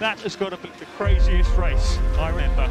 That 0.00 0.18
has 0.20 0.34
got 0.34 0.50
to 0.50 0.56
be 0.56 0.68
the 0.80 0.86
craziest 0.96 1.56
race 1.56 1.98
I 2.18 2.30
remember. 2.30 2.68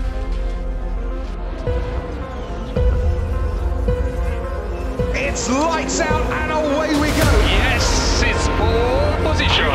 It's 5.15 5.49
lights 5.49 6.01
out 6.01 6.21
and 6.21 6.51
away 6.51 6.89
we 6.99 7.07
go. 7.15 7.31
Yes, 7.47 8.21
it's 8.23 8.47
pole 8.59 9.31
position. 9.31 9.71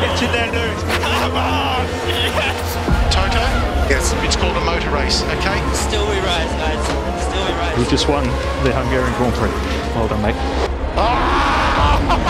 It's 0.00 0.22
in 0.22 0.32
there, 0.32 0.50
Lewis. 0.50 0.82
Come 1.20 1.36
on! 1.36 1.86
Yes! 2.08 3.14
Toto? 3.14 3.44
Yes. 3.92 4.14
It's 4.24 4.36
called 4.36 4.56
a 4.56 4.64
motor 4.64 4.90
race, 4.90 5.22
okay? 5.24 5.60
Still 5.74 6.08
we 6.08 6.16
rise, 6.20 6.50
guys. 6.56 6.82
Still 7.28 7.44
we 7.44 7.52
rise. 7.52 7.78
We 7.78 7.84
just 7.84 8.08
won 8.08 8.24
the 8.64 8.72
Hungarian 8.72 9.12
Grand 9.18 9.34
Prix. 9.34 9.50
Well 9.94 10.08
done, 10.08 10.22
mate. 10.22 10.34
He 10.34 12.16
won! 12.16 12.29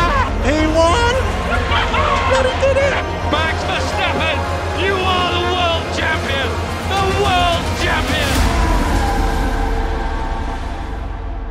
Max 2.40 3.56
Verstappen, 3.68 4.38
you 4.84 4.94
are 5.14 5.30
the 5.36 5.44
world 5.54 5.84
champion. 5.98 6.48
The 6.92 7.02
world 7.24 7.64
champion. 7.84 8.30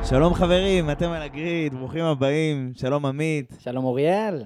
שלום 0.04 0.34
חברים, 0.34 0.90
אתם 0.90 1.10
על 1.12 1.22
הגריד, 1.22 1.76
ברוכים 1.76 2.06
הבאים, 2.06 2.72
שלום 2.76 3.06
עמית. 3.06 3.54
שלום 3.60 3.86
אוריאל. 3.86 4.44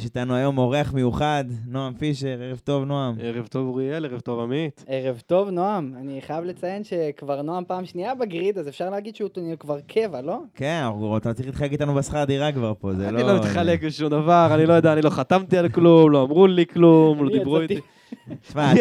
יש 0.00 0.04
איתנו 0.04 0.34
היום 0.34 0.58
אורח 0.58 0.92
מיוחד, 0.92 1.44
נועם 1.66 1.94
פישר, 1.94 2.38
ערב 2.42 2.60
טוב 2.64 2.84
נועם. 2.84 3.14
ערב 3.22 3.46
טוב 3.46 3.66
אוריאל, 3.66 4.04
ערב 4.04 4.20
טוב 4.20 4.40
עמית. 4.40 4.84
ערב 4.88 5.22
טוב, 5.26 5.50
נועם. 5.50 5.94
אני 6.00 6.20
חייב 6.20 6.44
לציין 6.44 6.84
שכבר 6.84 7.42
נועם 7.42 7.64
פעם 7.66 7.84
שנייה 7.84 8.14
בגריד, 8.14 8.58
אז 8.58 8.68
אפשר 8.68 8.90
להגיד 8.90 9.16
שהוא 9.16 9.30
כבר 9.58 9.80
קבע, 9.86 10.20
לא? 10.20 10.38
כן, 10.54 10.84
אתה 11.16 11.34
צריך 11.34 11.46
להתחלק 11.46 11.72
איתנו 11.72 11.94
בשכר 11.94 12.24
דירה 12.24 12.52
כבר 12.52 12.72
פה, 12.78 12.92
זה 12.92 13.10
לא... 13.10 13.18
אני 13.18 13.28
לא 13.28 13.36
מתחלק 13.36 13.84
בשום 13.84 14.08
דבר, 14.08 14.48
אני 14.54 14.66
לא 14.66 14.72
יודע, 14.72 14.92
אני 14.92 15.02
לא 15.02 15.10
חתמתי 15.10 15.58
על 15.58 15.68
כלום, 15.68 16.10
לא 16.10 16.22
אמרו 16.22 16.46
לי 16.46 16.66
כלום, 16.66 17.24
לא 17.24 17.30
דיברו 17.30 17.60
איתי. 17.60 17.80
תשמע, 18.48 18.72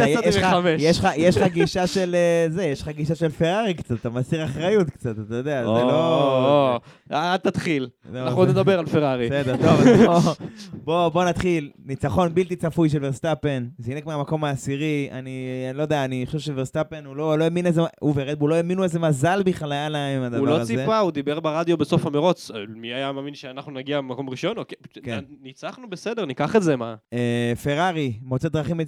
יש 1.17 1.37
לך- 1.37 1.47
גישה 1.53 1.87
של 1.87 2.15
אה, 2.15 2.45
זה, 2.49 2.63
יש 2.65 2.81
לך 2.81 2.87
גישה 2.87 3.15
של 3.15 3.29
פרארי 3.29 3.73
קצת, 3.73 3.95
אתה 4.01 4.09
מסיר 4.09 4.45
אחריות 4.45 4.89
קצת, 4.89 5.15
אתה 5.27 5.35
יודע, 5.35 5.61
זה 5.61 5.67
לא... 5.67 6.75
או, 7.11 7.15
אל 7.15 7.37
תתחיל, 7.37 7.87
לא, 8.13 8.19
אנחנו 8.19 8.39
עוד 8.39 8.49
נדבר 8.49 8.79
על 8.79 8.85
פרארי. 8.85 9.25
בסדר, 9.29 9.55
טוב, 9.57 10.35
בוא- 11.13 11.23
נתחיל. 11.25 11.69
ניצחון 11.85 12.33
בלתי 12.33 12.55
צפוי 12.55 12.89
של 12.89 12.99
ורסטאפן, 13.05 13.67
זינק 13.77 14.05
מהמקום 14.05 14.43
העשירי, 14.43 15.09
אני 15.11 15.45
לא 15.73 15.81
יודע, 15.81 16.05
אני 16.05 16.25
חושב 16.25 16.39
שוורסטאפן, 16.39 17.05
הוא 17.05 17.15
לא 17.15 17.37
לא 17.39 17.43
האמין 17.43 17.65
איזה, 17.65 17.81
הוא 17.99 18.13
ורדבול 18.15 18.49
לא 18.49 18.55
האמינו 18.55 18.83
איזה 18.83 18.99
מזל 18.99 19.43
בכלל 19.43 19.71
היה 19.71 19.89
להם 19.89 20.21
הדבר 20.23 20.37
הוא 20.37 20.49
הזה. 20.49 20.73
לא 20.75 20.79
ציפה, 20.79 20.99
הוא 20.99 21.11
דיבר 21.11 21.39
ברדיו 21.39 21.77
בסוף 21.77 22.05
המרוץ. 22.05 22.51
אה, 22.51 22.59
מי 22.75 22.93
היה 22.93 23.11
מאמין 23.11 23.35
שאנחנו 23.35 23.71
נגיע 23.71 23.97
במקום 24.01 24.29
ראשון? 24.29 24.57
אוקיי, 24.57 24.77
כן. 25.03 25.19
ניצחנו, 25.41 25.89
בסדר, 25.89 26.25
ניקח 26.25 26.55
את 26.55 26.63
זה, 26.63 26.75
מה? 26.75 26.95
אה, 27.13 27.53
פרארי 27.63 28.13
מוצאת 28.21 28.51
דרכים 28.51 28.79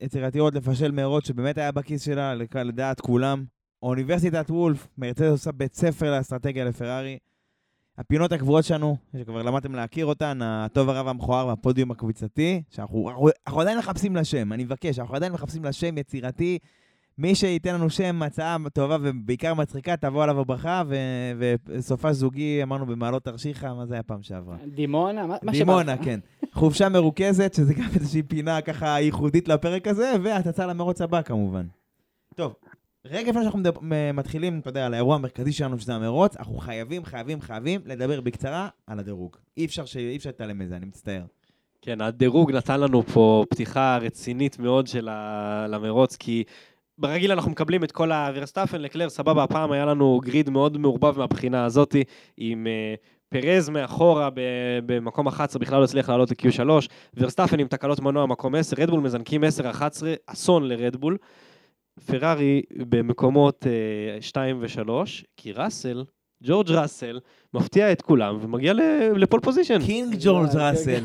יצירתיות 0.00 0.54
לפשל 0.54 0.90
מרוץ 0.90 1.26
שבאמת 1.26 1.58
היה 1.58 1.72
בכיס 1.72 2.02
שלה, 2.02 2.34
לדעת 2.54 3.00
כולם. 3.00 3.44
אוניברסיטת 3.82 4.50
וולף, 4.50 4.88
מרצדס 4.98 5.30
עושה 5.30 5.52
בית 5.52 5.74
ספר 5.74 6.16
לאסטרטגיה 6.16 6.64
לפרארי. 6.64 7.18
הפינות 7.98 8.32
הקבועות 8.32 8.64
שלנו, 8.64 8.96
שכבר 9.18 9.42
למדתם 9.42 9.74
להכיר 9.74 10.06
אותן, 10.06 10.38
הטוב 10.42 10.88
הרב 10.88 11.08
המכוער 11.08 11.46
והפודיום 11.46 11.90
הקבוצתי, 11.90 12.62
שאנחנו 12.70 13.10
אנחנו, 13.10 13.28
אנחנו 13.46 13.60
עדיין 13.60 13.78
מחפשים 13.78 14.16
לה 14.16 14.24
שם, 14.24 14.52
אני 14.52 14.64
מבקש, 14.64 14.98
אנחנו 14.98 15.16
עדיין 15.16 15.32
מחפשים 15.32 15.64
לה 15.64 15.72
שם 15.72 15.98
יצירתי. 15.98 16.58
מי 17.20 17.34
שייתן 17.34 17.74
לנו 17.74 17.90
שם, 17.90 18.22
הצעה 18.22 18.56
טובה 18.72 18.96
ובעיקר 19.02 19.54
מצחיקה, 19.54 19.96
תבוא 19.96 20.22
עליו 20.22 20.40
הברכה, 20.40 20.82
ו- 20.88 21.54
וסופה 21.66 22.12
זוגי, 22.12 22.62
אמרנו 22.62 22.86
במעלות 22.86 23.24
תרשיחא, 23.24 23.66
מה 23.74 23.86
זה 23.86 23.94
היה 23.94 24.02
פעם 24.02 24.22
שעברה? 24.22 24.56
דימונה, 24.74 25.26
מה 25.26 25.36
דימונה, 25.52 25.82
שבא 25.82 25.94
לך. 25.94 26.04
כן. 26.04 26.20
חופשה 26.52 26.88
מרוכזת, 26.88 27.54
שזה 27.54 27.74
גם 27.74 27.88
איזושהי 27.94 28.22
פינה 28.22 28.60
ככה 28.60 29.00
ייחודית 29.00 29.48
לפרק 29.48 29.86
הזה, 29.88 30.12
והתצ"ר 30.22 30.66
למרוץ 30.66 31.00
הבא 31.00 31.22
כמובן. 31.22 31.66
טוב, 32.34 32.54
רגע 33.04 33.30
לפני 33.30 33.42
שאנחנו 33.42 33.58
מדבר, 33.58 33.80
מתחילים, 34.14 34.58
אתה 34.58 34.68
יודע, 34.68 34.86
על 34.86 34.94
האירוע 34.94 35.14
המרכזי 35.14 35.52
שלנו, 35.52 35.78
שזה 35.78 35.94
המרוץ, 35.94 36.36
אנחנו 36.36 36.58
חייבים, 36.58 37.04
חייבים, 37.04 37.40
חייבים 37.40 37.80
לדבר 37.86 38.20
בקצרה 38.20 38.68
על 38.86 38.98
הדירוג. 38.98 39.36
אי 39.56 39.64
אפשר 39.64 39.84
ש- 39.84 39.96
אי 39.96 40.16
אפשר 40.16 40.30
להתעלם 40.30 40.58
מזה, 40.58 40.76
אני 40.76 40.86
מצטער. 40.86 41.22
כן, 41.82 42.00
הדירוג 42.00 42.52
נתן 42.52 42.80
לנו 42.80 43.02
פה 43.02 43.44
פתיחה 43.50 43.98
רצינית 44.00 44.58
מאוד 44.58 44.86
של 44.86 45.08
ה... 45.08 45.66
למרוץ, 45.68 46.16
כי 46.16 46.44
ברגיל 47.00 47.32
אנחנו 47.32 47.50
מקבלים 47.50 47.84
את 47.84 47.92
כל 47.92 48.12
הזמן 48.12 48.35
ורסטאפן, 48.35 48.80
לקלר, 48.80 49.08
סבבה, 49.08 49.44
הפעם 49.44 49.72
היה 49.72 49.84
לנו 49.86 50.20
grid 50.24 50.50
מאוד 50.50 50.78
מעורבב 50.78 51.18
מהבחינה 51.18 51.64
הזאתי, 51.64 52.04
עם 52.36 52.66
uh, 52.66 53.00
פרז 53.28 53.68
מאחורה 53.68 54.28
במקום 54.86 55.26
11, 55.26 55.60
בכלל 55.60 55.78
לא 55.78 55.84
הצליח 55.84 56.08
לעלות 56.08 56.30
ל-Q3, 56.30 56.70
ורסטאפן 57.14 57.60
עם 57.60 57.68
תקלות 57.68 58.00
מנוע 58.00 58.26
מקום 58.26 58.54
10, 58.54 58.76
רדבול 58.82 59.00
מזנקים 59.00 59.44
10-11, 59.44 59.46
אסון 60.26 60.68
לרדבול. 60.68 61.16
פרארי 62.06 62.62
במקומות 62.76 63.66
2 64.20 64.60
ו-3, 64.60 64.90
כי 65.36 65.52
ראסל, 65.52 66.04
ג'ורג' 66.42 66.70
ראסל, 66.70 67.20
מפתיע 67.54 67.92
את 67.92 68.02
כולם 68.02 68.38
ומגיע 68.40 68.72
ל 69.16 69.21
pole 69.21 69.40
position. 69.40 69.78
King 69.86 70.16
ג'ורג' 70.20 70.48
ראסל. 70.54 71.04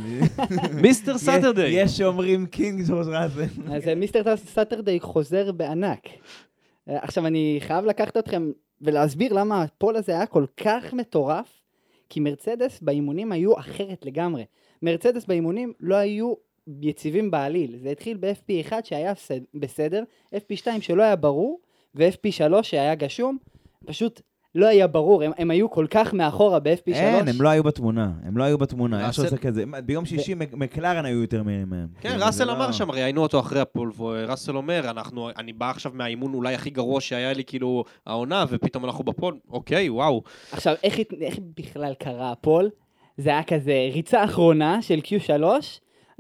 Mister 0.82 1.18
Saturday. 1.28 1.82
יש 1.84 1.98
שאומרים 1.98 2.46
King 2.46 2.82
ג'ורג' 2.88 3.08
ראסל. 3.08 3.42
אז 3.72 3.88
אה, 3.88 3.96
Mister 3.96 4.36
Saturday 4.38 5.00
חוזר 5.00 5.52
בענק. 5.52 6.08
אה, 6.90 6.98
עכשיו, 7.02 7.28
אני 7.28 7.58
חייב 7.60 7.86
לקחת 7.86 8.18
אתכם 8.18 8.52
ולהסביר 8.82 9.34
למה 9.34 9.62
ה 9.64 9.70
pole 9.70 9.96
הזה 9.96 10.12
היה 10.12 10.26
כל 10.26 10.46
כך 10.58 10.94
מטורף, 10.94 11.62
כי 12.10 12.20
מרצדס 12.20 12.82
באימונים 12.82 13.32
היו 13.32 13.60
אחרת 13.60 14.06
לגמרי. 14.06 14.44
מרצדס 14.82 15.26
באימונים 15.26 15.74
לא 15.80 15.96
היו 15.96 16.34
יציבים 16.82 17.32
בעליל. 17.32 17.76
זה 17.78 17.90
התחיל 17.90 18.18
ב-FP1 18.18 18.74
שהיה 18.84 19.14
בסד- 19.14 19.44
בסדר, 19.54 20.04
FP2 20.36 20.68
שלא 20.82 21.04
היה 21.04 21.16
ברור, 21.16 21.60
ו-FP3 21.96 22.64
שהיה 22.64 22.96
גשום, 22.96 23.38
פשוט 23.86 24.22
לא 24.56 24.68
היה 24.68 24.88
ברור, 24.88 25.24
הם, 25.24 25.32
הם 25.38 25.52
היו 25.52 25.70
כל 25.70 25.86
כך 25.90 26.14
מאחורה 26.14 26.60
ב-FP3. 26.60 26.94
אין, 26.94 27.28
הם 27.28 27.42
לא 27.42 27.50
היו 27.50 27.64
בתמונה. 27.64 28.12
הם 28.24 28.38
לא 28.38 28.44
היו 28.44 28.58
בתמונה. 28.58 29.00
איך 29.00 29.08
ראסל- 29.08 29.14
שעושה 29.16 29.38
כזה. 29.38 29.64
ביום 29.86 30.06
שישי 30.06 30.34
מק- 30.34 30.54
מקלרן 30.54 31.06
היו 31.06 31.22
יותר 31.22 31.44
מהם. 31.44 31.66
כן, 32.02 32.10
כאילו, 32.10 32.26
ראסל 32.26 32.46
זה 32.46 32.52
אמר 32.52 32.66
לא- 32.68 32.72
שם, 32.72 32.92
ראיינו 32.92 33.22
אותו 33.22 33.40
אחרי 33.40 33.60
הפול, 33.60 33.92
וראסל 33.98 34.58
אומר, 34.58 34.90
אנחנו, 34.90 35.30
אני 35.38 35.54
בא 35.54 35.70
עכשיו 35.70 35.92
מהאימון 35.96 36.34
אולי 36.34 36.54
הכי 36.56 36.70
גרוע 36.70 37.02
שהיה 37.02 37.34
לי, 37.34 37.44
כאילו, 37.44 37.84
העונה, 38.06 38.46
ופתאום 38.50 38.86
אנחנו 38.86 39.04
בפול, 39.04 39.38
אוקיי, 39.50 39.90
וואו. 39.90 40.22
עכשיו, 40.52 40.76
איך, 40.84 41.00
איך 41.22 41.40
בכלל 41.58 41.94
קרה 42.00 42.32
הפול? 42.32 42.70
זה 43.18 43.30
היה 43.30 43.44
כזה 43.44 43.90
ריצה 43.94 44.24
אחרונה 44.24 44.82
של 44.82 45.00
Q3, 45.00 45.44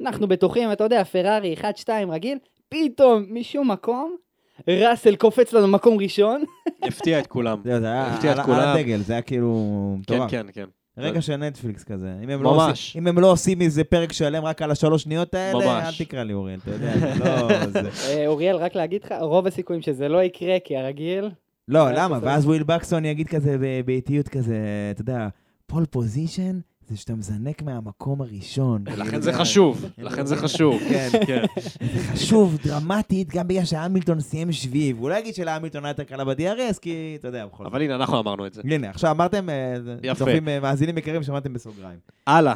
אנחנו 0.01 0.27
בטוחים, 0.27 0.71
אתה 0.71 0.83
יודע, 0.83 1.03
פרארי 1.03 1.55
1-2 1.61 1.63
רגיל, 2.11 2.37
פתאום, 2.69 3.25
משום 3.29 3.71
מקום, 3.71 4.15
ראסל 4.67 5.15
קופץ 5.15 5.53
לנו 5.53 5.67
מקום 5.67 5.97
ראשון, 5.97 6.43
הפתיע 6.87 7.19
את 7.19 7.27
כולם. 7.27 7.57
זהו, 7.63 7.79
זה 7.79 7.85
היה 7.87 8.07
הפתיע 8.13 8.31
את 8.31 8.35
על- 8.35 8.41
על 8.41 8.45
כולם. 8.45 8.67
הדגל, 8.77 8.97
זה 8.97 9.13
היה 9.13 9.21
כאילו 9.21 9.53
כן, 9.95 9.99
מטורף. 10.15 10.31
כן, 10.31 10.45
כן. 10.53 10.65
רגע 10.97 11.21
של 11.21 11.35
נטפליקס 11.35 11.83
כזה. 11.83 12.13
אם 12.23 12.29
הם, 12.29 12.43
לא 12.43 12.53
ממש. 12.53 12.69
עושים, 12.87 13.01
אם 13.01 13.07
הם 13.07 13.19
לא 13.19 13.31
עושים 13.31 13.59
מזה 13.59 13.83
פרק 13.83 14.13
שלם 14.13 14.43
רק 14.45 14.61
על 14.61 14.71
השלוש 14.71 15.03
שניות 15.03 15.33
האלה, 15.33 15.65
ממש. 15.65 16.01
אל 16.01 16.05
תקרא 16.05 16.23
לי 16.23 16.33
אוריאל, 16.33 16.59
אתה 16.63 16.71
יודע, 16.71 16.97
זה 16.97 17.13
לא... 17.25 17.49
זה... 17.83 17.89
אה, 18.09 18.27
אוריאל, 18.27 18.55
רק 18.55 18.75
להגיד 18.75 19.03
לך, 19.03 19.13
רוב 19.21 19.47
הסיכויים 19.47 19.81
שזה 19.81 20.07
לא 20.07 20.23
יקרה, 20.23 20.57
כי 20.63 20.77
הרגיל, 20.77 21.29
לא, 21.67 21.91
למה? 21.91 22.19
ואז 22.21 22.45
וויל 22.45 22.63
בקסטון 22.63 23.05
יגיד 23.05 23.27
כזה 23.27 23.57
ב- 23.61 23.81
באיטיות 23.85 24.27
כזה, 24.27 24.57
אתה 24.91 25.01
יודע, 25.01 25.27
pole 25.67 25.85
position 25.85 26.59
זה 26.89 26.97
שאתה 26.97 27.15
מזנק 27.15 27.61
מהמקום 27.61 28.21
הראשון. 28.21 28.83
לכן 28.87 29.05
כאילו, 29.09 29.21
זה 29.21 29.33
חשוב, 29.33 29.85
לכן 29.97 30.25
זה 30.25 30.35
חשוב. 30.35 30.79
כן, 30.89 31.09
כן. 31.27 31.43
זה 31.93 31.99
חשוב, 32.13 32.57
דרמטית, 32.63 33.29
גם 33.29 33.47
בגלל 33.47 33.65
שהמילטון 33.65 34.19
סיים 34.19 34.51
שביעי, 34.51 34.93
והוא 34.93 35.09
לא 35.09 35.15
יגיד 35.15 35.35
שלהמילטון 35.35 35.85
היה 35.85 35.89
יותר 35.89 36.03
קלה 36.03 36.25
ב-DRS, 36.25 36.79
כי 36.81 37.15
אתה 37.19 37.27
יודע, 37.27 37.45
בכל 37.45 37.63
זאת. 37.63 37.71
אבל 37.73 37.81
הנה, 37.81 37.95
אנחנו 37.95 38.19
אמרנו 38.19 38.47
את 38.47 38.53
זה. 38.53 38.61
הנה, 38.65 38.89
עכשיו 38.89 39.11
אמרתם, 39.11 39.49
אה. 39.49 39.75
צופים, 40.15 40.47
אה, 40.47 40.59
מאזינים 40.59 40.97
יקרים, 40.97 41.23
שמעתם 41.23 41.53
בסוגריים. 41.53 41.99
הלאה. 42.27 42.53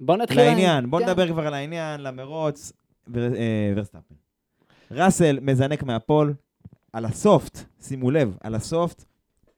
בוא 0.00 0.16
נתחיל... 0.16 0.38
לעניין, 0.40 0.90
בוא 0.90 1.00
כן. 1.00 1.06
נדבר 1.08 1.28
כבר 1.28 1.46
על 1.46 1.54
העניין, 1.54 2.00
למרוץ, 2.00 2.72
ור- 3.08 3.34
אה, 3.36 3.72
ורסטאפן. 3.76 4.14
ראסל 4.90 5.38
מזנק 5.42 5.82
מה 5.82 5.97
pole, 5.97 6.34
על 6.92 7.04
ה 7.04 7.13
soft, 7.13 7.58
שימו 7.82 8.10
לב, 8.10 8.36
על 8.40 8.54
ה 8.54 8.62
soft, 8.62 9.04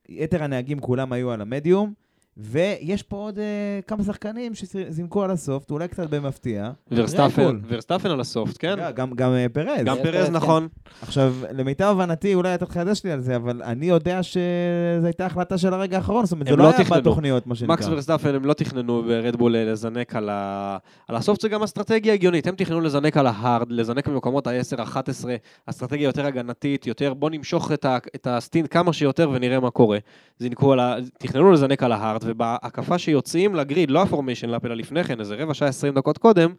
יתר 0.08 0.42
הנהגים 0.44 0.80
כולם 0.80 1.12
היו 1.12 1.30
על 1.30 1.40
המדיום, 1.40 1.92
ויש 2.38 3.02
פה 3.02 3.16
עוד 3.16 3.38
אה, 3.38 3.44
כמה 3.86 4.04
שחקנים 4.04 4.54
שזינקו 4.54 5.22
על 5.22 5.30
ה 5.30 5.37
soft, 5.37 5.70
אולי 5.70 5.88
קצת 5.88 6.10
במפתיע. 6.10 6.70
ורסטאפן, 6.90 7.42
רדבול. 7.42 7.60
ורסטאפן 7.68 8.10
על 8.10 8.20
ה 8.20 8.26
soft, 8.26 8.56
כן? 8.58 8.74
גם, 8.94 9.10
גם 9.14 9.32
אה, 9.34 9.46
פרז. 9.52 9.84
גם 9.84 9.96
פרז, 10.02 10.26
כן. 10.26 10.32
נכון. 10.32 10.68
עכשיו, 11.02 11.34
למיטב 11.52 11.84
הבנתי, 11.84 12.34
אולי 12.34 12.54
אתה 12.54 12.66
תחדש 12.66 13.04
לי 13.04 13.12
על 13.12 13.20
זה, 13.20 13.36
אבל 13.36 13.62
אני 13.62 13.86
יודע 13.86 14.22
שזו 14.22 15.06
הייתה 15.06 15.26
החלטה 15.26 15.58
של 15.58 15.74
הרגע 15.74 15.96
האחרון, 15.96 16.24
זאת 16.24 16.32
אומרת, 16.32 16.46
זה 16.46 16.52
הם 16.52 16.58
לא 16.58 16.64
לא 16.64 16.70
היה. 16.70 17.00
בתוכניות, 17.00 17.46
מה 17.46 17.54
שנקרא. 17.54 17.74
מקס 17.74 17.86
ורסטאפן 17.88 18.34
הם 18.34 18.44
לא 18.44 18.52
תכננו 18.52 19.02
ברדבול 19.02 19.56
לזנק 19.56 20.16
על, 20.16 20.28
ה... 20.28 20.78
על 21.08 21.16
ה 21.16 21.20
soft, 21.20 21.40
זה 21.40 21.48
גם 21.48 21.62
אסטרטגיה 21.62 22.12
הגיונית. 22.12 22.46
הם 22.46 22.54
תכננו 22.54 22.80
לזנק 22.80 23.16
על 23.16 23.26
ה 23.26 23.34
hard, 23.34 23.72
לזנק 23.72 24.08
במקומות 24.08 24.46
ה-10-11, 24.46 25.24
אסטרטגיה 25.66 26.04
יותר 26.04 26.26
הגנתית, 26.26 26.86
יותר 26.86 27.14
בוא 27.14 27.30
נמשוך 27.30 27.72
את, 27.72 27.84
ה... 27.84 27.98
את 28.14 28.26
ה 28.26 28.33
stint 28.33 28.68
כמה 28.72 28.92
שיותר 28.92 29.30
ונראה 29.30 29.60
מה 29.60 29.70
קורה. 29.70 29.98
זינקו 30.38 30.72
על 30.72 30.80
ה... 30.80 30.96
תכננו 31.18 31.52
לזנק 31.52 31.82
על 31.82 31.92
ה 31.92 31.98
hard, 31.98 32.24
ובהקפה 32.28 32.98
שיוצאים 32.98 33.54
ל 33.54 33.60
grid, 33.60 33.90
לא 33.90 34.02
ה 34.02 34.07
formation 34.07 34.48
lap, 34.48 34.64
אלא 34.64 34.74
לפני 34.74 35.04
כן, 35.04 35.20
איזה 35.20 35.34
רבע 35.34 35.54
שעה 35.54 35.68
20 35.68 35.94
דקות 35.94 36.18
קודם, 36.18 36.52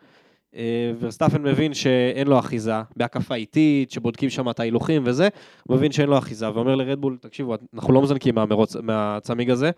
אה, 0.56 0.92
ורסטאפן 1.00 1.42
מבין 1.42 1.74
שאין 1.74 2.28
לו 2.28 2.40
אחיזה, 2.40 2.74
בהקפה 2.98 3.36
איטית, 3.36 3.92
שבודקים 3.92 4.30
שם 4.30 4.50
את 4.50 4.60
ההילוכים 4.60 5.02
וזה, 5.06 5.28
הוא 5.64 5.78
מבין 5.78 5.92
שאין 5.92 6.10
לו 6.10 6.18
אחיזה, 6.18 6.52
ואומר 6.54 6.76
לרדבול, 6.76 7.18
תקשיבו, 7.22 7.56
אנחנו 7.74 7.94
לא 7.94 8.02
מזנקים 8.02 8.36
מהמרוץ, 8.36 8.76
מהצמיג 8.76 9.50
הזה, 9.50 9.72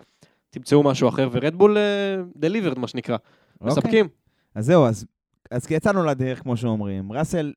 תמצאו 0.50 0.84
משהו 0.84 1.10
אחר, 1.10 1.30
ורדבול 1.32 1.78
delivered, 2.36 2.80
מה 2.80 2.88
שנקרא, 2.88 3.18
אוקיי. 3.62 3.68
מספקים. 3.68 4.08
אז 4.56 4.66
זהו, 4.66 4.86
אז, 4.86 5.06
אז 5.52 5.68
יצאנו 5.70 6.06
לדרך, 6.06 6.42
כמו 6.42 6.58
שאומרים. 6.58 7.12
ראסל, 7.12 7.54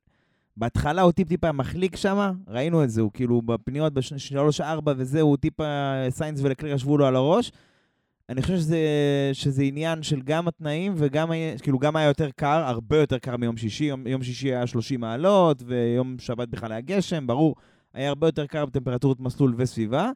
בהתחלה 0.56 1.02
הוא 1.02 1.12
טיפ-טיפה 1.12 1.52
מחליק 1.52 1.96
שם, 1.96 2.32
ראינו 2.48 2.84
את 2.84 2.90
זה, 2.90 3.00
הוא 3.00 3.10
כאילו 3.14 3.42
בפניות 3.42 3.94
בשלוש-ארבע 3.94 4.92
וזה, 4.96 5.20
הוא 5.20 5.36
טיפה, 5.36 5.64
סיינס 6.10 6.40
ולקלר 6.42 6.70
ישבו 6.70 6.98
לו 6.98 7.06
על 7.06 7.16
הראש. 7.16 7.52
אני 8.28 8.42
חושב 8.42 8.56
שזה, 8.56 8.78
שזה 9.32 9.62
עניין 9.62 10.02
של 10.02 10.20
גם 10.22 10.48
התנאים 10.48 10.92
וגם, 10.96 11.30
כאילו 11.62 11.78
גם 11.78 11.96
היה 11.96 12.08
יותר 12.08 12.30
קר, 12.30 12.62
הרבה 12.66 12.96
יותר 12.96 13.18
קר 13.18 13.36
מיום 13.36 13.56
שישי, 13.56 13.84
יום, 13.84 14.06
יום 14.06 14.22
שישי 14.22 14.48
היה 14.48 14.66
30 14.66 15.00
מעלות, 15.00 15.62
ויום 15.66 16.16
שבת 16.18 16.48
בכלל 16.48 16.72
היה 16.72 16.80
גשם, 16.80 17.26
ברור, 17.26 17.54
היה 17.94 18.08
הרבה 18.08 18.28
יותר 18.28 18.46
קר 18.46 18.66
בטמפרטורת 18.66 19.20
מסלול 19.20 19.54
וסביבה. 19.56 20.10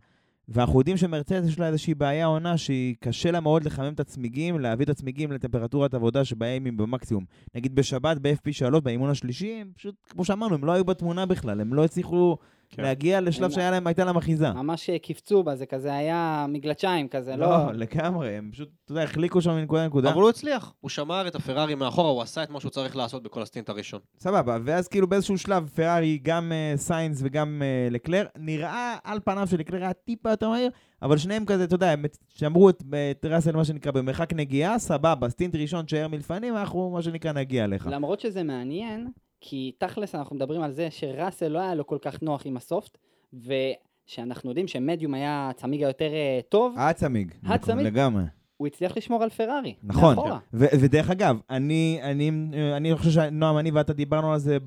ואנחנו 0.49 0.79
יודעים 0.79 0.97
שמרצדס 0.97 1.49
יש 1.49 1.59
לה 1.59 1.69
איזושהי 1.69 1.95
בעיה 1.95 2.27
עונה 2.27 2.59
שהיא 2.59 2.95
קשה 3.01 3.31
לה 3.31 3.41
מאוד 3.41 3.65
לחמם 3.65 3.93
את 3.93 4.01
הצמיגים, 4.01 4.59
להביא 4.59 4.85
את 4.85 4.91
הצמיגים 4.91 5.33
לטמפרטורת 5.33 5.95
עבודה 5.95 6.25
שבהם 6.25 6.67
הם 6.67 6.77
במקסימום. 6.77 7.25
נגיד 7.55 7.75
בשבת 7.75 8.19
ב-FP3, 8.23 8.81
באימון 8.81 9.11
השלישי, 9.11 9.59
הם 9.61 9.71
פשוט, 9.77 9.95
כמו 10.09 10.25
שאמרנו, 10.25 10.55
הם 10.55 10.65
לא 10.65 10.73
היו 10.73 10.85
בתמונה 10.85 11.27
בכלל, 11.27 11.61
הם 11.61 11.75
לא 11.75 11.85
הצליחו 11.85 12.37
כן. 12.71 12.83
להגיע 12.83 13.21
לשלב 13.21 13.51
שהיה 13.51 13.71
להם, 13.71 13.87
הייתה 13.87 14.05
להם 14.05 14.17
אחיזה. 14.17 14.53
ממש 14.53 14.91
אה, 14.91 14.99
קיפצו 14.99 15.43
בה, 15.43 15.57
זה 15.57 15.67
כזה 15.67 15.95
היה 15.95 16.47
מגלצ'יים 16.49 17.09
כזה, 17.09 17.37
לא... 17.37 17.47
לא, 17.47 17.73
לגמרי, 17.73 18.37
הם 18.37 18.51
פשוט, 18.53 18.69
אתה 18.85 18.93
יודע, 18.93 19.03
החליקו 19.03 19.41
שם 19.41 19.51
מנקודה 19.51 19.83
לנקודה. 19.83 20.11
אבל 20.11 20.21
הוא 20.21 20.31
הצליח, 20.31 20.75
הוא 20.81 20.89
שמר 20.89 21.29
את 21.29 21.35
הפרארי 21.35 21.75
מאחורה, 21.75 22.11
הוא 22.11 22.23
עשה 22.23 22.43
את 22.43 22.51
מה 22.51 22.61
שהוא 22.61 22.71
צריך 22.71 22.97
לעשות 22.97 23.23
בכל 23.23 23.43
ה 23.43 23.47
stint 23.47 23.69
הראשון. 23.69 24.01
סבבה, 24.19 24.59
ואז 24.65 24.89
כאילו 24.89 25.07
באיזשהו 25.07 25.39
שלב 25.39 25.69
פרארי, 25.75 26.19
גם 26.23 26.53
אה, 26.53 26.79
סיינס 26.79 27.21
וגם 27.23 27.63
אה, 27.63 27.93
לקלר, 27.93 28.27
נראה 28.39 28.97
על 29.05 29.21
פניו 29.25 29.47
שלקלר 29.51 29.83
היה 29.83 29.93
טיפה 29.93 30.31
יותר 30.31 30.51
מהיר, 30.51 30.71
אבל 31.03 31.19
שניהם 31.19 31.45
כזה, 31.45 31.65
אתה 31.65 31.75
יודע, 31.75 31.91
הם 31.91 32.05
שמרו 32.29 32.71
את, 32.71 32.83
את 33.11 33.25
ראסל, 33.25 33.57
מה 33.57 33.65
שנקרא, 33.65 33.93
במרחק 33.93 34.33
נגיעה, 34.33 34.79
סבבה, 34.79 35.29
stint 35.29 35.57
ראשון 35.57 35.85
תשאר 35.85 36.09
מלפנים, 36.09 36.57
אנחנו, 36.57 36.91
מה 36.91 37.03
שנקרא, 37.03 37.33
נגיע 37.33 37.65
אליך. 37.65 37.87
למרות 37.91 38.21
שזה 38.21 38.43
מעניין, 38.43 39.09
כי 39.41 39.73
תכלס 39.79 40.15
אנחנו 40.15 40.37
מדברים 40.37 40.63
על 40.63 40.73
זה 40.73 40.91
שראסל 40.91 41.49
לא 41.49 41.59
היה 41.59 41.75
לו 41.75 41.87
כל 41.87 41.99
כך 42.03 42.23
נוח 42.23 42.43
עם 42.45 42.57
ה 42.57 42.64
soft, 42.64 42.99
ושאנחנו 43.33 44.51
יודעים 44.51 44.69
שמדיום 44.69 45.15
היה 45.15 45.49
הצמיג 45.51 45.83
היותר 45.83 46.13
אה, 46.13 46.41
טוב, 46.49 46.75
הצמיג. 46.79 47.33
הצמיג? 47.45 47.87
לגמרי. 47.87 48.23
הוא 48.57 48.67
הצליח 48.67 48.97
לשמור 48.97 49.23
על 49.23 49.31
פרארי. 49.31 49.75
נכון. 49.83 50.17
ו- 50.53 50.67
ודרך 50.81 51.11
אגב, 51.11 51.39
אני, 51.51 52.01
אני, 52.03 52.31
אני 52.77 52.97
חושב 52.97 53.11
שנועם, 53.11 53.59
אני 53.59 53.71
ואתה 53.71 53.93
דיברנו 53.93 54.33
על 54.33 54.39
זה 54.39 54.59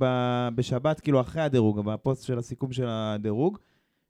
בשבת, 0.56 1.00
כאילו 1.00 1.22
אחרי 1.22 1.42
הדירוג, 1.42 1.80
בפוסט 1.80 2.24
של 2.26 2.38
הסיכום 2.38 2.72
של 2.72 2.86
הדירוג, 2.90 3.58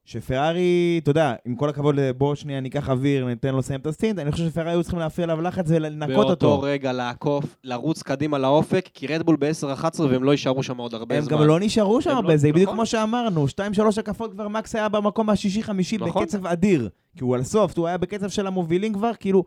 שפרארי, 0.06 1.00
אתה 1.03 1.12
יודע, 1.12 1.33
עם 1.45 1.56
כל 1.56 1.69
הכבוד, 1.69 1.95
בוא 2.18 2.36
שנייה 2.36 2.59
ניקח 2.59 2.89
אוויר, 2.89 3.25
ניתן 3.25 3.51
לו 3.51 3.59
לסיים 3.59 3.80
את 3.80 3.88
הסטינט, 3.88 4.19
אני 4.19 4.31
חושב 4.31 4.45
שפרארי 4.50 4.71
היו 4.71 4.81
צריכים 4.83 5.00
להפעיל 5.00 5.30
עליו 5.30 5.44
לחץ 5.44 5.65
ולנקות 5.68 6.15
באותו 6.15 6.30
אותו. 6.30 6.62
רגע 6.62 6.94
לעקוף, 6.94 7.56
לרוץ 7.63 8.03
קדימה 8.03 8.38
לאופק, 8.38 8.89
כי 8.94 9.07
רדבול 9.07 9.36
ב-10-11 9.39 10.01
והם 10.01 10.24
לא 10.24 10.31
יישארו 10.31 10.63
שם 10.63 10.77
עוד 10.77 10.94
הרבה 10.94 11.15
הם 11.18 11.21
זמן. 11.21 11.38
גם 11.38 11.48
לא 11.48 11.59
נשארו 11.59 12.01
שם 12.01 12.09
הם 12.09 12.15
הרבה, 12.15 12.30
לא- 12.30 12.38
זה 12.38 12.51
בדיוק 12.51 12.63
נכון. 12.63 12.75
כמו 12.75 12.86
שאמרנו, 12.86 13.45
2-3 13.48 14.00
הקפות 14.00 14.31
כבר 14.31 14.48
מקס 14.48 14.75
היה 14.75 14.89
במקום 14.89 15.30
השישי-חמישי 15.30 15.98
נכון. 15.98 16.21
בקצב 16.24 16.48
אדיר. 16.48 16.89
כי 17.18 17.24
הוא 17.24 17.36
על 17.36 17.42
הסופט, 17.42 17.77
הוא 17.77 17.88
היה 17.88 17.98
בקצב 17.98 18.30
של 18.30 18.48
המובילים 18.48 18.94
כבר, 18.94 19.12
כאילו, 19.19 19.44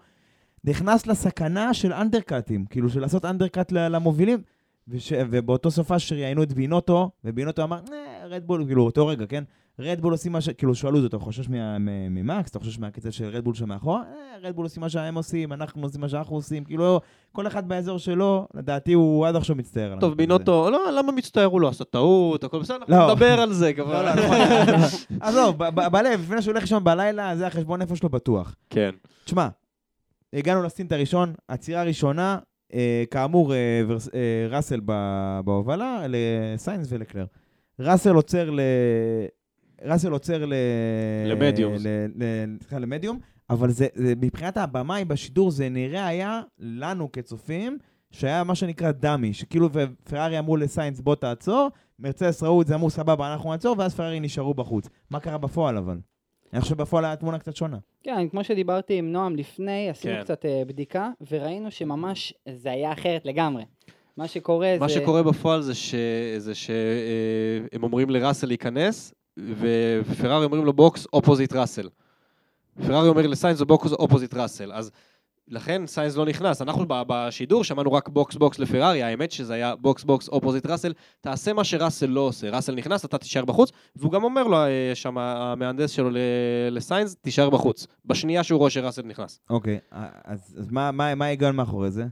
נכנס 0.65 1.07
לסכנה 1.07 1.75
של 1.75 1.93
אנדרקאטים, 1.93 2.65
כאילו 2.71 2.89
של 2.89 3.01
לעשות 3.01 3.25
אנדרקאט 3.25 3.73
למובילים. 3.73 4.39
וש... 4.89 5.13
ובאותו 5.31 5.71
סופה 5.71 5.99
שראיינו 5.99 6.43
את 6.43 6.53
בינוטו, 6.53 7.11
ובינוטו 7.25 7.63
אמר, 7.63 7.81
אה, 7.93 8.27
רדבול, 8.27 8.65
כאילו, 8.67 8.83
אותו 8.83 9.07
רגע, 9.07 9.27
כן? 9.27 9.45
רדבול 9.79 10.13
עושים 10.13 10.33
מה 10.33 10.41
ש... 10.41 10.49
כאילו, 10.49 10.75
שאלו 10.75 10.97
אותו, 10.97 11.07
אתה 11.07 11.19
חושש 11.19 11.47
ממקס? 12.11 12.51
אתה 12.51 12.59
חושש 12.59 12.79
מהקצב 12.79 13.11
של 13.11 13.25
רדבול 13.25 13.55
שמאחורה? 13.55 14.03
אה, 14.03 14.49
רדבול 14.49 14.65
עושים 14.67 14.81
מה 14.81 14.89
שהם 14.89 15.15
עושים, 15.15 15.53
אנחנו 15.53 15.83
עושים 15.83 16.01
מה 16.01 16.09
שאנחנו 16.09 16.37
עושים, 16.37 16.65
כאילו, 16.65 17.01
כל 17.33 17.47
אחד 17.47 17.69
באזור 17.69 17.99
שלו, 17.99 18.49
לדעתי 18.55 18.93
הוא 18.93 19.27
עד 19.27 19.37
עכשיו 19.37 19.57
מצטער. 19.57 19.97
טוב, 20.01 20.15
בינוטו, 20.15 20.71
לא, 20.71 20.93
למה 20.93 21.13
מצטער? 21.13 21.45
הוא 21.45 21.61
לא 21.61 21.69
עשה 21.69 21.85
טעות, 21.85 22.45
הכל 22.45 22.61
בסדר, 22.61 22.77
לא. 22.89 22.97
אנחנו 22.97 23.13
נדבר 23.13 23.41
על 23.41 23.53
זה 23.53 23.73
כבר. 23.73 24.03
לא, 24.03 24.15
לא, 24.15 24.25
נכון. 24.25 24.37
עזוב, 25.21 25.57
בלב, 25.69 26.21
לפני 26.21 26.43
שהוא 26.43 26.53
הולך 26.53 26.63
לישון 26.63 26.85
בלילה, 26.85 27.37
זה 27.37 27.47
החשבון 27.47 27.83
נפש 27.83 27.99
שלו 27.99 28.09
בטוח. 28.09 28.57
כן. 28.71 28.91
תשמע, 29.25 29.49
הגענו 30.33 30.63
לסטינט 30.63 30.93
הראשון, 30.93 31.35
עצירה 31.49 31.83
ראשונה, 31.83 32.39
אה, 32.75 33.05
כאמור, 33.11 33.55
אה, 33.55 33.83
אה, 34.15 34.47
ראסל 34.51 34.81
בהובלה, 35.45 36.07
לסיינס 36.09 36.87
ולקלר. 36.91 37.25
ראסל 37.81 38.15
עוצר. 38.15 38.51
ראסל 39.85 40.13
עוצר 40.13 40.47
ל... 40.47 40.53
למדיומס. 41.27 41.83
ל- 41.85 41.89
ל- 42.17 42.57
סליחה, 42.61 42.79
למדיום, 42.79 43.19
אבל 43.51 43.71
זה, 43.71 43.87
זה, 43.95 44.15
מבחינת 44.21 44.57
הבמאי 44.57 45.05
בשידור, 45.05 45.51
זה 45.51 45.69
נראה 45.69 46.07
היה 46.07 46.41
לנו 46.59 47.13
כצופים, 47.13 47.79
שהיה 48.11 48.45
מה 48.45 48.55
שנקרא 48.55 48.91
dummy, 48.91 49.33
שכאילו 49.33 49.69
פרארי 50.05 50.39
אמרו 50.39 50.57
לסיינס 50.57 51.01
בוא 51.01 51.15
תעצור, 51.15 51.69
מרצדס 51.99 52.43
ראו 52.43 52.63
את 52.63 52.67
זה, 52.67 52.75
אמרו 52.75 52.91
סבבה, 52.91 53.33
אנחנו 53.33 53.51
נעצור, 53.53 53.77
ואז 53.79 53.95
פרארי 53.95 54.21
נשארו 54.21 54.55
בחוץ. 54.55 54.89
מה 55.11 55.21
קרה 55.21 55.39
בפועל 55.39 55.77
אבל? 55.77 55.99
אני 56.53 56.61
חושב 56.61 56.75
שבפועל 56.75 57.05
הייתה 57.05 57.21
תמונה 57.21 57.39
קצת 57.39 57.57
שונה. 57.57 57.79
כן, 58.03 58.29
כמו 58.29 58.45
שדיברתי 58.45 58.95
עם 58.99 59.13
נועם 59.13 59.37
לפני, 59.37 59.91
עשינו 59.91 60.15
כן. 60.15 60.23
קצת 60.23 60.45
אה, 60.45 60.63
בדיקה, 60.67 61.11
וראינו 61.31 61.71
שממש 61.71 62.35
זה 62.55 62.71
היה 62.71 62.93
אחרת 62.93 63.27
לגמרי. 63.27 63.65
מה 64.17 64.29
שקורה 64.29 64.77
מה 64.81 64.89
זה... 64.89 64.95
שקורה 64.95 65.23
בפועל 65.23 65.63
זה 65.63 65.75
ש- 65.75 65.95
זה 66.39 66.55
שהם 66.55 67.83
אומרים 67.83 68.11
לראסל 68.11 68.47
להיכנס, 68.47 69.15
ופרארי 69.39 70.45
אומרים 70.45 70.65
לו 70.65 70.73
box 70.73 71.07
opposite 71.13 71.53
ראסל. 71.53 71.89
פרארי 72.87 73.09
אומר 73.09 73.27
לסיינס 73.27 73.59
זה 73.59 73.65
box 73.65 73.93
opposite 73.93 74.35
ראסל. 74.35 74.73
אז 74.73 74.91
לכן 75.49 75.87
סיינס 75.87 76.17
לא 76.17 76.27
נכנס. 76.27 76.63
אנחנו 76.63 76.85
בשידור 76.89 77.65
שמענו 77.65 77.93
רק 77.93 78.09
box 78.09 78.37
box 78.37 78.59
לפרארי, 78.59 79.03
האמת 79.03 79.33
שזה 79.33 79.55
היה 79.55 79.77
box 79.77 80.05
box 80.05 80.29
opposite 80.29 80.67
ראסל. 80.67 80.93
תעשה 81.21 81.53
מה 81.53 81.65
שראסל 81.65 82.07
לא 82.07 82.21
עושה. 82.21 82.51
ראסל 82.51 82.75
נכנס, 82.75 83.05
אתה 83.05 83.19
תישאר 83.19 83.45
בחוץ, 83.45 83.71
והוא 83.97 84.13
גם 84.13 84.25
אומר 84.25 84.43
לו 84.43 84.57
אה, 84.57 84.91
שם, 84.95 85.19
המהנדס 85.19 85.91
שלו 85.91 86.11
לסיינס, 86.71 87.15
תישאר 87.15 87.51
בחוץ. 87.51 87.87
בשנייה 88.05 88.43
שהוא 88.43 88.59
רואה 88.59 88.71
שראסל 88.71 89.03
נכנס. 89.03 89.41
אוקיי, 89.51 89.79
אז, 90.25 90.57
אז 90.59 90.71
מה, 90.71 90.91
מה, 90.91 91.15
מה 91.15 91.25
ההיגיון 91.25 91.57
מאחורי 91.57 91.91
זה? 91.91 92.05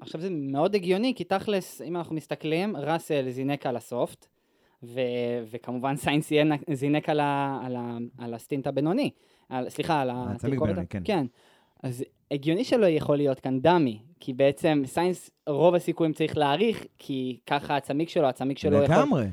עכשיו 0.00 0.20
זה 0.20 0.28
מאוד 0.30 0.74
הגיוני, 0.74 1.12
כי 1.16 1.24
תכלס, 1.24 1.82
אם 1.82 1.96
אנחנו 1.96 2.14
מסתכלים, 2.14 2.76
ראסל 2.76 3.30
זינק 3.30 3.66
על 3.66 3.76
ה 3.76 3.84
soft, 3.84 4.26
ו- 4.82 5.00
וכמובן 5.50 5.96
סיינס 5.96 6.32
זינק- 6.72 7.08
על, 7.08 7.20
ה- 7.20 7.60
על, 7.64 7.76
ה- 7.76 7.98
על 8.18 8.34
ה 8.34 8.39
stint 8.39 8.66
הבינוני. 8.66 9.10
על, 9.48 9.68
סליחה, 9.68 10.00
על 10.00 10.10
הצמיג 10.12 10.54
התרכובת 10.54 10.90
כן. 10.90 11.02
כן. 11.04 11.26
אז 11.82 12.04
הגיוני 12.30 12.64
שלא 12.64 12.86
יכול 12.86 13.16
להיות 13.16 13.40
כאן 13.40 13.60
dummy, 13.60 13.98
כי 14.20 14.32
בעצם 14.32 14.82
סיינס, 14.86 15.30
רוב 15.48 15.74
הסיכויים 15.74 16.12
צריך 16.12 16.36
להעריך, 16.36 16.86
כי 16.98 17.38
ככה 17.46 17.76
הצמיג 17.76 18.08
שלו, 18.08 18.26
הצמיג 18.28 18.58
שלו 18.58 18.82
יכול... 18.82 18.94
לגמרי. 18.96 19.24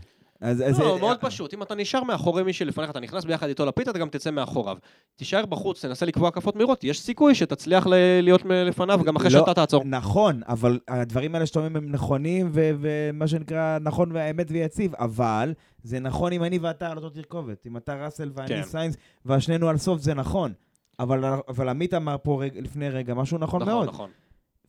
אז, 0.42 0.64
אז, 0.68 0.80
לא, 0.80 0.94
אה, 0.96 1.00
מאוד 1.00 1.18
פשוט. 1.22 1.54
אם 1.54 1.64
אתה 1.64 1.76
נשאר 1.76 2.04
מאחורי 2.04 2.44
מי 2.44 2.54
שלפניך, 2.54 2.90
אתה 2.90 3.00
נכנס 3.00 3.26
ביחד 3.26 3.48
איתו 3.48 3.66
ל 3.66 3.71
pit, 3.71 3.92
אתה 3.92 4.00
גם 4.00 4.10
תצא 4.10 4.32
מאחוריו. 4.32 4.78
תישאר 5.16 5.46
בחוץ, 5.46 5.86
תנסה 5.86 6.06
לקבוע 6.06 6.28
הקפות 6.28 6.56
מהירות, 6.56 6.84
יש 6.84 7.00
סיכוי 7.00 7.36
שתצליח 7.36 7.88
ל- 7.88 7.94
להיות 8.22 8.42
לפניו 8.46 9.00
גם 9.06 9.16
אחרי 9.16 9.30
לא, 9.30 9.40
שאתה 9.40 9.54
תעצור. 9.54 9.84
נכון, 9.86 10.42
אבל 10.48 10.80
הדברים 10.88 11.36
האלה 11.36 11.46
שאתה 11.46 11.60
אומר 11.60 11.78
הם 11.78 11.92
נכונים, 11.92 12.50
ו- 12.54 12.72
ומה 12.80 13.28
שנקרא 13.28 13.78
נכון 13.82 14.12
והאמת 14.12 14.48
ויציב, 14.50 14.96
אבל 14.96 15.54
זה 15.84 16.00
נכון 16.00 16.34
אם 16.34 16.44
אני 16.44 16.58
ואתה 16.58 16.90
על 16.92 16.98
אותו 16.98 17.10
תרכובת. 17.10 17.68
אם 17.68 17.78
אתה 17.78 18.06
ראסל 18.06 18.32
ואני 18.36 18.48
כן. 18.48 18.64
סיינס, 18.64 18.96
והשנינו 19.26 19.70
על 19.70 19.78
סוף, 19.78 20.02
זה 20.02 20.14
נכון. 20.14 20.54
אבל, 21.00 21.24
אבל 21.48 21.70
עמית 21.70 21.94
אמר 21.94 22.16
פה 22.24 22.44
רגע, 22.44 22.62
לפני 22.62 22.90
רגע 22.90 23.14
משהו 23.14 23.38
נכון, 23.38 23.62
נכון, 23.62 23.74
מאוד. 23.74 23.88
נכון. 23.88 24.10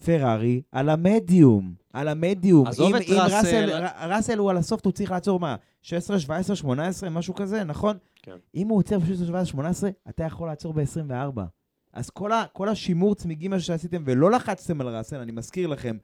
פרארי 0.05 0.63
על 0.73 0.89
המדיום, 0.89 1.75
על 1.93 2.09
המדיום. 2.09 2.67
עזוב 2.67 2.89
אם, 2.89 2.97
את 2.97 3.01
אם 3.09 3.15
ראסל- 3.21 3.71
ר- 3.73 4.13
ראסל 4.13 4.39
הוא 4.39 4.51
על 4.51 4.57
הסוף, 4.57 4.81
הוא 4.85 4.93
צריך 4.93 5.11
לעצור 5.11 5.41
מה? 5.41 5.57
16, 5.83 6.19
17, 6.21 6.57
18, 6.57 7.11
משהו 7.11 7.35
כזה, 7.35 7.65
נכון? 7.65 7.97
כן. 8.23 8.37
אם 8.55 8.69
הוא 8.69 8.79
עוצר 8.79 8.99
ב-16, 8.99 9.07
17, 9.27 9.45
18, 9.47 9.91
אתה 10.09 10.25
יכול 10.25 10.49
לעצור 10.49 10.73
ב-24. 10.73 11.41
אז 11.93 12.11
כל, 12.11 12.33
ה, 12.33 12.45
כל 12.53 12.69
השימור 12.69 13.15
צמיגים 13.15 13.53
הזה 13.53 13.63
שעשיתם 13.65 14.03
ולא 14.07 14.31
לחצתם 14.31 14.81
על 14.81 14.97
ראסל, 14.97 15.17
אני 15.17 15.33
מזכיר 15.33 15.67
לכם, 15.67 15.97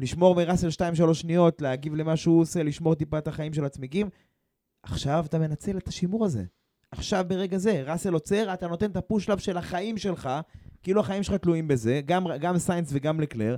לשמור 0.00 0.34
מראסל 0.34 0.68
2-3 0.68 1.14
שניות, 1.14 1.62
להגיב 1.62 1.94
למה 1.94 2.16
שהוא 2.16 2.40
עושה, 2.40 2.62
לשמור 2.62 2.94
טיפה 2.94 3.18
את 3.18 3.28
החיים 3.28 3.52
של 3.54 3.64
הצמיגים, 3.64 4.08
עכשיו 4.82 5.24
אתה 5.28 5.38
מנצל 5.38 5.76
את 5.76 5.88
השימור 5.88 6.24
הזה. 6.24 6.44
עכשיו 6.90 7.24
ברגע 7.28 7.58
זה, 7.58 7.82
ראסל 7.86 8.12
עוצר, 8.12 8.54
אתה 8.54 8.68
נותן 8.68 8.90
את 8.90 8.96
ה 8.96 9.01
push 9.01 9.24
lap 9.24 9.40
של 9.40 9.56
החיים 9.56 9.98
שלך, 9.98 10.30
כאילו 10.84 11.00
החיים 11.00 11.22
שלך 11.22 11.34
תלויים 11.34 11.68
בזה, 11.68 12.00
גם, 12.06 12.26
גם 12.40 12.58
סיינס 12.58 12.90
וגם 12.92 13.20
לקלר, 13.20 13.56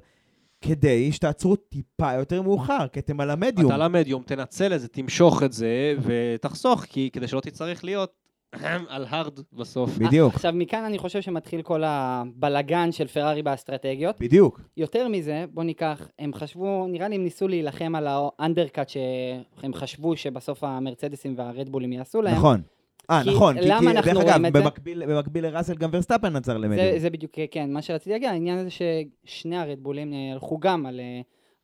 כדי 0.60 1.12
שתעצרו 1.12 1.56
טיפה 1.56 2.12
יותר 2.12 2.42
מאוחר, 2.42 2.88
כי 2.92 3.00
אתם 3.00 3.20
על 3.20 3.30
המדיום. 3.30 3.66
אתה 3.66 3.74
על 3.74 3.82
המדיום, 3.82 4.22
תנצל 4.22 4.74
את 4.74 4.80
זה, 4.80 4.88
תמשוך 4.88 5.42
את 5.42 5.52
זה 5.52 5.94
ותחסוך, 6.02 6.84
כי 6.84 7.10
כדי 7.12 7.28
שלא 7.28 7.40
תצטרך 7.40 7.84
להיות 7.84 8.12
על 8.88 9.06
hard 9.08 9.40
בסוף. 9.52 9.98
בדיוק, 9.98 10.34
עכשיו, 10.34 10.52
מכאן 10.52 10.84
אני 10.84 10.98
חושב 10.98 11.20
שמתחיל 11.20 11.62
כל 11.62 11.82
הבלגן 11.86 12.92
של 12.92 13.06
פרארי 13.06 13.42
באסטרטגיות. 13.42 14.20
בדיוק. 14.20 14.60
יותר 14.76 15.08
מזה, 15.08 15.44
בוא 15.54 15.64
ניקח, 15.64 16.08
הם 16.18 16.34
חשבו, 16.34 16.86
נראה 16.88 17.08
לי 17.08 17.14
הם 17.14 17.24
ניסו 17.24 17.48
להילחם 17.48 17.94
על 17.94 18.06
ה 18.08 18.17
undercut 18.17 18.88
שהם 18.88 19.74
חשבו 19.74 20.16
שבסוף 20.16 20.64
המרצדסים 20.64 21.34
והרדבולים 21.36 21.92
יעשו 21.92 22.22
להם. 22.22 22.36
נכון. 22.36 22.62
אה, 23.10 23.22
נכון. 23.26 23.60
כי- 23.60 23.68
למה 23.68 23.80
כי, 23.80 23.88
אנחנו 23.88 24.12
דרך 24.12 24.22
אגב, 24.36 24.42
זה? 24.42 24.50
במקביל- 24.50 25.06
במקביל 25.06 25.46
לראסל 25.46 25.74
גם 25.74 25.90
ורסטאפן 25.92 26.36
עצר 26.36 26.52
זה, 26.52 26.58
למדיום. 26.58 26.98
זה 26.98 27.10
בדיוק, 27.10 27.32
כן, 27.50 27.72
מה 27.72 27.82
שרציתי 27.82 28.10
להגיע, 28.10 28.30
העניין 28.30 28.58
הזה 28.58 28.68
ששני 28.70 29.56
הרדבולים 29.56 30.12
אה, 30.12 30.32
הלכו 30.32 30.58
גם 30.58 30.86
על, 30.86 31.00
אה, 31.00 31.20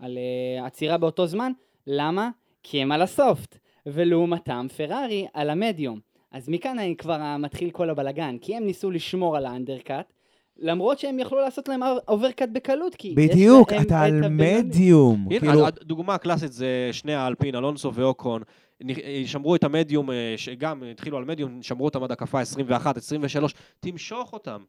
על 0.06 0.18
אה, 0.18 0.66
עצירה 0.66 0.98
באותו 0.98 1.26
זמן, 1.26 1.52
למה? 1.86 2.30
כי 2.62 2.82
הם 2.82 2.92
על 2.92 3.02
ה 3.02 3.12
soft, 3.12 3.58
ולעומתם 3.86 4.66
פרארי 4.76 5.26
על 5.34 5.50
המדיום. 5.50 5.98
אז 6.32 6.48
מכאן 6.48 6.78
אני 6.78 6.96
כבר 6.96 7.36
מתחיל 7.38 7.70
כל 7.70 7.90
הבלגן, 7.90 8.36
כי 8.40 8.56
הם 8.56 8.66
ניסו 8.66 8.90
לשמור 8.90 9.36
על 9.36 9.46
ה 9.46 9.53
undercut, 9.53 10.12
למרות 10.58 10.98
שהם 10.98 11.18
יכלו 11.18 11.40
לעשות 11.40 11.68
להם 11.68 11.80
overcut 12.08 12.48
בקלות, 12.52 12.94
כי 12.94 13.14
בדיוק, 13.16 13.72
אתה 13.72 13.82
את 13.82 13.92
על. 13.92 14.28
מדיום. 14.28 15.26
הנה, 15.30 15.40
כאילו, 15.40 15.66
הדוגמה 15.66 16.14
הקלאסית 16.14 16.52
זה 16.52 16.88
שני 16.92 17.14
האלפין, 17.14 17.54
אלונסו 17.54 17.94
ואוקון. 17.94 18.42
נ- 18.84 19.26
שמרו 19.26 19.56
את 19.56 19.64
המדיום, 19.64 20.10
אה, 20.10 20.34
שגם 20.36 20.82
התחילו 20.90 21.18
על 21.18 21.24
מדיום, 21.24 21.62
שמרו 21.62 21.84
אותם 21.84 22.02
עד 22.02 22.12
הקפה 22.12 22.40
21, 22.40 22.96
23, 22.96 23.54
תמשוך 23.80 24.32
אותם. 24.32 24.62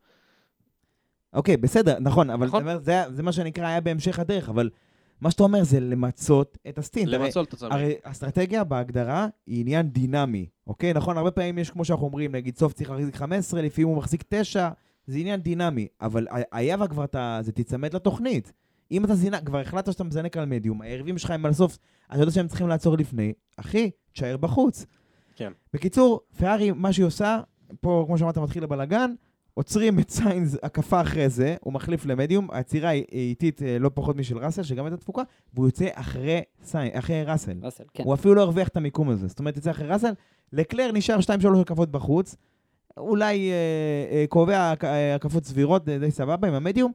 אוקיי, 1.34 1.58
בסדר, 1.58 2.00
נכון, 2.00 2.29
אבל 2.29 2.48
נכון. 2.48 2.62
אתה 2.62 2.72
אומר, 2.72 2.84
זה, 2.84 3.03
זה 3.10 3.24
מה 3.24 3.32
שנקרא 3.32 3.67
היה 3.67 3.82
בהמשך 3.82 4.20
הדרך, 4.20 4.50
אבל 4.50 4.70
מה 5.22 5.32
שאתה 5.32 5.43
אומר 5.43 5.63
זה 5.63 5.79
למצות 5.79 6.58
את 6.70 6.77
הסטינט. 6.77 7.08
למצות 7.10 7.48
את 7.48 7.53
עצמם. 7.53 7.72
הרי 7.72 7.93
אסטרטגיה 8.03 8.63
בהגדרה 8.63 9.27
היא 9.48 9.62
עניין 9.62 9.88
דינמי, 9.89 10.46
אוקיי? 10.67 10.93
נכון, 10.93 11.17
הרבה 11.17 11.32
פעמים 11.32 11.58
יש, 11.58 11.70
כמו 11.70 11.86
שאנחנו 11.86 12.05
אומרים, 12.05 12.32
נגיד 12.36 12.58
סוף 12.58 12.74
צריך 12.74 12.89
להחזיק 12.91 13.15
15, 13.15 13.62
לפעמים 13.62 13.88
הוא 13.88 13.98
מחזיק 13.98 14.24
9, 14.29 14.70
זה 15.08 15.17
עניין 15.17 15.41
דינמי, 15.41 15.88
אבל 16.01 16.27
היה 16.51 16.77
בה 16.77 16.88
כבר 16.88 17.03
את 17.03 17.15
ה... 17.15 17.39
זה 17.41 17.51
תיצמד 17.51 17.93
לתוכנית. 17.96 18.51
אם 18.92 19.06
אתה 19.06 19.16
זינה, 19.16 19.42
כבר 19.42 19.60
החלטת 19.60 19.92
שאתה 19.92 20.04
מזנק 20.04 20.38
על 20.38 20.46
מדיום, 20.46 20.82
היריבים 20.82 21.18
שלך 21.18 21.32
הם 21.32 21.46
על 21.46 21.52
הסוף, 21.52 21.78
אתה 22.12 22.20
יודע 22.20 22.32
שהם 22.32 22.48
צריכים 22.48 22.68
לעצור 22.68 22.98
לפני, 22.98 23.34
אחי, 23.58 23.92
תשאר 24.12 24.38
בחוץ. 24.38 24.86
כן. 25.36 25.52
בקיצור, 25.74 26.20
פרארי, 26.38 26.72
מה 26.72 26.94
שהיא 26.94 27.06
עושה, 27.06 27.40
פה, 27.82 28.04
כמו 28.08 28.18
שאמרת, 28.18 28.38
מתחיל 28.38 28.63
הבלאגן, 28.63 29.13
עוצרים 29.54 30.00
את 30.00 30.10
סיינס 30.10 30.58
הקפה 30.63 31.02
אחרי 31.02 31.30
זה, 31.30 31.56
הוא 31.62 31.74
מחליף 31.74 32.06
למדיום, 32.06 32.48
העצירה 32.52 32.90
היא 32.90 33.06
איטית 33.12 33.63
אה, 33.63 33.80
לא 33.80 33.92
פחות 33.94 34.16
משל 34.16 34.38
ראסל, 34.38 34.63
שגם 34.63 34.86
הייתה 34.86 34.98
תפוקה, 34.98 35.22
והוא 35.54 35.68
יוצא 35.68 35.88
אחרי, 35.94 36.42
סיינ, 36.63 36.98
אחרי 36.98 37.24
ראסל. 37.24 37.58
ראסל, 37.62 37.84
כן. 37.94 38.04
הוא 38.04 38.13
אפילו 38.13 38.36
לא 38.36 38.42
הרוויח 38.42 38.68
את 38.68 38.78
המיקום 38.78 39.10
הזה. 39.10 39.28
זאת 39.28 39.40
אומרת, 39.40 39.58
יצא 39.58 39.72
אחרי 39.72 39.88
ראסל, 39.88 40.13
לקלר 40.54 40.92
נשאר 40.92 41.20
2-3 41.20 41.60
הקפות 41.62 41.92
בחוץ, 41.92 42.36
אולי 42.98 43.52
אה, 43.52 43.56
אה, 44.12 44.25
קובע 44.30 44.74
אה, 44.84 45.16
הקפות 45.16 45.46
סבירות, 45.46 45.86
די 45.86 46.00
די 46.00 46.12
סבבה 46.12 46.48
עם 46.48 46.54
המדיום, 46.54 46.92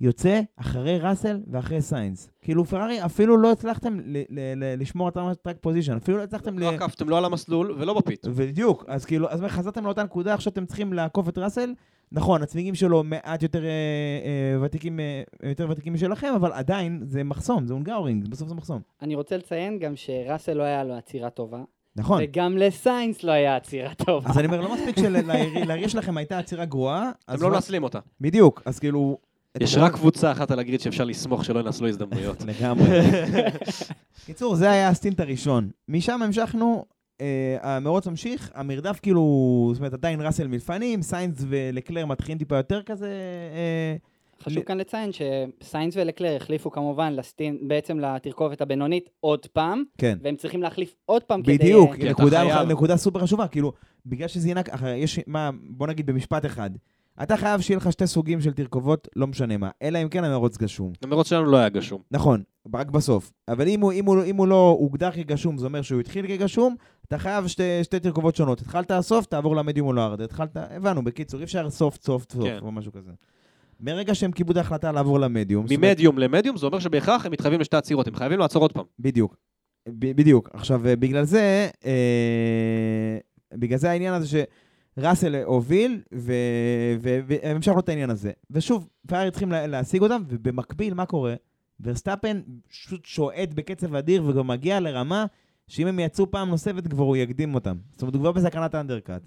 יוצא 0.00 0.40
אחרי 0.56 0.98
ראסל 0.98 1.40
ואחרי 1.50 1.82
סיינס. 1.82 2.30
כאילו, 2.42 2.64
פרארי, 2.64 3.04
אפילו 3.04 3.36
לא 3.36 3.52
הצלחתם 3.52 4.00
ל- 4.04 4.22
ל- 4.28 4.64
ל- 4.64 4.80
לשמור 4.80 5.08
את 5.08 5.16
ה 5.16 5.23
track 5.23 5.56
position, 5.60 5.96
אפילו 5.96 6.18
לא 6.18 6.22
הצלחתם 6.22 6.58
ל... 6.58 6.62
לא 6.62 6.70
עקפתם 6.70 7.08
לא 7.08 7.18
על 7.18 7.24
המסלול 7.24 7.76
ולא 7.78 7.94
ב 7.94 8.00
pit. 8.00 8.26
בדיוק, 8.26 8.84
אז 8.88 9.04
כאילו, 9.04 9.30
אז 9.30 9.42
חזרתם 9.48 9.84
לאותה 9.84 10.02
נקודה, 10.02 10.34
עכשיו 10.34 10.52
אתם 10.52 10.66
צריכים 10.66 10.92
לעקוף 10.92 11.28
את 11.28 11.38
ראסל. 11.38 11.72
נכון, 12.12 12.42
הצמיגים 12.42 12.74
שלו 12.74 13.02
מעט 13.04 13.42
יותר 13.42 13.64
אה, 13.64 13.68
אה, 13.68 14.62
ותיקים, 14.62 15.00
אה, 15.00 15.22
יותר 15.48 15.66
ותיקים 15.70 15.94
משלכם, 15.94 16.32
אבל 16.36 16.52
עדיין 16.52 17.00
זה 17.04 17.24
מחסום, 17.24 17.66
זה 17.66 17.74
הונגרורינג, 17.74 18.28
בסוף 18.28 18.48
זה 18.48 18.54
מחסום. 18.54 18.80
אני 19.02 19.14
רוצה 19.14 19.36
לציין 19.36 19.78
גם 19.78 19.96
שראסל 19.96 20.52
לא 20.52 20.62
היה 20.62 20.84
לו 20.84 20.94
עצירה 20.94 21.30
טובה, 21.30 21.62
נכון. 21.96 22.20
וגם 22.24 22.58
לסיינס 22.58 23.22
לא 23.22 23.32
היה 23.32 23.56
עצירה 23.56 23.94
טובה. 23.94 24.30
אז 24.30 24.38
אני 24.38 24.46
אומר, 24.46 24.60
לא 24.60 24.74
מספיק 24.74 24.96
שלעיר 24.98 25.88
שלכם 25.88 26.16
הייתה 26.16 26.38
עצירה 26.38 26.64
גרועה, 26.64 27.10
אתם 27.34 27.42
לא 27.42 27.50
מנצלים 27.50 27.82
אותה. 27.82 27.98
בדיוק, 28.20 28.62
אז 28.64 28.78
כאילו... 28.78 29.18
יש 29.60 29.76
רק 29.76 29.92
קבוצה 29.92 30.32
אחת 30.32 30.50
על 30.50 30.58
הגריד 30.58 30.80
שאפשר 30.80 31.04
לסמוך 31.04 31.44
שלא 31.44 31.60
ינצלו 31.60 31.88
הזדמנויות. 31.88 32.36
לגמרי. 32.48 32.86
קיצור, 34.26 34.54
זה 34.54 34.70
היה 34.70 34.88
הסטינט 34.88 35.20
הראשון. 35.20 35.70
משם 35.88 36.22
המשכנו, 36.22 36.84
אה, 37.20 37.56
המרוץ 37.62 38.06
ממשיך, 38.06 38.50
המרדף 38.54 38.98
כאילו, 39.02 39.22
זאת 39.72 39.80
אומרת, 39.80 39.92
עדיין 39.92 40.20
ראסל 40.20 40.46
מלפנים, 40.46 41.02
סיינס 41.02 41.44
ולקלר 41.48 42.06
מתחילים 42.06 42.38
טיפה 42.38 42.56
יותר 42.56 42.82
כזה... 42.82 43.08
אה, 43.54 43.96
חשוב 44.44 44.62
כאן 44.62 44.78
לציין 44.78 45.10
שסיינס 45.12 45.94
ולקלר 45.96 46.36
החליפו 46.36 46.70
כמובן 46.70 47.12
לסטין, 47.12 47.58
בעצם 47.68 47.98
לתרכובת 48.00 48.60
הבינונית 48.60 49.10
עוד 49.20 49.46
פעם, 49.46 49.82
כן. 49.98 50.18
והם 50.22 50.36
צריכים 50.36 50.62
להחליף 50.62 50.94
עוד 51.04 51.22
פעם 51.22 51.42
כדי... 51.42 51.58
בדיוק, 51.58 51.94
כי 51.94 52.10
אתה 52.10 52.22
נקודה. 52.22 52.64
נקודה 52.64 52.96
סופר 52.96 53.20
חשובה, 53.20 53.48
כאילו, 53.48 53.72
בגלל 54.06 54.28
שזה 54.28 54.50
ינק, 54.50 54.68
אחרי- 54.68 54.96
יש, 54.96 55.20
מה, 55.26 55.50
בוא 55.70 55.86
נגיד 55.86 56.06
במשפט 56.06 56.46
אחד, 56.46 56.70
אתה 57.22 57.36
חייב 57.36 57.60
שיהיה 57.60 57.76
לך 57.76 57.92
שתי 57.92 58.06
סוגים 58.06 58.40
של 58.40 58.52
תרכובות, 58.52 59.08
לא 59.16 59.26
משנה 59.26 59.56
מה, 59.56 59.70
אלא 59.82 60.02
אם 60.02 60.08
כן 60.08 60.24
המרוץ 60.24 60.58
גשום. 60.58 60.92
המרוץ 61.02 61.28
שלנו 61.28 61.46
לא 61.46 61.56
היה 61.56 61.68
גשום. 61.68 62.02
נכון, 62.10 62.42
רק 62.74 62.90
בסוף. 62.90 63.32
אבל 63.48 63.68
אם 63.68 63.80
הוא, 63.80 63.92
אם 63.92 64.04
הוא, 64.04 64.24
אם 64.24 64.36
הוא 64.36 64.46
לא 64.48 64.76
הוגדר 64.78 65.10
כגשום, 65.10 65.58
זה 65.58 65.66
אומר 65.66 65.82
שהוא 65.82 66.00
התחיל 66.00 66.26
כגשום, 66.26 66.76
אתה 67.08 67.18
חייב 67.18 67.46
שתי, 67.46 67.84
שתי 67.84 68.00
תרכובות 68.00 68.36
שונות. 68.36 68.60
התחלת 68.60 68.92
סוף, 69.00 69.26
תעבור 69.26 69.56
למדיום 69.56 69.88
או 69.88 69.92
לא 69.92 70.04
ארד. 70.04 70.20
התחלת, 70.20 70.56
הבנו, 70.56 71.04
בקיצור, 71.04 71.40
אי 71.40 71.44
אפשר 71.44 71.70
סופט, 71.70 72.02
סופט, 72.02 72.32
סופט, 72.32 72.46
כן. 72.46 72.58
או 72.62 72.72
משהו 72.72 72.92
כזה. 72.92 73.10
מרגע 73.80 74.14
שהם 74.14 74.32
קיבלו 74.32 74.52
את 74.52 74.56
ההחלטה 74.56 74.92
לעבור 74.92 75.20
למדיום, 75.20 75.66
זאת 75.66 75.78
ממדיום 75.78 76.18
למדיום 76.18 76.56
זה 76.56 76.66
אומר 76.66 76.78
שבהכרח 76.78 77.26
הם 77.26 77.32
מתחייבים 77.32 77.60
לשתי 77.60 77.76
עצירות, 77.76 78.06
הם 78.08 78.14
חייבים 78.14 78.38
לעצור 78.38 78.62
עוד 78.62 78.72
פעם. 78.72 78.84
בדיוק. 78.98 79.36
ב- 79.88 80.16
בדיוק. 80.16 80.50
עכשיו, 80.52 80.86
אה, 80.86 80.96
בגלל 80.96 81.24
זה, 81.24 81.68
אה, 81.86 83.18
בגלל 83.54 83.78
זה 83.78 83.90
העניין 83.90 84.14
הזה 84.14 84.44
שראסל 85.00 85.42
הוביל, 85.44 86.00
ו- 86.14 86.32
ו- 87.00 87.18
והמשכנו 87.26 87.80
את 87.80 87.88
העניין 87.88 88.10
הזה. 88.10 88.32
ושוב, 88.50 88.88
פרארי 89.06 89.30
צריכים 89.30 89.52
לה- 89.52 89.66
להשיג 89.66 90.02
אותם, 90.02 90.22
ובמקביל, 90.28 90.94
מה 90.94 91.06
קורה? 91.06 91.34
ורסטאפן 91.80 92.40
פשוט 92.68 93.04
שועט 93.04 93.48
בקצב 93.54 93.94
אדיר, 93.94 94.24
וגם 94.26 94.46
מגיע 94.46 94.80
לרמה 94.80 95.26
שאם 95.68 95.86
הם 95.86 95.98
יצאו 95.98 96.30
פעם 96.30 96.48
נוספת, 96.48 96.86
כבר 96.86 97.04
הוא 97.04 97.16
יקדים 97.16 97.54
אותם. 97.54 97.76
זאת 97.92 98.02
אומרת, 98.02 98.14
הוא 98.14 98.20
כבר 98.20 98.32
בסכנת 98.32 98.74
האנדרקאט. 98.74 99.22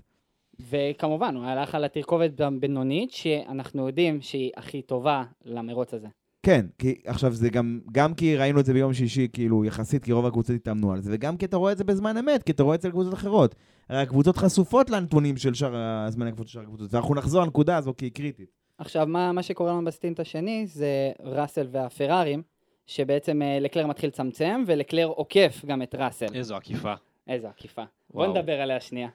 וכמובן, 0.69 1.35
הוא 1.35 1.45
הלך 1.45 1.75
על 1.75 1.83
התרכובת 1.83 2.41
הבינונית, 2.41 3.11
שאנחנו 3.11 3.87
יודעים 3.87 4.21
שהיא 4.21 4.51
הכי 4.57 4.81
טובה 4.81 5.23
למרוץ 5.45 5.93
הזה. 5.93 6.07
כן, 6.43 6.65
כי 6.77 6.95
עכשיו 7.05 7.33
זה 7.33 7.49
גם, 7.49 7.79
גם 7.91 8.13
כי 8.13 8.37
ראינו 8.37 8.59
את 8.59 8.65
זה 8.65 8.73
ביום 8.73 8.93
שישי, 8.93 9.27
כאילו, 9.33 9.65
יחסית, 9.65 10.03
כי 10.03 10.11
רוב 10.11 10.25
הקבוצות 10.25 10.55
התאמנו 10.55 10.91
על 10.91 11.01
זה, 11.01 11.11
וגם 11.13 11.37
כי 11.37 11.45
אתה 11.45 11.57
רואה 11.57 11.71
את 11.71 11.77
זה 11.77 11.83
בזמן 11.83 12.17
אמת, 12.17 12.43
כי 12.43 12.51
אתה 12.51 12.63
רואה 12.63 12.75
את 12.75 12.81
זה 12.81 12.87
על 12.87 12.91
קבוצות 12.91 13.13
אחרות. 13.13 13.55
הרי 13.89 14.01
הקבוצות 14.01 14.37
חשופות 14.37 14.89
לנתונים 14.89 15.37
של 15.37 15.53
שאר 15.53 15.75
הזמן 15.75 16.27
הקבוצות 16.27 16.47
של 16.47 16.53
שאר 16.53 16.61
הקבוצות, 16.61 16.93
ואנחנו 16.93 17.15
נחזור 17.15 17.41
לנקודה 17.41 17.77
הזו 17.77 17.93
כי 17.97 18.05
היא 18.05 18.11
קריטית. 18.11 18.49
עכשיו, 18.77 19.07
מה, 19.07 19.31
מה 19.31 19.43
שקורה 19.43 19.71
לנו 19.71 19.85
בסטינט 19.85 20.19
השני 20.19 20.67
זה 20.67 21.11
ראסל 21.23 21.67
והפרארים, 21.71 22.41
שבעצם 22.87 23.41
אה, 23.41 23.59
לקלר 23.59 23.87
מתחיל 23.87 24.07
לצמצם, 24.07 24.63
ולקלר 24.67 25.05
עוקף 25.05 25.65
גם 25.65 25.81
את 25.81 25.95
ראסל. 25.95 26.25
איזו 26.33 26.55
עקיפה. 26.55 26.93
איזו 27.27 27.47
עקיפה. 27.47 27.83
בוא. 28.09 28.27
נדבר 28.27 28.61
עליה 28.61 28.79
שנייה. 28.79 29.09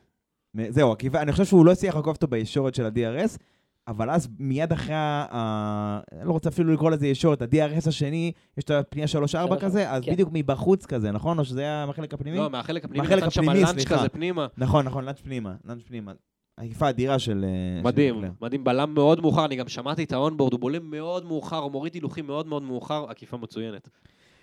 זהו, 0.69 0.93
הכיוון, 0.93 1.21
אני 1.21 1.33
חושב 1.33 1.45
שהוא 1.45 1.67
לא 1.67 1.73
הצליח 1.73 1.97
לעקוף 1.97 2.17
אותו 2.17 2.27
בישורת 2.27 2.75
של 2.75 2.85
ה-DRS, 2.85 3.39
אבל 3.89 4.11
אז 4.11 4.29
מיד 4.39 4.73
אחרי 4.73 4.95
ה... 4.97 6.01
אני 6.13 6.29
לא 6.29 6.33
רוצה 6.33 6.49
אפילו 6.49 6.73
לקרוא 6.73 6.91
לזה 6.91 7.07
ישורת, 7.07 7.43
ה-DRS 7.43 7.89
השני, 7.89 8.33
יש 8.59 8.65
את 8.65 8.71
הפנייה 8.71 9.07
3-4 9.07 9.09
שלוש, 9.09 9.35
כזה, 9.61 9.91
אז 9.91 10.03
כן. 10.05 10.13
בדיוק 10.13 10.31
מבחוץ 10.33 10.87
כזה, 10.87 11.11
נכון? 11.13 11.39
או 11.39 11.45
שזה 11.45 11.61
היה 11.61 11.85
מהחלק 11.87 12.15
הפנימי? 12.15 12.37
לא, 12.37 12.51
מהחלק 12.51 12.85
הפנימי, 12.85 13.03
מהחלק 13.09 13.23
הפנימי, 13.23 13.61
לאנץ' 13.61 13.69
סליחה. 13.71 13.99
כזה 13.99 14.09
פנימה. 14.09 14.47
נכון, 14.59 14.85
נכון, 14.85 15.05
לאנץ' 15.05 15.21
פנימה, 15.21 15.55
לאנץ' 15.65 15.83
פנימה. 15.83 16.13
עקיפה 16.57 16.89
אדירה 16.89 17.19
של... 17.19 17.45
אה, 17.49 17.79
של 17.81 17.85
מדהים, 17.85 18.15
קלר. 18.21 18.31
מדהים, 18.41 18.65
בלם 18.65 18.95
מאוד 18.95 19.21
מאוחר, 19.21 19.45
אני 19.45 19.57
גם 19.57 19.69
שמעתי 19.69 20.05
את 20.05 20.13
האונבורד, 20.13 20.53
הוא 20.53 20.61
בולם 20.61 20.91
מאוד 20.91 21.25
מאוחר, 21.25 21.57
הוא 21.59 21.73
מוריד 21.73 21.95
הילוכים 21.95 22.27
מאוד 22.27 22.47
מאוד 22.47 22.63
מאוחר, 22.63 23.05
עקיפה 23.09 23.37
מצוינת. 23.37 23.89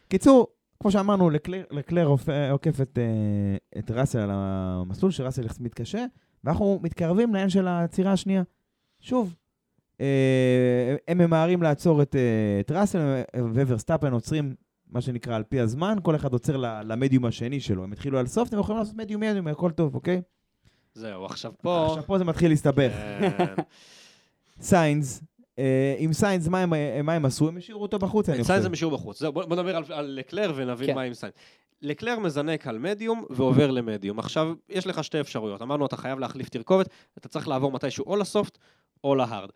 קיצור, 0.07 0.47
כמו 0.79 0.91
שאמרנו, 0.91 1.29
לקלר, 1.29 1.63
לקלר 1.71 2.05
עופ- 2.07 2.29
עוקף 2.51 2.81
את, 2.81 2.97
אה, 3.01 3.79
את 3.79 3.91
ראסל 3.91 4.19
על 4.19 4.29
המסלול, 4.33 5.12
שראסל 5.12 5.45
מתקשה, 5.59 6.05
ואנחנו 6.43 6.79
מתקרבים 6.83 7.33
לעניין 7.33 7.50
של 7.50 7.67
העצירה 7.67 8.12
השנייה. 8.12 8.43
שוב, 9.03 9.36
אה, 10.01 10.95
הם 11.07 11.17
ממהרים 11.17 11.63
לעצור 11.63 12.01
את, 12.01 12.15
אה, 12.15 12.22
את 12.60 12.72
ראסל, 12.72 13.00
וורסטאפן 13.67 14.13
עוצרים, 14.13 14.55
מה 14.89 15.01
שנקרא, 15.01 15.36
על 15.36 15.43
פי 15.43 15.60
הזמן, 15.60 15.98
כל 16.03 16.15
אחד 16.15 16.33
עוצר 16.33 16.57
ל- 16.57 16.81
למדיום 16.86 17.25
השני 17.25 17.60
שלו. 17.60 17.83
הם 17.83 17.91
התחילו 17.91 18.19
על 18.19 18.27
soft, 18.27 18.50
אתם 18.50 18.60
יכולים 18.60 18.79
לעשות 18.79 18.95
medium 18.95 19.21
medium, 19.21 19.47
הכל 19.48 19.72
טוב, 19.72 19.95
אוקיי? 19.95 20.22
זהו, 20.93 21.25
עכשיו 21.25 21.51
פה... 21.62 21.86
עכשיו 21.89 22.03
פה 22.05 22.17
זה 22.17 22.24
מתחיל 22.24 22.50
להסתבך. 22.51 22.91
כן. 23.38 23.53
סיינס, 24.62 25.22
אה, 25.60 25.95
עם 25.98 26.13
סיינס, 26.13 26.48
מה 26.48 26.60
הם, 26.62 26.74
מה 27.05 27.13
הם 27.13 27.25
עשו? 27.25 27.48
הם 27.48 27.57
השאירו 27.57 27.81
אותו 27.81 28.00
בחוץ, 28.00 28.29
אני 28.29 28.38
חושב. 28.38 28.48
סיינס 28.53 28.65
הם 28.65 28.74
השאירו 28.74 28.98
בחוץ. 28.98 29.19
זהו, 29.19 29.33
בוא 29.33 29.45
בוא 29.45 29.55
נדבר 29.55 29.75
על- 29.75 29.83
על 29.89 30.05
לקלר 30.19 30.53
ונבין 30.55 30.88
כן. 30.88 30.95
מה 30.95 31.01
עם 31.01 31.13
סיינס. 31.13 31.36
לקלר 31.81 32.19
מזנק 32.19 32.67
על 32.67 32.79
מדיום 32.79 33.25
ועובר 33.29 33.72
למדיום. 33.72 34.19
עכשיו, 34.19 34.53
יש 34.69 34.88
לך 34.88 35.03
שתי 35.03 35.19
אפשרויות. 35.19 35.62
אמרנו, 35.62 35.86
אתה 35.86 35.98
חייב 35.98 36.19
להחליף 36.19 36.50
תרכובת, 36.50 36.89
אתה 37.17 37.27
צריך 37.29 37.48
לעבור 37.48 37.72
מתישהו 37.72 38.05
או 38.05 38.15
לסופט 38.15 38.57
או 39.03 39.15
להארד. 39.15 39.50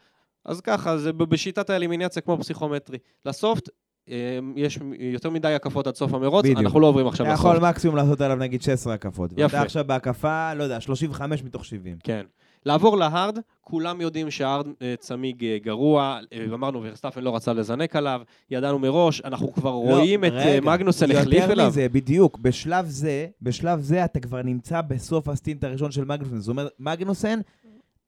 אז 0.45 0.61
ככה, 0.61 0.97
זה 0.97 1.13
בשיטת 1.13 1.69
האלימיניאציה 1.69 2.21
כמו 2.21 2.37
פסיכומטרי. 2.37 2.97
לסופט, 3.25 3.69
אה, 4.09 4.39
יש 4.55 4.79
יותר 4.99 5.29
מדי 5.29 5.53
הקפות 5.53 5.87
עד 5.87 5.95
סוף 5.95 6.13
המרוץ, 6.13 6.45
בדיוק. 6.45 6.59
אנחנו 6.59 6.79
לא 6.79 6.87
עוברים 6.87 7.07
עכשיו 7.07 7.25
אתה 7.25 7.33
לסוף. 7.33 7.45
יכול 7.45 7.69
מקסימום 7.69 7.95
לעשות 7.95 8.21
עליו 8.21 8.37
נגיד 8.37 8.61
16 8.61 8.93
הקפות. 8.93 9.31
יפה. 9.31 9.43
ואתה 9.43 9.61
עכשיו 9.61 9.83
בהקפה, 9.87 10.53
לא 10.53 10.63
יודע, 10.63 10.81
35 10.81 11.43
מתוך 11.43 11.65
70. 11.65 11.97
כן. 12.03 12.25
לעבור 12.65 12.97
להארד, 12.97 13.39
כולם 13.61 14.01
יודעים 14.01 14.31
שהארד 14.31 14.67
אה, 14.81 14.93
צמיג 14.99 15.45
אה, 15.45 15.57
גרוע, 15.61 16.19
אה, 16.33 16.45
אמרנו 16.53 16.83
ורסטאפן 16.83 17.21
לא 17.21 17.35
רצה 17.35 17.53
לזנק 17.53 17.95
עליו, 17.95 18.21
ידענו 18.49 18.79
מראש, 18.79 19.21
אנחנו 19.21 19.53
כבר 19.53 19.69
רואים 19.69 20.25
את 20.25 20.31
אה, 20.31 20.51
רגע, 20.51 20.71
מגנוסן 20.71 21.11
החליף 21.11 21.41
יותר 21.41 21.53
אליו. 21.53 21.67
מזה, 21.67 21.89
בדיוק. 21.91 22.37
בשלב 22.39 22.85
זה, 22.87 23.27
בשלב 23.41 23.79
זה 23.79 24.05
אתה 24.05 24.19
כבר 24.19 24.41
נמצא 24.41 24.81
בסוף 24.81 25.27
ה 25.27 25.33
stint 25.33 25.63
הראשון 25.63 25.91
של 25.91 26.05
מגנוסן. 26.05 26.39
זאת 26.39 26.49
אומרת, 26.49 26.71
מגנוסן 26.79 27.39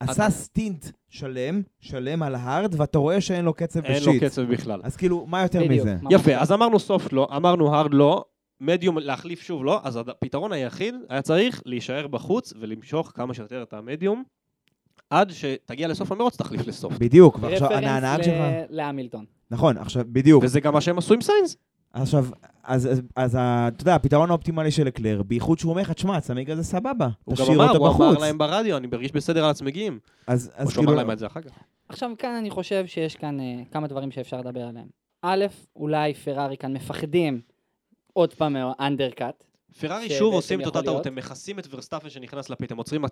עשה 0.00 0.30
stint 0.30 0.86
שלם, 1.08 1.62
שלם 1.80 2.22
על 2.22 2.34
hard, 2.34 2.74
ואתה 2.80 2.98
רואה 2.98 3.20
שאין 3.20 3.44
לו 3.44 3.54
קצב 3.54 3.84
אין 3.84 3.94
ב 3.94 3.99
shit. 3.99 4.22
לו 4.22 4.28
קצב 4.28 4.42
בכלל. 4.42 4.80
אז 4.84 4.96
כאילו, 4.96 5.26
מה 5.26 5.42
יותר 5.42 5.60
בדיוק. 5.64 5.86
מזה? 5.86 5.96
יפה. 6.10 6.36
אז 6.36 6.52
אמרנו 6.52 6.78
soft 6.78 7.12
לא, 7.12 7.28
אמרנו 7.36 7.74
hard 7.74 7.94
לא, 7.94 8.24
מדיום 8.60 8.98
להחליף 8.98 9.40
שוב 9.42 9.64
לא, 9.64 9.80
אז 9.84 9.96
הפתרון 9.96 10.52
היחיד 10.52 10.94
היה 11.08 11.22
צריך 11.22 11.62
להישאר 11.66 12.06
בחוץ 12.06 12.52
ולמשוך 12.60 13.12
כמה 13.14 13.34
שיותר 13.34 13.62
את 13.62 13.72
המדיום, 13.72 14.24
עד 15.10 15.30
שתגיע 15.30 15.88
לסוף 15.88 16.12
המרוץ 16.12 16.36
תחליף 16.36 16.66
ל 16.66 16.71
soft. 16.71 16.98
בדיוק, 16.98 17.38
ועכשיו, 17.40 17.72
הנהג 17.72 18.04
reference 18.20 18.26
שלך... 18.26 18.34
ל- 18.40 18.64
להמילטון. 18.76 19.24
נכון, 19.50 19.78
עכשיו, 19.78 20.04
בדיוק. 20.08 20.44
וזה 20.44 20.60
גם 20.60 20.72
מה 20.74 20.80
שהם 20.80 20.98
עשו 20.98 21.14
עם 21.14 21.20
סיינס. 21.20 21.56
עכשיו, 21.92 22.26
אז, 22.64 22.86
אז, 22.86 23.02
אז 23.16 23.34
ה- 23.34 23.68
אתה 23.68 23.82
יודע, 23.82 23.94
הפתרון 23.94 24.30
האופטימלי 24.30 24.70
של 24.70 24.88
לקלר, 24.88 25.22
בייחוד 25.22 25.58
שהוא 25.58 25.70
אומר 25.70 25.82
לך, 25.82 25.92
תשמע, 25.92 26.16
הצמיג 26.16 26.50
הזה 26.50 26.64
סבבה, 26.64 27.08
הוא 27.24 27.36
גם 27.36 27.44
תשאיר 27.44 27.56
אמר, 27.56 27.68
אותו 27.68 27.78
הוא 27.78 27.86
אמר 27.88 27.94
בחוץ. 28.10 28.20
להם 28.20 28.38
ברדיו, 28.38 28.76
אני 28.76 28.86
מרגיש 28.86 29.12
בסדר 29.12 29.44
על 29.44 29.50
הצמיגים. 29.50 29.98
אז, 30.26 30.50
אז 30.56 30.66
או 30.66 30.70
שהוא 30.72 30.82
כאילו, 30.82 30.92
אמר 30.92 31.02
להם 31.02 31.10
את 31.10 31.18
זה 31.18 31.26
אחר 31.26 31.40
כך. 31.40 31.50
עכשיו 31.88 32.10
כאן 32.18 32.30
אני 32.34 32.50
חושב 32.50 32.86
שיש 32.86 33.16
כאן 33.16 33.40
אה, 33.40 33.44
כמה 33.70 33.86
דברים 33.86 34.10
שאפשר 34.10 34.38
לדבר 34.40 34.60
עליהם. 34.62 34.86
א', 35.22 35.44
אולי 35.76 36.14
פרארי 36.14 36.56
כאן 36.56 36.72
מפחדים 36.72 37.40
עוד 38.12 38.34
פעם 38.34 38.52
מ 38.52 38.61
undercut. 38.61 39.44
פרארי 39.80 40.04
שבעצם 40.04 40.18
שוב 40.18 40.34
עושים 40.34 40.60
את 40.60 40.66
אותה 40.66 40.82
טעות. 40.82 41.06
הם 41.06 41.14
מכסים 41.14 41.58
את 41.58 41.66
ורסטאפן 41.70 42.10
שנכנס 42.10 42.50
ל 42.50 42.54
pit, 42.54 42.72
הם 42.72 42.78
עוצרים 42.78 43.04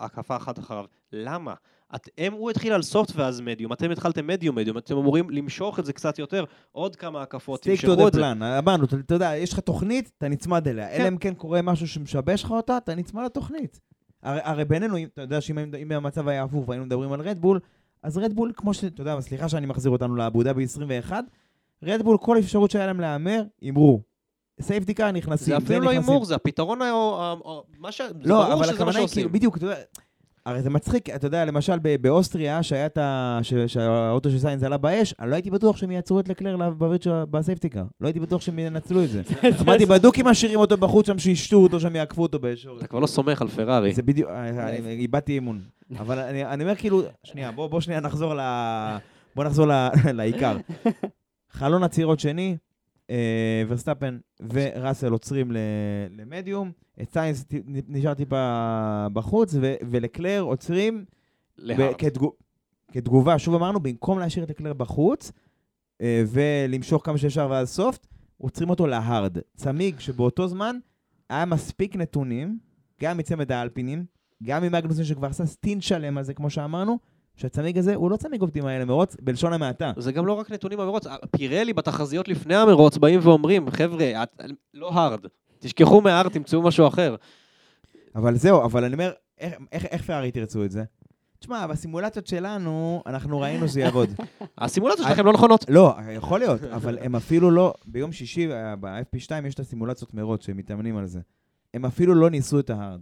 הקפה 0.00 0.36
אחת 0.36 0.58
אחריו. 0.58 0.84
למה? 1.12 1.54
את, 1.94 2.08
הם, 2.18 2.32
הוא 2.32 2.50
התחיל 2.50 2.72
על 2.72 2.82
סופט 2.82 3.12
ואז 3.16 3.40
מדיום, 3.40 3.72
אתם 3.72 3.90
התחלתם 3.90 4.26
מדיום 4.26 4.56
מדיום, 4.56 4.78
אתם 4.78 4.96
אמורים 4.96 5.30
למשוך 5.30 5.78
את 5.78 5.84
זה 5.84 5.92
קצת 5.92 6.18
יותר, 6.18 6.44
עוד 6.72 6.96
כמה 6.96 7.22
הקפות, 7.22 7.62
תמשכו 7.62 8.08
את 8.08 8.12
זה. 8.12 8.20
plan, 8.20 8.58
אמרנו, 8.58 8.84
אתה 8.84 9.14
יודע, 9.14 9.36
יש 9.36 9.52
לך 9.52 9.60
תוכנית, 9.60 10.10
אתה 10.18 10.28
נצמד 10.28 10.68
אליה. 10.68 10.88
כן. 10.88 11.00
אלא 11.00 11.08
אם 11.08 11.16
כן 11.16 11.34
קורה 11.34 11.62
משהו 11.62 11.88
שמשבש 11.88 12.44
לך 12.44 12.50
אותה, 12.50 12.76
אתה 12.76 12.94
נצמד 12.94 13.24
לתוכנית. 13.24 13.80
הרי, 14.22 14.40
הרי 14.42 14.64
בינינו, 14.64 14.96
אתה 14.98 15.22
יודע 15.22 15.40
שאם 15.40 15.58
אם 15.58 15.92
המצב 15.92 16.28
היה 16.28 16.42
הפוך 16.42 16.68
והיינו 16.68 16.86
מדברים 16.86 17.12
על 17.12 17.20
רדבול, 17.20 17.60
אז 18.02 18.18
רדבול, 18.18 18.52
כמו 18.56 18.74
ש... 18.74 18.84
אתה 18.84 19.00
יודע, 19.00 19.20
סליחה 19.20 19.48
שאני 19.48 19.66
מחזיר 19.66 19.90
אותנו 19.92 20.16
לאבו 20.16 20.42
דאבי 20.42 20.64
21, 20.64 21.24
רדבול, 21.82 22.18
כל 22.18 22.38
אפשרות 22.38 22.70
שהיה 22.70 22.86
להם 22.86 23.00
להמר, 23.00 23.42
הימרו. 23.60 24.07
סייפטי 24.60 24.94
קאר 24.94 25.10
נכנסים, 25.12 25.46
זה 25.46 25.56
אפילו 25.56 25.80
לא. 25.84 25.90
הימור, 25.90 26.24
זה 26.24 26.34
הפתרון, 26.34 26.78
מה 27.78 27.92
ש... 27.92 28.00
לא, 28.24 28.52
אבל 28.54 28.68
הכוונה 28.70 28.98
היא. 28.98 29.08
כאילו, 29.08 29.30
בדיוק, 29.32 29.56
אתה 29.56 29.64
יודע, 29.66 29.76
הרי 30.46 30.62
זה 30.62 30.70
מצחיק, 30.70 31.10
אתה 31.10 31.26
יודע, 31.26 31.44
למשל 31.44 31.72
באוסטריה, 32.00 32.62
שהיה 32.62 32.86
את 32.86 32.98
ה... 32.98 33.38
שהאוטו 33.66 34.30
של 34.30 34.38
סיינס 34.38 34.62
עלה 34.62 34.76
באש, 34.76 35.14
אני 35.20 35.30
לא 35.30 35.34
הייתי 35.34 35.50
בטוח 35.50 35.76
שהם 35.76 35.90
יעצרו 35.90 36.20
את 36.20 36.28
לקלר 36.28 36.56
בסייפטיקה. 37.30 37.84
לא 38.00 38.06
הייתי 38.06 38.20
בטוח 38.20 38.40
שהם 38.40 38.58
ינצלו 38.58 39.04
את 39.04 39.10
זה. 39.14 39.22
אמרתי, 39.60 39.86
בדוק 39.86 40.18
אם 40.18 40.28
משאירים 40.28 40.58
אותו 40.60 40.76
בחוץ 40.76 41.06
שם, 41.06 41.18
שישתו 41.18 41.56
אותו 41.56 41.80
שם, 41.80 41.96
יעקפו 41.96 42.22
אותו 42.22 42.38
באש. 42.38 42.66
אתה 42.78 42.86
כבר 42.86 42.98
לא 42.98 43.06
סומך 43.06 43.42
על 43.42 43.48
פרארי. 43.48 43.94
זה 43.94 44.02
בדיוק, 44.02 44.30
אני- 44.30 44.78
אני 44.78 44.90
איבדתי 44.92 45.38
אמון. 45.38 45.60
אבל 45.98 46.18
אני 46.18 46.62
אומר 46.62 46.74
כאילו, 46.74 47.02
שנייה, 47.24 47.50
בוא 47.52 47.80
שנייה 47.80 48.00
נחזור 48.00 48.34
ל... 48.34 48.40
בוא 49.36 49.44
נחזור 49.44 49.66
לעיקר. 50.18 50.56
חלון 51.50 51.82
עצירות 51.82 52.20
שני, 52.20 52.56
אה, 53.10 53.62
ורסטפן 53.68 54.18
וראסל 54.52 55.12
עוצרים 55.12 55.52
למדיום, 56.10 56.72
את 57.02 57.12
סיינס 57.12 57.44
נשאר 57.88 58.14
טיפה 58.14 59.06
בחוץ, 59.12 59.54
ולקלר 59.90 60.40
עוצרים 60.40 61.04
כתגובה, 62.92 63.38
שוב 63.38 63.54
אמרנו, 63.54 63.80
במקום 63.80 64.18
להשאיר 64.18 64.44
את 64.44 64.50
לקלר 64.50 64.72
בחוץ, 64.72 65.32
אה, 66.00 66.22
ולמשוך 66.26 67.06
כמה 67.06 67.18
שאפשר 67.18 67.48
ואז 67.50 67.70
soft, 67.70 68.06
עוצרים 68.38 68.70
אותו 68.70 68.86
ל 68.86 68.95
hard. 68.95 69.38
צמיג 69.56 69.98
שבאותו 69.98 70.48
זמן 70.48 70.76
היה 71.30 71.44
מספיק 71.44 71.96
נתונים, 71.96 72.58
גם 73.02 73.16
מצמד 73.18 73.52
האלפינים, 73.52 74.04
גם 74.42 74.62
ממאגנוסון 74.62 75.04
שכבר 75.04 75.26
עשה 75.26 75.46
stint 75.46 75.80
שלם 75.80 76.18
על 76.18 76.24
זה, 76.24 76.34
כמו 76.34 76.50
שאמרנו, 76.50 76.98
שהצמיג 77.38 77.78
הזה 77.78 77.94
הוא 77.94 78.10
לא 78.10 78.16
צמיג 78.16 78.42
אופטימלי 78.42 78.78
למרוץ, 78.78 79.16
בלשון 79.22 79.52
המעטה. 79.52 79.92
זה 79.96 80.12
גם 80.12 80.26
לא 80.26 80.32
רק 80.32 80.50
נתונים 80.50 80.78
במרוץ, 80.78 81.06
פירלי 81.36 81.72
בתחזיות 81.72 82.28
לפני 82.28 82.54
המרוץ 82.56 82.96
באים 82.98 83.20
ואומרים, 83.22 83.70
חבר'ה, 83.70 84.22
את- 84.22 84.40
לא 84.74 84.90
הארד, 84.92 85.20
תשכחו 85.58 86.00
מהארד, 86.00 86.32
תמצאו 86.32 86.62
משהו 86.62 86.86
אחר. 86.88 87.14
אבל 88.14 88.36
זהו, 88.36 88.64
אבל 88.64 88.84
אני 88.84 88.92
אומר, 88.92 89.12
איך, 89.38 89.54
איך, 89.72 89.84
איך 89.84 90.02
פרארי 90.02 90.30
תרצו 90.30 90.64
את 90.64 90.70
זה? 90.70 90.84
תשמע, 91.38 91.66
בסימולציות 91.66 92.26
שלנו, 92.26 93.02
אנחנו 93.06 93.40
ראינו 93.40 93.68
שזה 93.68 93.80
יעבוד. 93.80 94.08
הסימולציות 94.58 95.08
שלכם 95.08 95.26
לא 95.26 95.32
נכונות. 95.32 95.64
לא, 95.68 95.94
יכול 96.16 96.38
להיות, 96.38 96.62
אבל 96.64 96.98
הם 97.00 97.16
אפילו 97.16 97.50
לא, 97.50 97.74
ביום 97.86 98.12
שישי, 98.12 98.52
אה, 98.52 98.76
ב-FP2 98.76 99.46
יש 99.46 99.54
את 99.54 99.60
הסימולציות 99.60 100.14
מרוץ 100.14 100.46
שהם 100.46 100.56
מתאמנים 100.56 100.96
על 100.96 101.06
זה. 101.06 101.20
הם 101.74 101.84
אפילו 101.84 102.14
לא 102.14 102.30
ניסו 102.30 102.58
את 102.60 102.70
ההארד. 102.70 103.00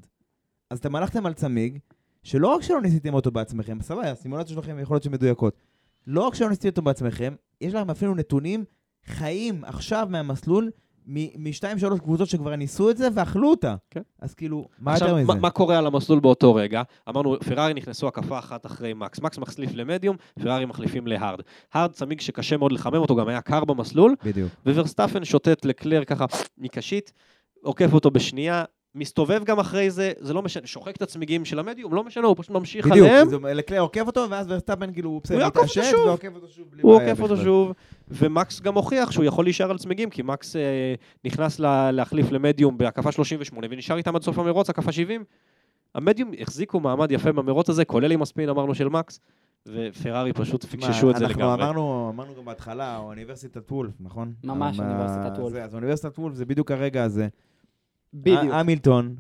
אז 0.71 0.79
אתם 0.79 0.97
הלכתם 0.97 1.27
על 1.27 1.33
צמיג, 1.33 1.79
שלא 2.27 2.49
רק 2.49 2.63
שלא 2.63 2.81
ניסיתם 2.81 3.15
אותו 3.15 3.31
בעצמכם, 3.31 3.79
סבבה, 3.83 4.11
הסימולציות 4.11 4.65
שלכם 4.65 4.79
יכול 4.79 4.95
להיות 4.95 5.07
מדויקות. 5.07 5.55
לא 6.07 6.27
רק 6.27 6.35
שלא 6.35 6.49
ניסיתם 6.49 6.69
אותו 6.69 6.83
בעצמכם, 6.83 7.35
יש 7.61 7.75
לכם 7.75 7.91
אפילו 7.91 8.15
נתונים 8.15 8.65
חיים 9.05 9.65
עכשיו 9.65 10.07
מהמסלול, 10.11 10.71
משתיים 11.39 11.79
שלוש 11.79 12.01
קבוצות 12.01 12.29
שכבר 12.29 12.57
ניסו 12.57 12.91
את 12.91 12.97
זה 12.97 13.09
ואכלו 13.15 13.51
אותה. 13.51 13.75
כן. 13.91 14.01
אז 14.21 14.35
כאילו, 14.35 14.69
מה 14.79 14.93
עכשיו, 14.93 15.09
יותר 15.09 15.21
מזה? 15.21 15.35
מה, 15.35 15.41
מה 15.41 15.51
קורה 15.51 15.79
על 15.79 15.87
המסלול 15.87 16.21
באותו 16.21 16.55
רגע? 16.55 16.83
אמרנו, 17.09 17.41
פרארי 17.41 17.75
נכנסו 17.75 18.09
הקפה 18.09 18.39
אחת 18.39 18.67
אחרי 18.67 18.95
מקס. 18.95 19.21
מקס 19.21 19.39
מחליף 19.39 19.75
למדיום, 19.75 20.17
פרארי 20.43 20.65
מחליפים 20.65 21.07
להארד. 21.07 21.41
הארד 21.73 21.93
צמיג 21.93 22.21
שקשה 22.21 22.57
מאוד 22.57 22.73
לחמם 22.73 22.97
אותו, 22.97 23.17
גם 23.17 23.29
היה 23.29 23.41
קר 23.41 23.65
במסלול, 23.65 24.15
בדיוק. 24.25 24.53
וורסטפן 24.67 25.25
שוטט 25.25 25.65
לקלר 25.65 26.05
ככה 26.05 26.25
מקשית, 26.59 27.13
עוקף 27.63 27.93
אותו 27.93 28.11
בשנייה, 28.11 28.65
מסתובב 28.97 29.45
גם 29.45 29.59
אחרי 29.59 29.91
זה, 29.91 30.13
זה 30.19 30.35
לא 30.35 30.43
משנה, 30.43 30.67
שוחק 30.67 30.97
את 30.97 31.03
הצמיגים 31.03 31.45
של 31.45 31.59
המדיום, 31.59 31.95
לא 31.95 32.05
משנה, 32.05 32.27
הוא 32.27 32.37
פשוט 32.39 32.51
ממשיך 32.51 32.87
בדיוק, 32.87 33.07
עליהם, 33.09 33.29
זה- 33.29 33.55
לקלר 33.55 33.81
עוקף 33.81 34.03
אותו, 34.07 34.27
ואז 34.31 34.47
ורסטאפן 34.51 34.93
כאילו, 34.93 35.11
הוא 35.11 35.21
בסדר, 35.25 35.37
הוא 35.37 35.43
יעקוף 35.45 35.63
אותו 35.69 35.81
מתעשת. 35.81 35.97
ועוקף 36.07 36.29
אותו 36.35 36.49
שוב 36.49 36.67
בלי 36.71 36.83
הוא 36.83 36.99
בעיה 36.99 37.11
עוקף 37.11 37.23
אותו. 37.23 37.37
שוב, 37.37 37.73
ומקס 38.09 38.61
גם 38.61 38.75
הוכיח 38.75 39.11
שהוא 39.11 39.25
יכול 39.25 39.45
להישאר 39.45 39.71
על 39.71 39.79
צמיגים, 39.79 40.11
כי 40.11 40.23
מקס 40.23 40.57
אה, 40.57 40.61
נכנס 41.25 41.59
לה, 41.59 41.91
להחליף 41.93 42.31
למדיום 42.33 42.79
בהקפה 42.79 43.13
38 43.13 43.67
ונשאר 43.71 43.97
איתם 43.97 44.17
עד 44.17 44.23
סוף 44.23 44.39
המרוץ, 44.39 44.71
הקפה 44.71 44.93
70. 44.93 45.25
המדיום 45.95 46.31
החזיקו 46.41 46.81
מעמד 46.81 47.11
יפה 47.11 47.33
במרוץ 47.33 47.71
הזה, 47.71 47.85
כולל 47.85 48.13
עם 48.13 48.23
הספין 48.23 48.49
אמרנו 48.49 48.75
של 48.75 48.89
מקס, 48.89 49.21
ופרארי 49.69 50.33
פשוט 50.33 50.65
פיקששו 50.65 51.11
את 51.11 51.17
זה 51.17 51.25
אנחנו 51.27 51.41
לגמרי. 51.43 51.55
אמרנו, 51.65 52.11
אמרנו 52.15 52.35
גם 52.39 52.45
בהתחלה, 52.45 52.97
אוניברסיטת 52.99 53.73
וולף, 53.73 53.93
נכון? 54.01 54.33
ממש 54.45 54.79
מה- 54.79 54.85
אוניברסיטת 54.85 55.39
וולף. 55.39 55.53
זה, 55.53 55.65
אז 55.65 55.75
אוניברסיטת 55.75 56.19
וולף 56.19 56.35
זה 56.35 56.45
בדיוק 56.45 56.71
הרגע 56.71 57.05
הזה. 57.05 57.29
בדיוק. 58.17 58.53
המילטון, 58.53 59.17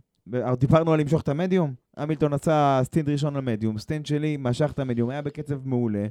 דיברנו 0.58 0.92
על 0.92 1.00
למשוך 1.00 1.22
את 1.22 1.28
המדיום, 1.28 1.74
המילטון 1.96 2.32
עשה 2.32 2.80
סטינט 2.84 3.08
ראשון 3.08 3.34
למדיום, 3.36 3.78
סטינט 3.78 4.06
שלי 4.06 4.36
משך 4.40 4.70
את 4.74 4.78
המדיום, 4.78 5.10
היה 5.10 5.22
בקצב 5.22 5.68
מעולה, 5.68 6.06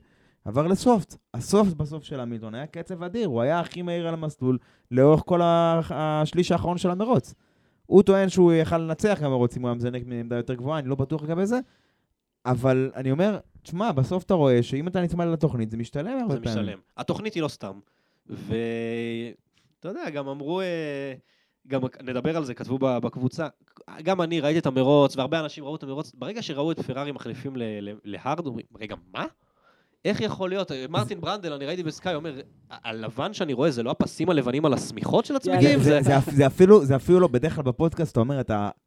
עבר 0.46 0.68
לסופט. 0.68 1.16
הסופט 1.34 1.74
בסוף 1.74 2.04
של 2.04 2.20
המילטון 2.20 2.56
היה 2.56 2.68
קצב 2.68 3.04
אדיר, 3.04 3.28
הוא 3.28 3.42
היה 3.42 3.60
הכי 3.60 3.82
מהיר 3.82 4.08
על 4.08 4.14
המסלול 4.14 4.58
לאורך 4.92 5.22
כל 5.26 5.40
השליש 5.44 6.52
האחרון 6.52 6.78
של 6.78 6.90
המרוץ. 6.90 7.34
הוא 7.86 8.04
טוען 8.04 8.30
שהוא 8.30 8.54
יכל 8.54 8.78
לנצח 8.78 9.20
גם 9.24 9.32
מרוץ 9.32 9.58
אם 9.58 9.62
הוא 9.62 9.70
היה 9.70 9.76
מזנק 9.76 10.04
מעמדה 10.06 10.36
יותר 10.36 10.54
גבוהה, 10.54 10.80
אני 10.80 10.90
לא 10.90 10.96
בטוח 10.96 11.24
לגבי 11.24 11.46
זה, 11.46 11.60
אבל 12.46 12.92
אני 12.96 13.12
אומר, 13.12 13.40
תשמע, 13.64 13.92
בסוף 13.92 14.24
אתה 14.24 14.34
רואה 14.34 14.64
שאם 14.64 14.88
אתה 14.88 15.02
נצמד 15.02 15.26
לתוכנית, 15.26 15.72
זה 15.72 15.78
משתלם 15.78 16.18
הרבה 16.22 16.34
זה 16.36 16.42
פעמים. 16.42 16.64
משלם. 16.64 16.80
התוכנית 16.98 17.34
היא 17.34 17.44
לא 17.44 17.48
סתם. 17.48 17.80
ואתה 18.30 19.90
יודע, 19.90 20.10
גם 20.10 20.28
אמרו, 20.28 20.62
אה, 20.62 21.14
גם 21.68 21.82
נדבר 22.04 22.38
על 22.38 22.46
זה, 22.46 22.54
כתבו 22.54 22.78
בקבוצה, 22.80 23.48
גם 24.04 24.22
אני 24.22 24.40
ראיתי 24.40 24.60
את 24.60 24.66
המרוץ, 24.66 25.18
והרבה 25.18 25.40
אנשים 25.40 25.64
ראו 25.64 25.76
את 25.76 25.84
המרוץ, 25.84 26.12
ברגע 26.16 26.42
שראו 26.42 26.72
את 26.72 26.80
פרארי 26.80 27.12
מחליפים 27.12 27.54
להארד, 28.04 28.46
אומרים, 28.46 28.66
רגע, 28.80 28.96
מה? 29.14 29.26
איך 30.06 30.22
יכול 30.22 30.50
להיות? 30.50 30.72
מרטין 30.90 31.22
ברנדל, 31.22 31.54
אני 31.54 31.66
ראיתי 31.66 31.84
בסקאי, 31.84 32.16
אומר, 32.16 32.42
הלבן 32.70 33.34
שאני 33.34 33.54
רואה 33.54 33.72
זה 33.72 33.84
לא 33.84 33.92
הפסים 33.92 34.30
הלבנים 34.30 34.66
על 34.66 34.74
השמיכות 34.74 35.26
של 35.26 35.36
הצמיגים? 35.36 35.80
זה, 35.80 36.48
אפילו, 36.96 37.20
לא, 37.20 37.28
בדרך 37.28 37.56
כלל 37.56 37.64
בפודקאסט, 37.64 38.12
אתה 38.12 38.20
אומר, 38.20 38.42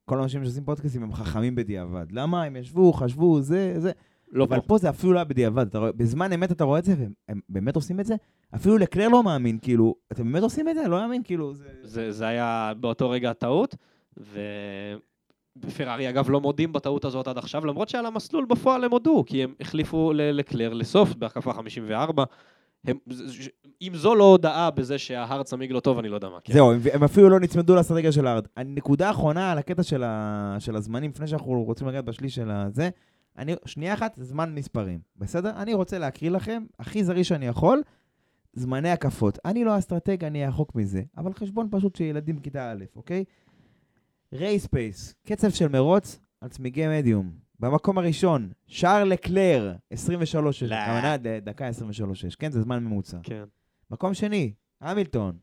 כל 0.05 0.19
האנשים 0.19 0.45
שעושים 0.45 0.65
פודקאסטים 0.65 1.03
הם 1.03 1.13
חכמים 1.13 1.55
בדיעבד. 1.55 2.07
למה? 2.13 2.43
הם 2.43 2.57
ישבו, 2.57 2.93
חשבו, 2.93 3.41
זה, 3.41 3.75
זה. 3.79 3.93
לא 4.33 4.45
אבל 4.45 4.61
פה. 4.61 4.67
פה 4.67 4.79
זה 4.79 4.91
אפילו 4.91 5.13
לא 5.13 5.19
היה 5.19 5.25
בדיעבד. 5.25 5.67
אתה 5.67 5.79
רואה, 5.79 5.93
בזמן 5.93 6.33
אמת 6.33 6.53
אתה 6.53 6.65
רואה 6.65 6.79
את 6.79 6.85
זה, 6.85 6.95
והם 6.99 7.13
הם 7.29 7.41
באמת 7.49 7.77
עושים 7.77 8.01
את 8.01 8.07
זה. 8.07 8.15
אפילו 8.55 8.79
לקלר 8.79 9.09
לא 9.09 9.23
מאמין, 9.23 9.59
כאילו, 9.63 9.95
אתם 10.13 10.33
באמת 10.33 10.43
עושים 10.43 10.69
את 10.69 10.75
זה? 10.75 10.89
לא 10.89 11.01
מאמין, 11.01 11.23
כאילו, 11.23 11.55
זה... 11.55 11.65
זה, 11.83 12.13
זה 12.13 12.27
היה 12.27 12.73
באותו 12.81 13.11
רגע 13.11 13.31
הטעות, 13.31 13.77
ופרארי 15.57 16.09
אגב 16.09 16.31
לא 16.31 16.41
מודים 16.41 16.73
בטעות 16.73 17.05
הזאת 17.05 17.29
עד 17.29 17.39
עכשיו, 17.39 17.67
למרות 17.67 17.89
שעל 17.89 18.07
המסלול 18.07 18.45
בפועל 18.45 18.85
הם 18.85 18.91
הודו, 18.91 19.25
כי 19.27 19.45
הם 19.45 19.55
החליפו 19.61 20.13
לקלר 20.15 20.73
לסוף 20.73 21.15
בהקפה 21.15 21.53
54, 21.53 22.25
הם, 22.87 22.99
אם 23.83 23.93
זו 23.95 24.15
לא 24.15 24.25
הודעה 24.25 24.71
בזה 24.71 24.99
שההר 24.99 25.43
צמיג 25.43 25.73
לא 25.73 25.81
טוב, 25.81 25.99
אני 25.99 26.09
לא 26.09 26.15
יודע 26.15 26.29
מה. 26.29 26.39
כן. 26.45 26.53
זהו, 26.53 26.73
הם, 26.73 26.81
הם 26.93 27.05
אפילו 27.05 27.29
לא 27.29 27.41
נצמדו 27.41 27.75
לאסטרטגיה 27.75 28.13
של 28.13 28.27
הארד. 28.27 28.47
הנקודה 28.57 29.09
האחרונה 29.09 29.53
על 29.53 29.59
הקטע 29.59 29.83
של, 29.83 30.03
ה, 30.05 30.57
של 30.59 30.77
הזמנים, 30.77 31.11
לפני 31.11 31.27
שאנחנו 31.27 31.63
רוצים 31.63 31.89
לגעת 31.89 32.05
בשליש 32.05 32.35
של 32.35 32.51
הזה, 32.51 32.91
אני, 33.39 33.55
שנייה 33.67 33.95
אחת, 33.95 34.19
זמן 34.23 34.55
מספרים, 34.55 35.01
בסדר? 35.17 35.63
אני 35.63 35.75
רוצה 35.75 35.99
להקריא 35.99 36.31
לכם, 36.31 36.65
הכי 36.79 37.05
זריז 37.05 37.27
שאני 37.27 37.47
יכול, 37.47 37.83
זמני 38.53 38.91
הקפות. 38.91 39.39
אני 39.45 39.65
לא 39.65 39.79
אסטרטג, 39.79 40.25
אני 40.25 40.47
רחוק 40.47 40.75
מזה, 40.75 41.03
אבל 41.17 41.33
חשבון 41.33 41.69
פשוט 41.71 41.97
של 41.97 42.05
ילדים 42.05 42.37
בכיתה 42.37 42.73
א', 42.73 42.85
אוקיי? 42.97 43.25
race 44.33 44.69
pace, 44.69 45.15
קצב 45.27 45.51
של 45.51 45.69
מרוץ 45.69 46.19
על 46.41 46.49
צמיגי 46.49 46.89
מדיום. 46.89 47.31
במקום 47.61 47.99
הראשון, 47.99 48.51
שארל 48.67 49.05
לקלר, 49.05 49.75
23, 49.91 50.63
לא. 50.63 50.75
הכוונה 50.75 51.17
דקה 51.43 51.67
23, 51.67 52.37
כן? 52.37 52.51
זה 52.51 52.63
זמן 52.63 52.85
ממוצע. 52.85 53.19
כן. 53.23 53.45
מקום 53.91 54.15
שני, 54.15 54.53
המילטון. 54.81 55.37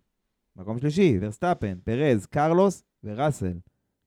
מקום 0.55 0.79
שלישי, 0.79 1.17
ורסטאפן, 1.21 1.77
פרז, 1.83 2.25
קרלוס 2.25 2.83
וראסל. 3.03 3.57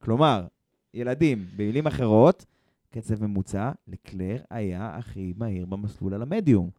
כלומר, 0.03 0.47
ילדים, 0.95 1.47
במילים 1.57 1.87
אחרות, 1.87 2.45
קצב 2.91 3.25
ממוצע, 3.25 3.71
לקלר 3.89 4.37
היה 4.51 4.91
הכי 4.95 5.33
מהיר 5.37 5.67
במסלול 5.67 6.15
על 6.15 6.23
המדיום. 6.23 6.71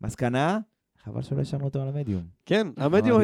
מסקנה, 0.00 0.58
חבל 1.04 1.22
שלא 1.22 1.40
השארנו 1.40 1.64
אותו 1.64 1.82
על 1.82 1.88
המדיום. 1.88 2.22
כן, 2.46 2.66
המדיום... 2.76 3.20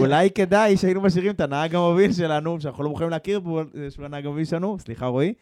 אולי 0.00 0.30
כדאי 0.30 0.76
שהיינו 0.76 1.00
משאירים 1.00 1.30
את 1.30 1.40
הנהג 1.40 1.74
המוביל 1.74 2.12
שלנו, 2.12 2.60
שאנחנו 2.60 2.84
לא 2.84 2.90
מוכנים 2.90 3.10
להכיר 3.10 3.40
בו, 3.40 3.60
אה, 3.60 3.90
שהוא 3.90 4.04
הנהג 4.04 4.26
המוביל 4.26 4.44
שלנו, 4.44 4.78
סליחה 4.78 5.06
רועי, 5.06 5.34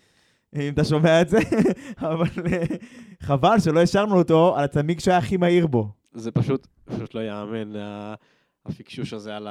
אם 0.57 0.73
אתה 0.73 0.85
שומע 0.85 1.21
את 1.21 1.29
זה, 1.29 1.39
אבל 2.11 2.27
אה, 2.53 2.63
חבל 3.21 3.61
שלא 3.61 3.83
השארנו 3.83 4.19
אותו 4.19 4.57
על 4.57 4.65
הצמיג 4.65 5.01
שהיה 5.01 5.19
הכי 5.19 5.37
מהיר 5.37 5.67
בו. 5.67 5.89
זה 6.13 6.31
פשוט, 6.31 6.67
פשוט 6.85 7.15
לא 7.15 7.21
יאמן, 7.21 7.73
הפיקשוש 8.67 9.13
הזה 9.13 9.37
על, 9.37 9.47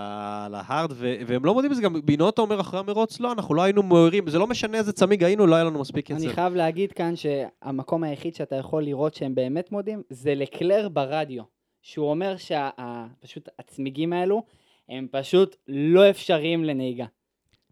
ההארד, 0.55 0.91
והם 0.97 1.45
לא 1.45 1.53
מודים 1.53 1.71
בזה, 1.71 1.81
גם 1.81 1.95
בינוטו 2.05 2.41
אומר 2.41 2.59
אחרי 2.59 2.79
המרוץ, 2.79 3.19
לא, 3.19 3.31
אנחנו 3.31 3.55
לא 3.55 3.61
היינו 3.61 3.83
מהירים, 3.83 4.29
זה 4.29 4.39
לא 4.39 4.47
משנה 4.47 4.77
איזה 4.77 4.93
צמיג 4.93 5.23
היינו, 5.23 5.47
לא 5.47 5.55
היה 5.55 5.63
לנו 5.63 5.79
מספיק 5.79 6.11
אני 6.11 6.19
קצב. 6.19 6.33
חייב 6.33 6.55
להגיד 6.55 6.91
כאן 6.91 7.13
שהמקום 7.15 8.03
היחיד 8.03 8.35
שאתה 8.35 8.55
יכול 8.55 8.83
לראות 8.83 9.13
שהם 9.15 9.35
באמת 9.35 9.71
מודים, 9.71 10.01
זה 10.09 10.35
לקלר 10.35 10.89
ברדיו. 10.89 11.43
שהוא 11.81 12.09
אומר 12.09 12.35
שפשוט 12.37 13.49
הצמיגים 13.59 14.13
האלו, 14.13 14.43
הם 14.89 15.07
פשוט 15.11 15.55
לא 15.67 16.09
אפשריים 16.09 16.63
לנהיגה. 16.63 17.05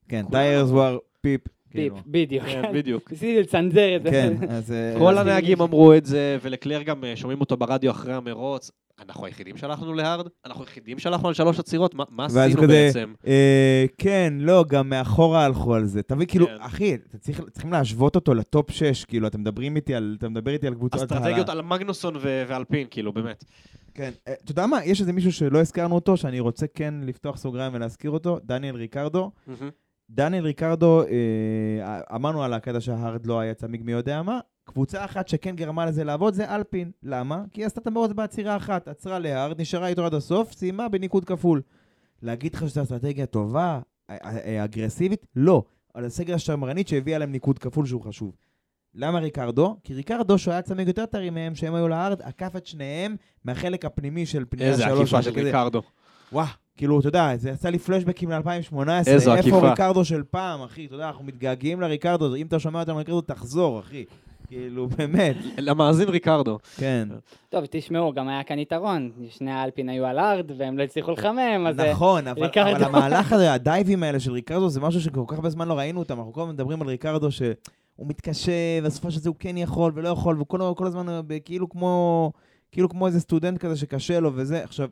כן, 0.09 0.25
tyres 0.31 0.69
were 0.69 0.97
פיפ. 1.21 1.41
פיפ, 1.43 1.71
כאילו. 1.71 1.95
בדיוק. 2.05 2.45
כן, 2.45 2.73
בדיוק. 2.73 3.09
ניסיתי 3.11 3.41
לצנזר 3.41 3.95
את 3.95 4.03
זה. 4.03 4.11
כן, 4.11 4.35
אז... 4.49 4.71
אה, 4.71 4.95
כל 4.97 5.17
הנהגים 5.17 5.61
אמרו 5.61 5.93
את 5.93 6.05
זה, 6.05 6.37
ולקלר 6.41 6.81
גם 6.81 7.03
אה, 7.03 7.15
שומעים 7.15 7.41
אותו 7.41 7.57
ברדיו 7.57 7.91
אחרי 7.91 8.13
המרוץ. 8.13 8.71
אנחנו 9.01 9.25
היחידים 9.25 9.57
שהלכנו 9.57 9.93
ל 9.93 9.99
hard? 9.99 10.27
אנחנו 10.45 10.63
היחידים 10.63 10.99
שהלכנו 10.99 11.27
על 11.27 11.33
שלוש 11.33 11.59
עצירות? 11.59 11.95
מה, 11.95 12.03
מה 12.09 12.25
עשינו 12.25 12.61
כזה, 12.61 12.67
בעצם? 12.67 13.13
אה, 13.27 13.85
כן, 13.97 14.33
לא, 14.39 14.65
גם 14.67 14.89
מאחורה 14.89 15.45
הלכו 15.45 15.75
על 15.75 15.85
זה. 15.85 16.03
תבין, 16.03 16.27
כאילו, 16.27 16.45
כן. 16.47 16.57
אחי, 16.59 16.97
צריך, 17.19 17.41
צריכים 17.51 17.71
להשוות 17.71 18.15
אותו 18.15 18.33
ל 18.33 18.43
top 18.43 18.71
6, 18.71 19.05
כאילו, 19.05 19.27
אתם 19.27 19.41
מדברים 19.41 19.75
איתי 19.75 19.95
על, 19.95 20.15
אתה 20.19 20.29
מדבר 20.29 20.51
איתי 20.51 20.67
על 20.67 20.73
קבוצות... 20.73 21.01
אסטרטגיות 21.01 21.49
על 21.49 21.61
מגנוסון 21.61 22.15
ו- 22.15 22.43
ואלפין, 22.47 22.87
כאילו, 22.91 23.13
באמת. 23.13 23.43
כן. 23.93 24.11
אה, 24.27 24.33
אתה 24.43 24.51
יודע 24.51 24.67
מה? 24.67 24.85
יש 24.85 25.01
איזה 25.01 25.13
מישהו 25.13 25.31
שלא 25.31 25.59
הזכרנו 25.59 25.95
אותו, 25.95 26.17
שאני 26.17 26.39
רוצה 26.39 26.65
כן 26.67 26.93
לפתוח 27.03 27.37
סוגריים 27.37 27.73
ולהזכיר 27.73 28.11
אותו, 28.11 28.39
דניאל 28.43 28.75
ריקרדו. 28.75 29.31
דניאל 30.09 30.43
ריקרדו, 30.43 31.03
אה, 31.03 32.01
אמרנו 32.15 32.43
על 32.43 32.53
הקטע 32.53 32.81
שההארד 32.81 33.25
לא 33.25 33.39
היה 33.39 33.53
צמיג 33.53 33.81
מי 33.83 33.91
יודע 33.91 34.21
מה. 34.21 34.39
קבוצה 34.69 35.05
אחת 35.05 35.27
שכן 35.27 35.55
גרמה 35.55 35.85
לזה 35.85 36.03
לעבוד 36.03 36.33
זה 36.33 36.55
אלפין. 36.55 36.91
למה? 37.03 37.43
כי 37.51 37.61
היא 37.61 37.65
עשתה 37.65 37.81
את 37.81 37.87
המרוץ 37.87 38.11
בעצירה 38.11 38.57
אחת, 38.57 38.87
עצרה 38.87 39.19
להארד, 39.19 39.61
נשארה 39.61 39.87
איתו 39.87 40.05
עד 40.05 40.13
הסוף, 40.13 40.51
סיימה 40.51 40.89
בניקוד 40.89 41.25
כפול. 41.25 41.61
להגיד 42.21 42.55
לך 42.55 42.69
שזו 42.69 42.83
אסטרטגיה 42.83 43.25
טובה, 43.25 43.79
אגרסיבית? 44.63 45.25
לא. 45.35 45.63
על 45.93 46.05
הסגר 46.05 46.35
השמרנית 46.35 46.87
שהביאה 46.87 47.17
להם 47.17 47.31
ניקוד 47.31 47.59
כפול 47.59 47.85
שהוא 47.85 48.01
חשוב. 48.01 48.31
למה 48.95 49.19
ריקרדו? 49.19 49.77
כי 49.83 49.93
ריקרדו, 49.93 50.37
שהוא 50.37 50.51
היה 50.51 50.61
צמיג 50.61 50.87
יותר 50.87 51.05
טרי 51.05 51.29
מהם, 51.29 51.55
שהם 51.55 51.75
היו 51.75 51.87
להארד, 51.87 52.21
עקף 52.21 52.55
את 52.57 52.65
שניהם 52.65 53.15
מהחלק 53.45 53.85
הפנימי 53.85 54.25
של 54.25 54.45
פנייה 54.49 54.69
איזה 54.69 54.83
שלוש. 54.83 54.99
עקיפה 54.99 55.21
של 55.21 55.31
כזה. 55.31 55.41
ריקרדו. 55.41 55.81
וואו, 56.33 56.47
כאילו, 56.77 56.99
אתה 56.99 57.07
יודע, 57.07 57.37
זה 57.37 57.51
עשה 57.51 57.69
לי 57.69 57.79
פלשבקים 57.79 58.31
ל-2018. 58.31 58.89
איזו 59.07 59.35
איפה 59.35 59.39
עקיפה. 59.39 59.69
ריקרדו 59.69 60.05
של 60.05 60.23
פעם, 60.23 60.61
אחי? 60.61 60.85
אתה 60.85 60.95
יודע, 60.95 61.07
אנחנו 61.07 61.23
מתגעגעים 61.23 61.81
לריקרדו. 61.81 62.35
אם 62.35 62.45
אתה 62.45 62.59
שומע 62.59 62.79
אותנו 62.79 62.97
ריקרדו, 62.97 63.21
תחזור, 63.21 63.79
אחי. 63.79 64.05
כאילו, 64.49 64.87
באמת. 64.97 65.35
למאזין 65.57 66.09
ריקרדו. 66.09 66.57
כן. 66.77 67.07
טוב, 67.49 67.65
תשמעו, 67.69 68.13
גם 68.13 68.27
היה 68.27 68.43
כאן 68.43 68.59
יתרון. 68.59 69.11
שני 69.29 69.51
האלפין 69.51 69.89
היו 69.89 70.05
על 70.05 70.19
ארד, 70.19 70.51
והם 70.57 70.77
לא 70.77 70.83
הצליחו 70.83 71.11
לחמם, 71.11 71.67
אז... 71.67 71.79
אה, 71.79 71.91
נכון, 71.91 72.27
אבל, 72.27 72.43
ריקרדו. 72.43 72.75
אבל 72.75 72.83
המהלך 72.83 73.33
הזה, 73.33 73.53
הדייבים 73.53 74.03
האלה 74.03 74.19
של 74.19 74.31
ריקרדו, 74.31 74.69
זה 74.69 74.81
משהו 74.81 75.01
שכל 75.01 75.23
כך 75.27 75.35
הרבה 75.35 75.49
זמן 75.49 75.67
לא 75.67 75.73
ראינו 75.73 75.99
אותם. 75.99 76.17
אנחנו 76.17 76.33
כל 76.33 76.41
הזמן 76.41 76.53
מדברים 76.53 76.81
על 76.81 76.87
ריקרדו 76.87 77.31
שהוא 77.31 77.55
מתקשה, 77.99 78.51
ובסופו 78.81 79.11
של 79.11 79.19
זה 79.19 79.29
הוא 79.29 79.35
כן 79.39 79.57
יכול 79.57 79.91
ולא 79.95 80.09
יכול, 80.09 80.41
וכל 80.41 80.73
כל 80.77 80.87
הזמן 80.87 81.21
ב- 81.27 81.39
כאילו 81.39 81.69
כמו, 81.69 82.31
כאילו 82.71 82.89
כמו 82.89 83.07
איזה 83.07 83.19
סטודנט 83.19 83.57
כזה 83.57 83.77
שקשה 83.77 84.19
לו 84.19 84.31
וזה. 84.35 84.63
עכשיו, 84.63 84.89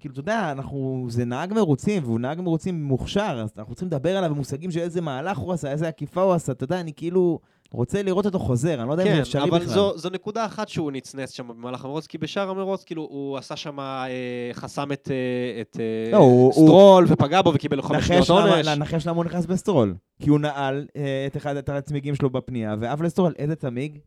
כאילו, 0.00 0.12
אתה 0.12 0.20
יודע, 0.20 0.52
אנחנו, 0.52 1.06
זה 1.08 1.24
נהג 1.24 1.52
מרוצים, 1.52 2.02
והוא 2.04 2.20
נהג 2.20 2.40
מרוצים 2.40 2.84
מוכשר, 2.84 3.40
אז 3.42 3.52
אנחנו 3.58 3.74
צריכים 3.74 3.88
לדבר 3.88 4.16
עליו 4.16 4.30
במושגים 4.30 4.70
של 4.70 4.80
איזה 4.80 5.00
מהלך 5.00 5.38
הוא 5.38 5.52
עשה, 5.52 5.70
איזה 5.70 5.88
עקיפה 5.88 6.22
הוא 6.22 6.32
עשה, 6.32 6.52
אתה 6.52 6.64
יודע, 6.64 6.80
אני 6.80 6.92
כאילו 6.96 7.38
רוצה 7.72 8.02
לראות 8.02 8.26
אותו 8.26 8.38
חוזר, 8.38 8.80
אני 8.80 8.88
לא 8.88 8.92
יודע 8.92 9.02
אם 9.04 9.08
זה 9.08 9.14
כן, 9.14 9.20
אפשרי 9.20 9.42
אבל 9.42 9.58
בכלל. 9.58 9.74
זו, 9.74 9.98
זו 9.98 10.10
נקודה 10.10 10.46
אחת 10.46 10.68
שהוא 10.68 10.92
נצנץ 10.92 11.30
שם 11.32 11.48
במהלך 11.48 11.84
המרוץ, 11.84 12.06
כי 12.06 12.18
בשאר 12.18 12.50
המרוץ, 12.50 12.84
כאילו, 12.84 13.02
הוא 13.10 13.36
עשה 13.38 13.56
שם, 13.56 13.80
אה, 13.80 14.06
חסם 14.52 14.92
את, 14.92 15.10
אה, 15.10 15.60
את 15.60 15.76
אה, 15.80 16.10
לא, 16.12 16.16
הוא- 16.16 16.52
סטרול 16.52 17.04
ופגע 17.08 17.42
בו 17.42 17.52
וקיבל 17.54 17.76
לו 17.76 17.82
חמש 17.82 18.06
שניות 18.06 18.28
עונש. 18.28 18.66
נחש 18.68 19.06
למה 19.06 19.16
הוא 19.16 19.24
נכנס 19.24 19.46
בסטרול. 19.46 19.94
כי 20.22 20.30
הוא 20.30 20.38
נעל 20.40 20.86
אה, 20.96 21.24
את 21.26 21.36
אחד 21.36 21.56
את 21.56 21.68
הצמיגים 21.68 22.14
שלו 22.14 22.30
בפנייה, 22.30 22.74
ועף 22.80 23.00
לסטרול, 23.00 23.34
איזה 23.38 23.54
צמיג? 23.56 23.98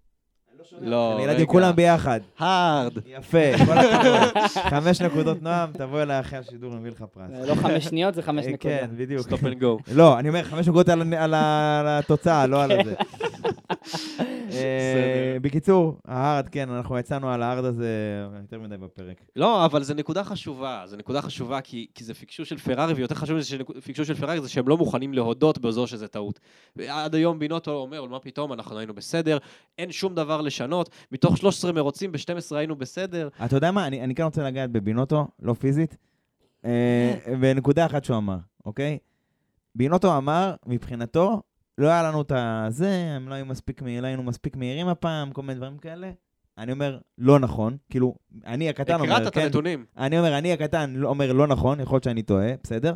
לא, 0.82 1.18
ילדים 1.24 1.36
רגע. 1.38 1.46
כולם 1.46 1.76
ביחד. 1.76 2.20
hard. 2.40 2.92
יפה, 3.06 3.38
כל 3.66 3.78
הכבוד. 3.78 4.48
חמש 4.70 5.02
נקודות 5.02 5.42
נועם, 5.44 5.72
תבוא 5.74 6.02
אליי 6.02 6.20
אחרי 6.20 6.40
השידור, 6.40 6.74
נביא 6.76 6.92
לך 6.92 7.04
פרס. 7.14 7.32
לא 7.48 7.56
חמש 7.56 7.84
שניות, 7.86 8.14
זה 8.16 8.22
חמש 8.22 8.46
אה, 8.46 8.52
נקודות. 8.52 8.62
כן, 8.80 8.90
בדיוק. 8.98 9.22
Stop 9.22 9.44
and 9.44 9.60
go. 9.60 9.78
לא, 9.92 10.20
אני 10.20 10.30
אומר, 10.30 10.44
חמש 10.44 10.68
נקודות 10.68 10.90
על 10.90 11.14
על 11.14 11.34
ה- 11.34 11.80
על 11.80 11.88
התוצאה, 11.88 12.48
לא 12.48 12.64
על 12.64 12.72
הזה. 12.80 12.94
אה, 14.52 15.38
בקיצור, 15.42 15.98
ה 16.08 16.15
hard, 16.15 16.50
כן, 16.50 16.70
אנחנו 16.70 16.98
יצאנו 17.00 17.30
על 17.30 17.44
ה 17.44 17.48
hard 17.48 17.66
הזה 17.66 17.88
יותר 18.42 18.60
מדי 18.60 18.78
בפרק. 18.78 19.22
לא, 19.36 19.66
אבל 19.66 19.84
זו 19.84 19.94
נקודה 19.94 20.24
חשובה, 20.24 20.84
זו 20.86 20.98
נקודה 20.98 21.22
חשובה 21.22 21.62
כי, 21.62 21.88
כי 21.96 22.04
זה 22.04 22.14
פיקשוש 22.14 22.50
של 22.50 22.58
פרארי, 22.58 22.94
ויותר 22.94 23.16
חשוב 23.16 23.38
מזה 23.38 23.48
שפיקשוש 23.48 24.08
של 24.08 24.14
פרארי 24.16 24.42
זה 24.42 24.50
שהם 24.50 24.68
לא 24.68 24.78
מוכנים 24.78 25.14
להודות 25.14 25.58
בזו 25.58 25.88
שזה 25.88 26.08
טעות. 26.08 26.40
עד 26.88 27.16
היום 27.16 27.40
בינוטו 27.40 27.72
אומר, 27.72 28.06
מה 28.06 28.20
פתאום, 28.20 28.54
אנחנו 28.54 28.78
היינו 28.78 28.94
בסדר, 28.94 29.38
אין 29.78 29.92
שום 29.92 30.16
דבר 30.16 30.42
לשנות, 30.50 30.90
מתוך 31.12 31.38
13 31.38 31.72
מרוצים, 31.72 32.12
ב-12 32.12 32.56
היינו 32.56 32.76
בסדר. 32.76 33.30
אתה 33.46 33.56
יודע 33.56 33.72
מה, 33.72 33.88
אני 33.88 34.04
אני 34.04 34.16
כן 34.16 34.24
רוצה 34.24 34.44
לגעת 34.44 34.72
בבינוטו, 34.72 35.28
לא 35.42 35.54
פיזית, 35.54 35.98
אה, 36.66 37.16
בנקודה 37.42 37.86
אחת 37.86 38.04
שהוא 38.04 38.18
אמר, 38.18 38.38
אוקיי? 38.66 38.98
בינוטו 39.76 40.18
אמר, 40.18 40.56
מבחינתו, 40.66 41.42
לא 41.78 41.88
היה 41.88 42.04
לנו 42.04 42.22
את 42.22 42.32
הזה, 42.36 43.14
הם 43.16 43.30
לא 43.30 43.34
היו 43.34 43.46
מספיק, 43.46 43.82
לא 43.82 44.08
היינו 44.08 44.24
מספיק 44.24 44.56
מהירים 44.56 44.88
הפעם, 44.88 45.32
כל 45.32 45.42
מיני 45.42 45.54
דברים 45.54 45.78
כאלה. 45.78 46.12
אני 46.58 46.72
אומר, 46.72 47.00
לא 47.18 47.40
נכון, 47.40 47.78
כאילו, 47.90 48.16
אני 48.46 48.70
הקטן 48.70 48.94
אומר, 48.94 49.14
הקראת 49.14 49.28
את 49.28 49.34
כן, 49.34 49.42
הנתונים. 49.42 49.86
אני 49.98 50.20
אומר, 50.20 50.38
אני 50.38 50.54
הקטן 50.54 50.94
לא- 50.96 51.10
אומר 51.10 51.34
לא 51.34 51.48
נכון, 51.48 51.80
יכול 51.80 51.96
להיות 51.96 52.04
שאני 52.04 52.22
טועה, 52.22 52.52
בסדר? 52.64 52.96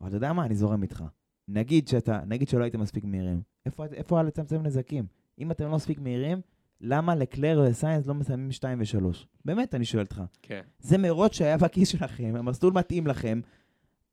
אבל 0.00 0.08
אתה 0.08 0.16
יודע 0.16 0.32
מה, 0.32 0.44
אני 0.44 0.54
זורם 0.54 0.82
איתך. 0.82 1.04
נגיד 1.48 1.88
שאתה, 1.88 2.20
נגיד 2.26 2.48
שלא 2.48 2.62
הייתם 2.62 2.80
מספיק 2.80 3.04
מהירים, 3.04 3.42
איפה, 3.66 3.84
איפה 3.92 4.16
היה 4.16 4.22
לצמצם 4.22 4.62
נזקים? 4.62 5.06
אם 5.38 5.50
אתם 5.50 5.64
לא 5.64 5.74
מספיק 5.76 6.00
מהירים, 6.00 6.40
למה 6.80 7.14
לקלר 7.14 7.64
וסיינס 7.66 8.06
לא 8.06 8.14
מסיימים 8.14 8.52
2 8.52 8.80
ו-3? 8.80 9.16
באמת, 9.44 9.74
אני 9.74 9.84
שואל 9.84 10.02
אותך. 10.02 10.22
כן. 10.42 10.60
זה 10.78 10.98
מרוץ 10.98 11.32
שהיה 11.32 11.56
בכיס 11.56 11.88
שלכם, 11.88 12.34
המסלול 12.36 12.72
מתאים 12.72 13.06
לכם. 13.06 13.40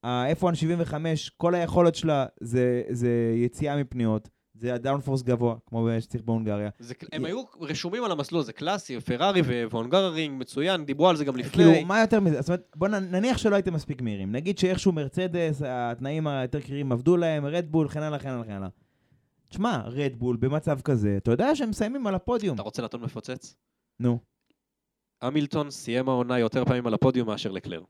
ה-F175, 0.04 0.94
כל 1.38 1.56
היכולת 1.56 1.96
שלה 1.96 2.26
זה, 2.40 2.82
זה 2.90 3.34
יציאה 3.36 3.78
מפניות, 3.78 4.30
זה 4.54 4.74
הדאונפורס 4.74 5.22
גבוה, 5.22 5.56
כמו 5.66 5.90
שצריך 6.00 6.24
בהונגריה. 6.24 6.70
זה, 6.80 6.94
הם 7.12 7.26
היו 7.26 7.44
רשומים 7.60 8.04
על 8.04 8.12
המסלול, 8.12 8.44
זה 8.44 8.54
קלאסי, 8.54 9.00
פרארי 9.00 9.42
והונגררינג, 9.46 10.40
מצוין, 10.40 10.86
דיברו 10.86 11.10
על 11.10 11.16
זה 11.16 11.26
גם 11.26 11.36
לפני. 11.36 11.64
כאילו, 11.64 11.86
מה 11.86 12.02
יותר 12.02 12.20
מזה? 12.20 12.42
זאת 12.42 12.50
אומרת, 12.50 12.64
בוא 12.76 12.88
נניח 12.88 13.38
שלא 13.38 13.56
הייתם 13.56 13.74
מספיק 13.74 14.02
מהירים. 14.02 14.32
נגיד 14.32 14.58
שאיכשהו 14.58 14.92
מרצדס, 14.92 15.62
התנאים 15.66 16.28
היותר 16.28 16.62
קרירים 16.62 16.92
עבדו 16.92 17.18
להם, 17.18 17.46
רדבול, 17.46 17.88
כן 17.88 18.04
הלאה, 18.04 18.20
כן 18.20 18.30
הלאה, 18.30 18.44
כן 18.44 18.52
הלאה. 18.52 18.70
תשמע, 19.52 19.82
רדבול 19.86 20.38
במצב 20.38 20.82
כזה, 20.82 21.18
אתה 21.18 21.32
יודע 21.32 21.56
שהם 21.56 21.70
מסיימים 21.70 22.08
על 22.08 22.16
הפודיום. 22.16 22.56
אתה 22.56 22.62
רוצה 22.62 22.82
נתון 22.82 23.02
מפוצץ? 23.02 23.56
נו. 24.00 24.20
המילטון 25.22 25.72
סיים 25.72 26.10
העונה 26.10 26.40
יותר 26.40 26.66
פעמים 26.66 26.88
על 26.88 26.94
הפודיום 26.94 27.28
מאשר 27.28 27.52
לקלר. 27.52 27.82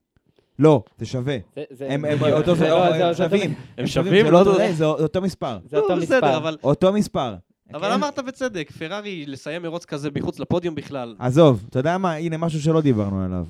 לא, 0.59 0.83
זה 0.97 1.05
שווה. 1.05 1.37
הם 1.87 2.05
שווים. 3.13 3.53
הם 3.77 3.87
שווים? 3.87 4.25
זה 4.25 4.31
לא 4.31 4.45
לא 4.45 4.51
אותו-. 4.51 4.73
זה 4.73 4.85
אותו 4.85 5.21
מספר. 5.21 5.59
זה 5.65 5.77
אותו 5.77 5.95
לא, 5.95 6.01
מספר. 6.01 6.37
אבל... 6.37 6.57
אותו 6.63 6.93
מספר. 6.93 7.35
אבל 7.73 7.87
כן? 7.87 7.93
אמרת 7.93 8.19
בצדק, 8.19 8.71
פרארי 8.71 9.25
לסיים 9.25 9.61
מרוץ 9.61 9.85
כזה 9.85 10.09
מחוץ 10.15 10.39
לפודיום 10.39 10.75
בכלל. 10.75 11.15
עזוב, 11.19 11.65
אתה 11.69 11.79
יודע 11.79 11.97
מה? 11.97 12.13
הנה 12.13 12.37
משהו 12.37 12.61
שלא 12.61 12.81
דיברנו 12.81 13.23
עליו. 13.23 13.45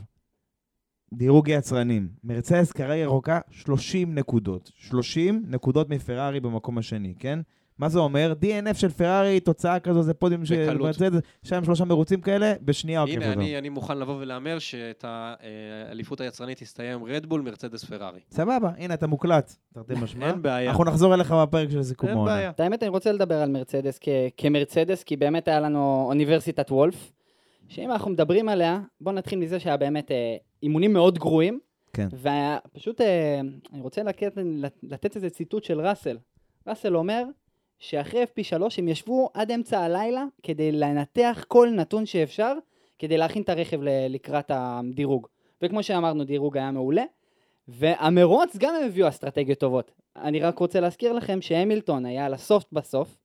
דירוג 1.13 1.47
יצרנים. 1.47 2.09
מרצדס 2.23 2.71
כרגע 2.71 2.95
ירוקה 2.95 3.39
30 3.49 4.15
נקודות. 4.15 4.71
30 4.75 5.43
נקודות 5.47 5.89
מפרארי 5.89 6.39
במקום 6.39 6.77
השני, 6.77 7.13
כן? 7.19 7.39
מה 7.81 7.89
זה 7.89 7.99
אומר? 7.99 8.33
DNF 8.41 8.73
של 8.73 8.89
פרארי, 8.89 9.39
תוצאה 9.39 9.79
כזו, 9.79 10.01
זה 10.01 10.13
פודיום 10.13 10.45
של 10.45 10.63
בקלות. 10.63 10.81
מרצדס, 10.81 11.19
שם 11.43 11.63
שלושה 11.63 11.85
מרוצים 11.85 12.21
כאלה, 12.21 12.53
בשנייה 12.61 13.01
עוקף 13.01 13.13
הנה, 13.13 13.27
אותו. 13.29 13.39
אני, 13.39 13.57
אני 13.57 13.69
מוכן 13.69 13.97
לבוא 13.97 14.15
ולהמר 14.19 14.59
שאת 14.59 15.05
האליפות 15.07 16.21
היצרנית 16.21 16.57
תסתיים 16.57 17.03
רדבול, 17.03 17.41
מרצדס, 17.41 17.83
פרארי. 17.83 18.19
סבבה, 18.31 18.69
הנה 18.77 18.93
אתה 18.93 19.07
מוקלט, 19.07 19.55
תרתי 19.73 19.93
משמע. 20.03 20.27
אין 20.27 20.41
בעיה. 20.41 20.69
אנחנו 20.69 20.83
נחזור 20.83 21.13
אליך 21.13 21.31
בפרק 21.31 21.69
של 21.69 21.83
סיכום 21.83 22.09
אין 22.09 22.17
העונה. 22.17 22.31
בעיה. 22.31 22.49
את 22.49 22.59
האמת, 22.59 22.83
אני 22.83 22.89
רוצה 22.89 23.11
לדבר 23.11 23.35
על 23.41 23.49
מרצדס 23.49 23.99
כ- 24.01 24.09
כמרצדס, 24.37 25.03
כי 25.03 25.15
באמת 25.17 25.47
היה 25.47 25.59
לנו 25.59 26.05
אוניברסיטת 26.07 26.71
וולף, 26.71 27.11
שאם 27.67 27.91
אנחנו 27.91 28.11
מדברים 28.11 28.49
עליה, 28.49 28.79
בואו 29.01 29.15
נתחיל 29.15 29.39
מזה 29.39 29.59
שהיה 29.59 29.77
באמת 29.77 30.11
אה, 30.11 30.35
אימונים 30.63 30.93
מאוד 30.93 31.19
גרועים. 31.19 31.59
כן. 31.93 32.07
ופשוט 32.13 33.01
אה, 33.01 33.39
אני 33.73 33.81
רוצה 33.81 34.01
לתת 34.83 35.15
איזה 35.15 35.29
ציטוט 35.29 35.63
של 35.63 35.81
ראסל. 35.81 36.17
ראסל 36.67 36.95
אומר 36.95 37.23
שאחרי 37.81 38.23
FP3 38.23 38.61
הם 38.77 38.87
ישבו 38.87 39.29
עד 39.33 39.51
אמצע 39.51 39.79
הלילה 39.79 40.23
כדי 40.43 40.71
לנתח 40.71 41.45
כל 41.47 41.69
נתון 41.75 42.05
שאפשר, 42.05 42.53
כדי 42.99 43.17
להכין 43.17 43.41
את 43.41 43.49
הרכב 43.49 43.79
לקראת 44.09 44.51
הדירוג. 44.53 45.27
וכמו 45.61 45.83
שאמרנו, 45.83 46.23
דירוג 46.23 46.57
היה 46.57 46.71
מעולה. 46.71 47.03
והמרוץ 47.67 48.57
גם 48.57 48.73
הם 48.75 48.85
הביאו 48.85 49.07
אסטרטגיות 49.07 49.59
טובות. 49.59 49.91
אני 50.15 50.39
רק 50.39 50.59
רוצה 50.59 50.79
להזכיר 50.79 51.13
לכם 51.13 51.41
שהמילטון 51.41 52.05
היה 52.05 52.25
על 52.25 52.33
הסופט 52.33 52.67
בסוף, 52.71 53.17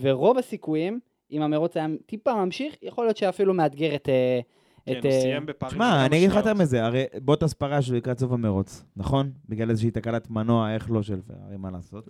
ורוב 0.00 0.38
הסיכויים, 0.38 1.00
אם 1.30 1.42
המרוץ 1.42 1.76
היה 1.76 1.86
טיפה 2.06 2.44
ממשיך, 2.44 2.74
יכול 2.82 3.04
להיות 3.04 3.16
שאפילו 3.16 3.54
מאתגר 3.54 3.94
את... 3.94 4.08
אה, 4.08 4.40
כן, 4.86 4.98
את 4.98 5.04
הוא 5.04 5.12
אה, 5.12 5.20
סיים. 5.20 5.46
תשמע, 5.68 6.06
אני 6.06 6.16
אגיד 6.16 6.30
לך 6.30 6.36
יותר 6.36 6.54
מזה, 6.54 6.84
הרי 6.84 7.04
בוטס 7.22 7.54
פרש 7.54 7.90
לקראת 7.90 8.18
סוף 8.18 8.32
המרוץ, 8.32 8.84
נכון? 8.96 9.30
בגלל 9.48 9.70
איזושהי 9.70 9.90
תקלת 9.90 10.30
מנוע, 10.30 10.74
איך 10.74 10.90
לא 10.90 11.02
של 11.02 11.20
פרארי, 11.22 11.56
מה 11.56 11.70
לעשות? 11.70 12.08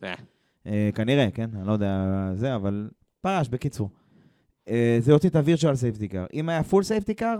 אה. 0.66 0.72
אה, 0.72 0.90
כנראה, 0.94 1.30
כן? 1.30 1.50
אני 1.54 1.66
לא 1.66 1.72
יודע 1.72 2.30
זה, 2.34 2.54
אבל 2.54 2.88
פרש, 3.20 3.48
בקיצור. 3.48 3.90
אה, 4.68 4.96
זה 5.00 5.12
הוציא 5.12 5.28
את 5.28 5.36
ה 5.36 5.41
virtual 5.41 5.74
safety 5.74 6.08
car. 6.08 6.26
אם 6.34 6.48
היה 6.48 6.62
full 6.62 6.82
safety 6.82 7.14
car, 7.14 7.38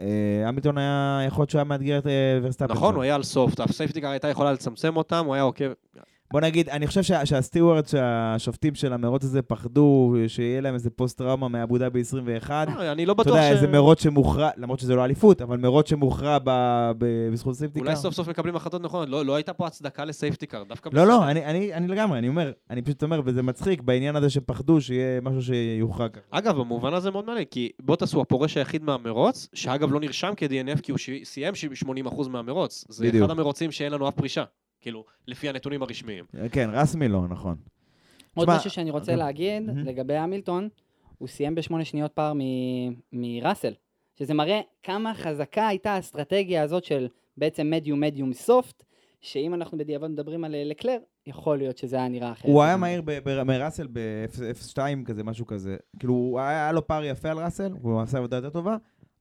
אה, 0.00 0.48
המילטון 0.48 0.78
היה, 0.78 1.20
יכול 1.26 1.42
להיות 1.42 1.50
שהוא 1.50 1.58
היה 1.58 1.64
מאתגר 1.64 1.98
את 1.98 2.06
ורסטאפן. 2.42 2.72
נכון. 2.72 2.94
הוא 2.94 3.02
היה 3.02 3.14
על 3.14 3.22
soft, 3.22 3.60
ה 3.60 3.65
safety 3.65 3.94
car 3.94 4.08
הייתה 4.08 4.28
יכולה 4.28 4.52
לצמצם 4.52 4.96
אותם, 4.96 5.24
הוא 5.26 5.34
היה 5.34 5.42
עוקב... 5.42 5.72
בוא 6.32 6.40
נגיד, 6.40 6.68
אני 6.68 6.86
חושב 6.86 7.02
שה- 7.02 7.26
שה 7.26 7.43
steward, 7.43 7.88
שהשופטים 7.88 8.74
של 8.74 8.92
המרוץ 8.92 9.24
הזה 9.24 9.42
פחדו 9.42 10.14
שיהיה 10.28 10.60
להם 10.60 10.74
איזה 10.74 10.90
פוסט-טראומה 10.90 11.48
מאבו 11.48 11.78
דאבי 11.78 12.00
21. 12.00 12.68
אה, 12.68 12.92
אני 12.92 13.06
לא 13.06 13.12
אתה 13.12 13.22
בטוח 13.22 13.36
יודע, 13.36 13.48
ש... 13.48 13.52
איזה 13.52 13.66
מרוץ 13.68 14.02
שמוכרע, 14.02 14.50
למרות 14.56 14.78
שזה 14.80 14.94
לא 14.94 15.04
אליפות, 15.04 15.42
אבל 15.42 15.56
מרוץ 15.56 15.88
שמוכרע 15.90 16.38
ב- 16.38 16.90
ב- 16.98 17.28
בזכות 17.32 17.54
safety 17.54 17.80
car. 17.80 17.86
אולי 17.86 17.96
סוף 17.96 18.14
סוף 18.14 18.28
מקבלים 18.28 18.56
החלטות 18.56 18.82
נכונות, 18.82 19.08
לא 19.08 19.24
לא 19.24 19.34
הייתה 19.34 19.52
פה 19.52 19.66
הצדקה 19.66 20.04
ל 20.04 20.09
safety 20.09 20.41
car, 20.41 20.62
דווקא... 20.68 20.90
לא, 20.92 21.06
לא. 21.06 21.24
אני, 21.30 21.44
אני, 21.44 21.74
אני 21.74 21.88
לגמרי, 21.88 22.18
אני 22.18 22.28
אומר, 22.28 22.52
אני 22.70 22.82
פשוט 22.82 23.02
אומר, 23.02 23.20
וזה 23.24 23.42
מצחיק 23.42 23.82
בעניין 23.82 24.16
הזה 24.16 24.30
שפחדו 24.30 24.80
שיהיה 24.80 25.20
משהו 25.20 25.42
שיוכרע 25.42 26.08
ככה. 26.08 26.20
אגב, 26.30 26.56
במובן 26.56 26.94
הזה 26.94 27.10
מאוד 27.10 27.26
מעניין, 27.26 27.44
כי 27.50 27.70
בוטס 27.82 28.12
הוא 28.14 28.22
הפורש 28.22 28.56
היחיד 28.56 28.84
מהמרוץ, 28.84 29.48
שאגב 29.54 29.92
לא 29.92 30.00
נרשם 30.00 30.32
כ-DNF 30.36 30.80
כי 30.82 30.92
הוא 30.92 30.98
סיים 31.24 31.54
80% 32.06 32.28
מהמרוץ. 32.28 32.84
זה. 32.88 33.10
אחד 33.18 33.30
המרוצים 33.30 33.72
שאין 33.72 33.92
לנו 33.92 34.08
אף 34.08 34.14
פרישה, 34.14 34.44
כאילו, 34.80 35.04
לפי 35.28 35.48
הנתונים 35.48 35.82
הרשמיים. 35.82 36.24
כן, 36.52 36.70
רסמי 36.72 37.08
לא, 37.08 37.28
נכון. 37.28 37.56
עוד 38.34 38.48
משהו 38.50 38.70
שאני 38.70 38.90
רוצה 38.90 39.16
להגיד. 39.16 39.62
לגבי 39.84 40.16
המילטון, 40.16 40.68
הוא 41.18 41.28
סיים 41.28 41.54
בשמונה 41.54 41.84
שניות 41.84 42.12
פער 42.12 42.32
מ- 42.34 42.40
מראסל, 43.12 43.72
שזה 44.18 44.34
מראה 44.34 44.60
כמה 44.82 45.14
חזקה 45.14 45.68
הייתה 45.68 45.90
האסטרטגיה 45.92 46.62
הזאת 46.62 46.84
של 46.84 47.08
בעצם 47.36 47.70
מדיום 47.70 48.00
מדיום 48.00 48.32
סופט, 48.32 48.82
שאם 49.20 49.54
אנחנו 49.54 49.78
בדיעבד 49.78 50.08
מדברים 50.08 50.44
על 50.44 50.54
אה, 50.54 50.64
לקלר, 50.64 50.98
יכול 51.26 51.58
להיות 51.58 51.78
שזה 51.78 51.96
היה 51.96 52.08
נראה 52.08 52.32
אחרת. 52.32 52.50
הוא 52.50 52.62
היה 52.62 52.76
מהיר 52.76 53.02
ב- 53.04 53.18
ב- 53.24 53.42
מראסל 53.42 53.86
ב-F2 53.92 54.78
כזה, 55.04 55.24
משהו 55.24 55.46
כזה. 55.46 55.76
כאילו, 55.98 56.36
היה 56.40 56.48
היה 56.62 56.72
לו 56.72 56.86
פער 56.86 57.04
יפה 57.04 57.30
על 57.30 57.38
ראסל, 57.38 57.72
הוא 57.82 58.00
עשה 58.00 58.18
עבודה 58.18 58.36
יותר 58.36 58.50
טובה, 58.50 58.76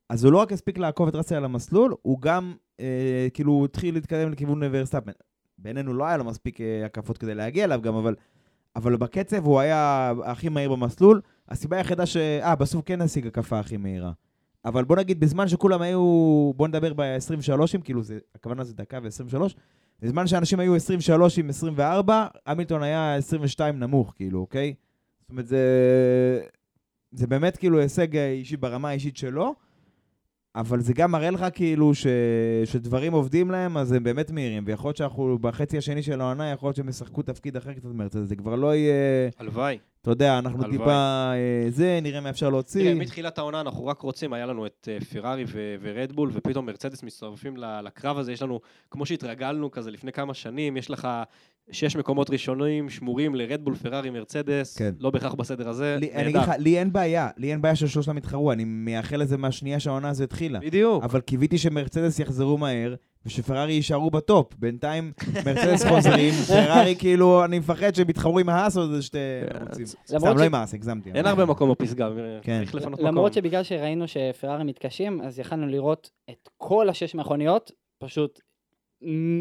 אז 0.09 0.23
הוא 0.25 0.33
לא 0.33 0.37
רק 0.37 0.51
הספיק 0.51 0.77
לעקוב 0.77 1.07
את 1.07 1.15
ראסל 1.15 1.35
על 1.35 1.45
המסלול, 1.45 1.93
הוא 2.01 2.21
גם, 2.21 2.53
אה, 2.79 3.27
כאילו, 3.33 3.65
התחיל 3.65 3.93
להתקדם 3.93 4.31
לכיוון 4.31 4.61
ורסטאפן. 4.71 5.11
בינינו 5.57 5.93
לא 5.93 6.05
היה 6.05 6.17
לו 6.17 6.23
מספיק 6.23 6.61
אה, 6.61 6.85
הקפות 6.85 7.17
כדי 7.17 7.35
להגיע 7.35 7.63
אליו 7.63 7.81
גם, 7.81 7.95
אבל, 7.95 8.15
אבל 8.75 8.95
בקצב 8.95 9.45
הוא 9.45 9.59
היה 9.59 10.13
הכי 10.23 10.49
מהיר 10.49 10.71
במסלול. 10.71 11.21
הסיבה 11.49 11.77
היחידה 11.77 12.05
ש... 12.05 12.17
אה, 12.17 12.55
בסוף 12.55 12.81
כן 12.85 13.01
השיג 13.01 13.27
הקפה 13.27 13.59
הכי 13.59 13.77
מהירה. 13.77 14.11
אבל 14.65 14.83
בוא 14.83 14.95
נגיד, 14.95 15.19
בזמן 15.19 15.47
שכולם 15.47 15.81
היו, 15.81 16.51
בוא 16.55 16.67
נדבר 16.67 16.93
ב-23, 16.93 17.81
כאילו, 17.83 18.03
זה, 18.03 18.19
הכוונה 18.35 18.63
זה 18.63 18.73
דקה 18.73 18.99
ו-23, 19.03 19.37
בזמן 20.01 20.27
שאנשים 20.27 20.59
היו 20.59 20.75
23 20.75 21.39
עם 21.39 21.49
24, 21.49 22.27
המילטון 22.45 22.83
היה 22.83 23.15
22 23.15 23.79
נמוך, 23.79 24.13
כאילו, 24.15 24.39
אוקיי? 24.39 24.73
זאת 25.21 25.29
אומרת, 25.29 25.47
זה, 25.47 25.59
זה 27.11 27.27
באמת 27.27 27.57
כאילו 27.57 27.79
הישג 27.79 28.17
אישי 28.17 28.57
ברמה 28.57 28.89
האישית 28.89 29.17
שלו, 29.17 29.55
אבל 30.55 30.79
זה 30.79 30.93
גם 30.93 31.11
מראה 31.11 31.29
לך 31.31 31.45
כאילו 31.53 31.95
ש, 31.95 32.07
שדברים 32.65 33.13
עובדים 33.13 33.51
להם, 33.51 33.77
אז 33.77 33.91
הם 33.91 34.03
באמת 34.03 34.31
מהירים, 34.31 34.63
ויכול 34.67 34.89
להיות 34.89 34.97
שאנחנו 34.97 35.37
בחצי 35.41 35.77
השני 35.77 36.03
של 36.03 36.21
העונה, 36.21 36.51
יכול 36.51 36.67
להיות 36.67 36.75
שהם 36.75 36.89
ישחקו 36.89 37.21
תפקיד 37.21 37.57
אחר 37.57 37.73
קצת 37.73 37.89
מרצדס, 37.93 38.27
זה 38.27 38.35
כבר 38.35 38.55
לא 38.55 38.75
יהיה, 38.75 39.29
הלוואי. 39.39 39.77
אתה 40.01 40.11
יודע, 40.11 40.39
אנחנו 40.39 40.63
הלוואי. 40.63 40.77
טיפה 40.77 40.91
אה, 40.91 41.65
זה, 41.69 41.99
נראה 42.01 42.21
מה 42.21 42.29
אפשר 42.29 42.49
להוציא. 42.49 42.81
תראה, 42.81 42.93
מתחילת 42.95 43.37
העונה 43.37 43.61
אנחנו 43.61 43.85
רק 43.85 44.01
רוצים, 44.01 44.33
היה 44.33 44.45
לנו 44.45 44.65
את 44.65 44.87
אה, 44.91 45.05
פרארי 45.05 45.43
ו- 45.47 45.75
ורדבול, 45.81 46.29
ופתאום 46.33 46.65
מרצדס 46.65 47.03
מצטרפים 47.03 47.57
לקרב 47.57 48.17
הזה, 48.17 48.31
יש 48.31 48.41
לנו, 48.41 48.59
כמו 48.91 49.05
שהתרגלנו 49.05 49.71
כזה 49.71 49.91
לפני 49.91 50.11
כמה 50.11 50.33
שנים, 50.33 50.77
יש 50.77 50.89
לך 50.89 51.07
שש 51.71 51.95
מקומות 51.95 52.29
ראשונים 52.29 52.89
שמורים 52.89 53.35
לרדבול, 53.35 53.75
פרארי, 53.75 54.09
מרצדס, 54.09 54.77
כן. 54.77 54.93
לא 54.99 55.09
בהכרח 55.09 55.33
בסדר 55.33 55.69
הזה, 55.69 55.97
לי, 55.99 56.13
אני 56.13 56.23
אגיד. 56.23 56.35
לך, 56.35 56.51
לי 56.57 56.79
אין 56.79 56.93
בעיה, 56.93 57.29
לי 57.37 57.51
אין 57.51 57.61
בעיה 57.61 57.75
ששלושתם 57.75 58.17
יתחרו, 58.17 58.51
אני 58.51 58.63
מייחל 58.63 59.17
לזה 59.17 59.37
מהשנייה 59.37 59.79
שהעונה 59.79 60.09
הזו 60.09 60.23
התחילה. 60.23 60.59
בדיוק. 60.59 61.03
אבל 61.03 61.21
קיוויתי 61.21 61.57
שמרצדס 61.57 62.19
יחזרו 62.19 62.57
מהר, 62.57 62.95
ושפרארי 63.25 63.73
יישארו 63.73 64.11
בטופ. 64.11 64.53
בינתיים 64.59 65.11
מרצדס 65.45 65.85
חוזרים, 65.91 66.33
פרארי 66.33 66.95
כאילו, 66.95 67.45
אני 67.45 67.59
מפחד 67.59 67.95
שהם 67.95 68.09
יתחרו 68.09 68.39
עם 68.39 68.49
האס 68.49 68.77
או 68.77 68.87
זה 68.87 69.01
שתי 69.01 69.17
ערוצים. 69.53 69.85
סתם, 69.85 70.15
למרות 70.15 70.37
לא 70.37 70.43
עם 70.43 70.55
האס, 70.55 70.73
הגזמתי. 70.73 71.11
אין 71.11 71.25
הרבה 71.25 71.45
מקום 71.45 71.71
בפסגה, 71.71 72.09
כן. 72.41 72.59
צריך 72.59 72.75
לפנות 72.75 72.93
מקום. 72.93 73.05
למרות 73.05 73.33
שבגלל 73.33 73.63
שראינו 73.63 74.05
שפרארי 74.07 74.63
מתקשים, 74.63 75.21
אז 75.21 75.39
יכלנו 75.39 75.67
לראות 75.67 76.09
את 76.29 76.49
כל 76.57 76.89
השש 76.89 77.15
מכוניות, 77.15 77.71
פשוט 77.99 78.39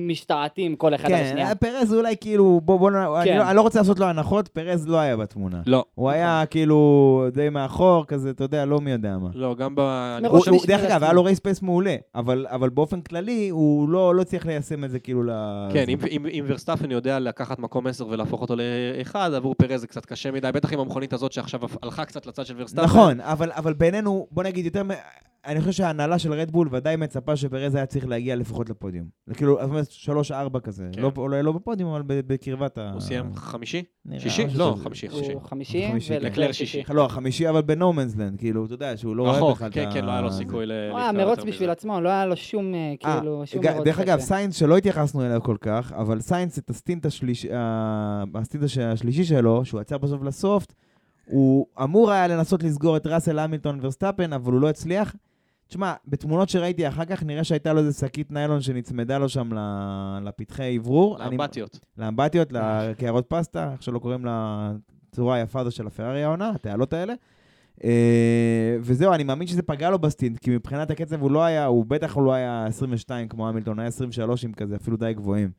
משתעטים 0.06 0.76
כל 0.76 0.94
אחד 0.94 1.10
על 1.10 1.16
כן, 1.18 1.24
השנייה. 1.24 1.54
פרז 1.54 1.94
אולי 1.94 2.14
כאילו, 2.20 2.60
בוא, 2.64 2.78
בוא, 2.78 2.90
אני 2.90 3.30
כן. 3.30 3.38
לא- 3.38 3.48
אני 3.48 3.56
לא 3.56 3.60
רוצה 3.62 3.78
לעשות 3.78 3.98
לו 3.98 4.06
הנחות, 4.06 4.48
פרז 4.48 4.88
לא 4.88 4.96
היה 4.96 5.16
בתמונה. 5.16 5.60
לא, 5.66 5.84
הוא 5.94 6.10
היה 6.10 6.44
כאילו 6.50 6.74
די 7.32 7.48
מאחור, 7.48 8.04
כזה, 8.06 8.30
אתה 8.30 8.44
יודע, 8.44 8.64
לא 8.64 8.80
מי 8.80 8.90
יודע 8.90 9.18
מה. 9.18 9.28
לא, 9.34 9.54
גם 9.54 9.74
ב... 9.74 9.80
אני 9.80 10.26
הוא- 10.28 10.36
הוא- 10.36 10.40
בשביל 10.58 10.76
דרך 10.78 10.90
אגב. 10.90 11.02
היה 11.04 11.12
לו 11.12 11.24
race 11.24 11.38
pace 11.40 11.62
מעולה, 11.62 11.96
אבל 12.14 12.46
אבל 12.50 12.68
באופן 12.68 13.00
כללי, 13.00 13.48
הוא 13.48 13.88
לא 13.88 14.14
לא 14.14 14.22
הצליח 14.22 14.46
ליישם 14.46 14.84
את 14.84 14.90
זה 14.90 14.98
כאילו 14.98 15.22
ל... 15.22 15.30
כן. 15.72 15.84
אם, 15.88 15.98
אם, 16.10 16.26
אם 16.26 16.44
ורסטאפן 16.46 16.90
יודע 16.90 17.18
לקחת 17.18 17.58
מקום 17.58 17.86
10 17.86 18.06
ולהפוך 18.08 18.40
אותו 18.40 18.54
לאחד, 18.56 19.34
עבור 19.34 19.54
פרז 19.54 19.80
זה 19.80 19.86
קצת 19.86 20.06
קשה 20.06 20.30
מדי, 20.30 20.50
בטח 20.54 20.72
עם 20.72 20.80
המכונית 20.80 21.12
הזאת 21.12 21.32
שעכשיו 21.32 21.60
הלכה 21.82 22.04
קצת 22.04 22.26
לצד 22.26 22.46
של 22.46 22.54
ורסטאפן. 22.58 22.84
נכון, 22.84 23.20
אבל, 23.20 23.50
אבל 23.52 23.72
בינינו, 23.72 24.26
בוא 24.30 24.42
נגיד 24.42 24.64
יותר, 24.64 24.82
מ- 24.82 24.90
אני 25.46 25.60
חושב 25.60 25.72
שההנהלה 25.72 26.18
של 26.18 26.32
רדבול 26.32 26.68
ודאי 26.70 26.96
מצפה 26.96 27.36
שפרז 27.36 27.74
היה 27.74 27.86
צריך 27.86 28.06
להגיע 28.08 28.36
לפחות 28.36 28.70
לפודיום. 28.70 29.06
כאילו, 29.34 29.56
זאת 29.60 29.70
אומרת, 29.70 29.90
שלוש-ארבע 29.90 30.60
כזה. 30.60 30.88
כן. 30.92 31.02
לא, 31.02 31.12
אולי 31.16 31.42
לא 31.42 31.52
בפודיום, 31.52 31.90
אבל 31.90 32.02
בקרבת 32.06 32.78
ה... 32.78 32.90
הוא 32.92 33.00
סיים 33.00 33.34
חמישי? 33.34 33.82
נראה, 34.06 34.20
שישי? 34.20 34.46
לא. 34.54 34.76
חמישי, 34.82 35.08
חמישי. 35.08 35.32
הוא 35.32 35.42
חמישי, 35.42 35.88
חמישי, 35.90 36.12
ולקלר 36.12 36.28
לקלר 36.30 36.52
שישי. 36.52 36.82
לא, 36.90 37.04
החמישי 37.04 37.48
אבל 37.48 37.62
ב 37.62 37.68
no 37.68 37.80
man's 37.80 38.09
land, 38.09 38.38
כאילו, 38.38 38.64
אתה 38.64 38.74
יודע, 38.74 38.96
שהוא 38.96 39.16
לא 39.16 39.22
רואה 39.38 39.52
בכלל 39.54 39.68
את 39.68 39.74
כן, 39.74 39.88
ה... 39.88 39.92
כן, 39.94 40.04
לא 40.04 40.10
היה 40.10 40.20
לו 40.20 40.30
זה. 40.30 40.36
סיכוי 40.38 40.66
ל... 40.66 40.72
הוא 40.90 40.98
היה 40.98 41.12
מרוץ 41.12 41.38
בשביל 41.38 41.54
מזה. 41.68 41.72
עצמו, 41.72 42.00
לא 42.00 42.08
היה 42.08 42.26
לו 42.26 42.36
שום, 42.36 42.74
אה, 42.74 42.78
אה, 43.08 43.18
כאילו, 43.20 43.42
שום 43.46 43.62
ג- 43.62 43.70
מרוץ 43.70 43.84
דרך 43.84 43.98
אגב. 43.98 44.18
סיינס 44.20 44.56
שלא 44.56 44.76
התייחסנו 44.76 45.24
אליו 45.26 45.42
כל 45.42 45.56
כך, 45.60 45.92
אבל 45.92 46.20
סיינס, 46.20 46.58
את 46.58 46.70
ה 46.70 46.76
stint 46.76 47.06
השלישי, 47.06 47.48
ה- 47.54 48.24
ה 48.34 48.39
stint 48.39 48.64
הש- 48.64 48.78
השלישי 48.78 49.24
שלו, 49.24 49.64
שהוא 49.64 49.80
עצר 49.80 49.98
בסוף 49.98 50.22
ל 50.22 50.31
soft, 50.31 50.72
הוא 51.26 51.66
אמור 51.82 52.10
היה 52.10 52.26
לנסות 52.28 52.62
לסגור 52.62 52.96
את 52.96 53.06
ראסל 53.06 53.38
המילטון 53.38 53.78
ורסטאפן, 53.82 54.32
אבל 54.32 54.52
הוא 54.52 54.60
לא 54.60 54.68
הצליח. 54.68 55.14
תשמע, 55.68 55.94
בתמונות 56.08 56.48
שראיתי 56.48 56.88
אחר 56.88 57.04
כך, 57.04 57.22
נראה 57.22 57.44
שהייתה 57.44 57.72
לו 57.72 57.78
איזה 57.80 57.92
שקית 57.98 58.30
ניילון 58.32 58.60
שנצמדה 58.60 59.18
לו 59.18 59.28
שם 59.28 59.50
לפתחי 60.24 60.78
אוורור. 60.78 61.16
אני- 61.22 61.30
לאמבטיות. 61.36 61.80
לאמבטיות, 61.98 62.52
לקערות 62.52 63.24
פסטה, 63.28 63.72
איך 63.72 63.82
שלא 63.82 63.98
קוראים 63.98 64.26
לצורה 64.26 65.34
היפה 65.36 65.60
הזו 65.60 65.70
של 65.70 65.86
הפרארי 65.86 66.22
העונה, 66.24 66.50
התעלות 66.50 66.92
האלה. 66.92 67.14
אה, 67.84 68.76
וזהו, 68.80 69.12
אני 69.14 69.24
מאמין 69.24 69.46
שזה 69.46 69.62
פגע 69.62 69.90
לו 69.90 69.98
ב 69.98 70.04
stint, 70.04 70.38
כי 70.38 70.50
מבחינת 70.50 70.90
הקצב 70.90 71.20
הוא 71.22 71.30
לא 71.30 71.42
היה, 71.44 71.66
הוא 71.66 71.84
בטח 71.88 72.16
לא 72.16 72.32
היה 72.32 72.66
22 72.66 73.28
כמו 73.28 73.48
המילטון, 73.48 73.78
היה 73.78 73.88
23 73.88 74.44
עם 74.44 74.52
כזה, 74.52 74.76
אפילו 74.76 74.96
די 74.96 75.14
גבוהים. 75.14 75.50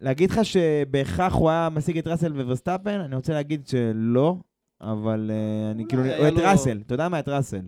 להגיד 0.00 0.30
לך 0.30 0.44
שבהכרח 0.44 1.34
הוא 1.34 1.50
היה 1.50 1.68
משיג 1.72 1.98
את 1.98 2.06
ראסל 2.06 2.32
וורסטאפן, 2.32 3.00
אני 3.00 3.16
רוצה 3.16 3.32
להגיד 3.32 3.66
שלא, 3.66 4.36
אבל 4.80 5.30
אה, 5.34 5.70
אני 5.70 5.84
כאילו, 5.88 6.02
את 6.28 6.32
ראסל, 6.38 6.80
אתה 6.86 6.94
יודע 6.94 7.08
מה? 7.08 7.18
את 7.18 7.28
ראסל. 7.28 7.60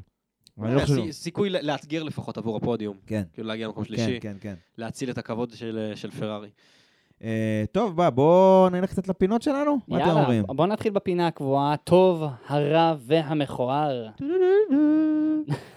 לא 0.59 0.81
סיכוי 1.11 1.51
לאתגר 1.51 2.03
לפחות 2.03 2.39
עבור 2.39 2.57
הפודיום. 2.57 2.97
כן, 3.07 3.23
כאילו 3.33 3.49
להגיע 3.49 3.67
למקום 3.67 3.85
כן, 3.85 3.89
שלישי, 3.89 4.21
כן, 4.21 4.37
כן. 4.41 4.55
להציל 4.79 5.11
את 5.11 5.19
הכבוד 5.19 5.51
של 5.55 5.93
של 5.95 6.11
פרארי. 6.11 6.49
אה, 7.23 7.65
טוב, 7.73 7.97
בוא, 7.97 8.11
בואו 8.11 8.69
נלך 8.69 8.91
קצת 8.91 9.09
לפינות 9.09 9.43
שלנו? 9.43 9.79
מה 9.89 10.03
אתם 10.03 10.11
אומרים? 10.11 10.41
יאללה, 10.41 10.55
בוא 10.55 10.67
נתחיל 10.67 10.93
בפינה 10.93 11.27
הקבועה, 11.27 11.73
הטוב, 11.73 12.25
הרע 12.47 12.95
והמכוער. 12.99 14.09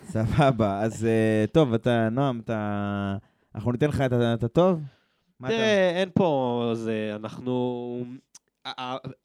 סבבה, 0.04 0.82
אז 0.82 1.06
אה, 1.06 1.46
טוב, 1.52 1.74
אתה, 1.74 2.10
נועם, 2.10 2.40
אתה... 2.40 3.18
אנחנו 3.56 3.72
ניתן 3.72 3.88
לך 3.88 4.02
את 4.34 4.44
הטוב? 4.44 4.82
תראה, 5.48 5.90
אין 5.90 6.10
פה 6.14 6.72
זה, 6.74 7.12
אנחנו... 7.16 8.04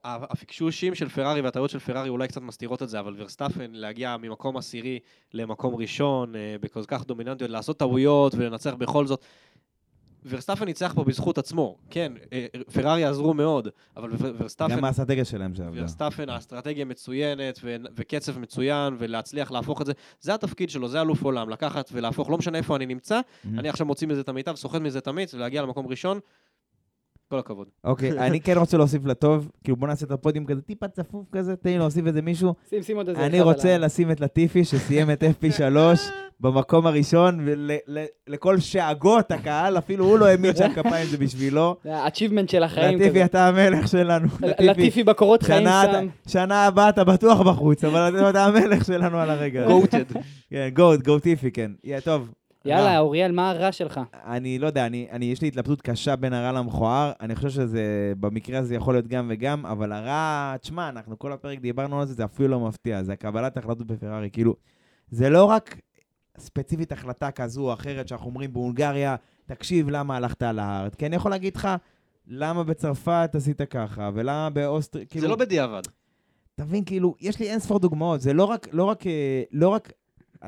הפקשושים 0.05 0.95
של 0.95 1.09
פרארי 1.09 1.41
והטעויות 1.41 1.71
של 1.71 1.79
פרארי 1.79 2.09
אולי 2.09 2.29
קצת 2.29 2.43
מסתירות 2.43 2.83
את 2.83 2.89
זה, 2.89 3.01
אבל 3.01 3.15
ורסטאפן 3.19 3.71
להגיע 3.73 4.17
ממקום 4.17 4.57
עשירי 4.57 4.99
למקום 5.35 5.75
ראשון, 5.75 6.37
אה, 6.37 6.57
בכל 6.61 6.85
כך 6.89 7.05
דומיננטיות, 7.07 7.51
לעשות 7.51 7.79
טעויות 7.79 8.35
ולנצח 8.35 8.75
בכל 8.75 9.07
זאת. 9.07 9.25
ורסטאפן 10.29 10.65
ניצח 10.65 10.93
פה 10.95 11.05
בזכות 11.05 11.39
עצמו, 11.39 11.77
כן, 11.91 12.13
אה, 12.33 12.47
פרארי 12.73 13.05
עזרו 13.05 13.35
מאוד, 13.35 13.69
אבל 13.97 14.11
ור- 14.13 14.33
ורסטאפן... 14.39 14.77
גם 14.77 14.85
האסטרטגיה 14.85 15.25
שלהם 15.25 15.55
שעבדה. 15.55 15.81
ורסטאפן, 15.83 16.29
האסטרטגיה 16.29 16.85
מצוינת 16.85 17.59
ו- 17.65 17.77
וקצב 17.97 18.39
מצוין, 18.39 18.97
ולהצליח 18.99 19.51
להפוך 19.51 19.81
את 19.81 19.87
זה, 19.87 19.93
זה 20.21 20.35
התפקיד 20.35 20.71
שלו, 20.71 20.89
זה 20.89 21.01
אלוף 21.01 21.23
עולם, 21.23 21.49
לקחת 21.51 21.91
ולהפוך, 21.93 22.31
לא 22.31 22.39
משנה 22.39 22.59
איפה 22.59 22.77
אני 22.77 22.87
נמצא, 22.87 23.21
Mhm. 23.21 23.49
אני 23.59 23.69
עכשיו 23.69 23.87
מוציא 23.87 24.09
מזה 24.09 24.21
את 24.21 24.29
המיטב, 24.29 24.55
סוחט 24.55 24.81
מזה 24.81 24.99
את 24.99 25.09
המיץ, 25.09 25.35
ולהגיע 25.35 25.63
למקום 25.63 25.87
ראשון, 25.87 26.21
כל 27.31 27.39
הכבוד. 27.39 27.67
אוקיי, 27.85 28.19
אני 28.27 28.41
כן 28.41 28.57
רוצה 28.59 28.77
להוסיף 28.77 29.05
לטוב, 29.07 29.51
כאילו 29.65 29.77
בוא 29.77 29.89
נעשה 29.89 30.07
את 30.07 30.11
הפודיום 30.11 30.47
כזה 30.47 30.61
טיפה 30.63 30.89
צפוף 30.89 31.27
כזה, 31.33 31.57
תן 31.57 31.71
לי 31.71 31.79
להוסיף 31.79 32.07
איזה 32.07 32.23
מישהו. 32.23 32.55
שים, 32.71 32.83
שים 32.83 32.97
עוד 32.97 33.09
איזה 33.09 33.27
אני 33.27 33.41
רוצה 33.41 33.79
לשים 33.79 34.11
את 34.11 34.21
לטיפי 34.21 34.65
שסיים 34.65 35.11
את 35.11 35.23
FP3 35.23 35.77
במקום 36.41 36.87
הראשון, 36.87 37.47
ולכל 38.29 38.59
שאגות 38.59 39.31
הקהל, 39.31 39.79
אפילו 39.79 40.05
הוא 40.05 40.19
לא 40.19 40.27
האמין 40.27 40.57
שהכפיים 40.57 41.07
זה 41.07 41.17
בשבילו. 41.19 41.77
זה 41.85 41.97
ה-achievement 41.97 42.51
של 42.51 42.63
החיים 42.63 42.95
כזה. 42.99 43.05
לטיפי, 43.05 43.25
אתה 43.25 43.49
המלך 43.49 43.89
שלנו. 43.89 44.29
לטיפי 44.61 45.03
בקורות 45.05 45.43
חיים 45.43 45.61
שנה 45.61 45.83
שם. 45.85 45.91
אתה- 45.91 46.31
שנה 46.31 46.67
הבאה 46.67 46.89
אתה 46.89 47.05
בטוח 47.05 47.41
בחוץ, 47.41 47.85
אבל 47.85 48.29
אתה- 48.31 48.45
המלך 48.45 48.85
שלנו 48.85 49.19
על 49.19 49.31
הרגע. 49.31 49.67
גוטד. 49.67 50.05
כן, 50.51 50.69
גוט, 50.75 51.03
גוטיפי, 51.05 51.51
כן. 51.51 51.71
יא, 51.85 52.01
טוב. 52.01 52.31
יאללה, 52.65 52.93
רע. 52.93 52.99
אוריאל, 52.99 53.33
מה 53.33 53.51
הרע 53.51 53.73
שלך? 53.73 54.01
אני 54.15 54.59
לא 54.59 54.67
יודע, 54.67 54.87
אני, 54.87 55.09
אני, 55.11 55.25
יש 55.25 55.43
לי 55.43 55.49
התלבטות 55.49 55.83
קשה 55.83 56.17
בין 56.17 56.33
הרע 56.33 56.53
למכוער. 56.53 57.13
אני 57.21 57.35
חושב 57.35 57.51
שזה, 57.51 58.13
במקרה 58.21 58.59
הזה 58.59 58.75
יכול 58.75 58.95
להיות 58.95 59.07
גם 59.07 59.27
וגם, 59.31 59.67
אבל 59.67 59.93
הרע, 59.93 60.57
תשמע, 60.61 60.89
אנחנו 60.89 61.19
כל 61.19 61.33
הפרק 61.33 61.59
דיברנו 61.59 62.01
על 62.01 62.07
זה, 62.07 62.15
זה 62.15 62.25
אפילו 62.25 62.49
לא 62.49 62.61
מפתיע. 62.61 63.03
זה 63.03 63.13
הקבלת 63.13 63.57
החלטות 63.57 63.87
בפרארי. 63.87 64.31
כאילו, 64.31 64.55
זה 65.11 65.31
לא 65.31 65.45
רק 65.45 65.81
ספציפית 66.39 66.93
החלטה 66.93 67.31
כזו 67.31 67.63
או 67.63 67.73
אחרת 67.73 68.09
שאנחנו 68.09 68.27
אומרים 68.27 68.53
בהונגריה, 68.53 69.17
תקשיב, 69.47 69.91
למה 69.91 70.17
הלכת 70.17 70.43
על 70.43 70.59
ההארד? 70.59 70.95
כי 70.95 71.07
אני 71.07 71.17
יכול 71.17 71.31
להגיד 71.31 71.57
לך, 71.57 71.69
למה 72.27 72.65
בצרפת 72.65 73.31
עשית 73.35 73.63
ככה, 73.63 74.11
ולמה 74.15 74.51
באוסטריה, 74.51 75.05
כאילו... 75.05 75.23
זה 75.23 75.29
לא 75.29 75.37
בדיעבד. 75.37 75.83
אתה 76.55 76.65
מבין, 76.65 76.85
כאילו, 76.85 77.15
יש 77.21 77.41
לי 77.41 77.51
אין 77.51 77.59
ספור 77.59 77.79
דוגמאות, 77.79 78.21
זה 78.21 78.33
לא 78.33 78.45
רק, 78.45 78.69
לא 78.73 78.85
רק, 78.85 79.05
לא 79.53 79.69
רק 79.69 79.93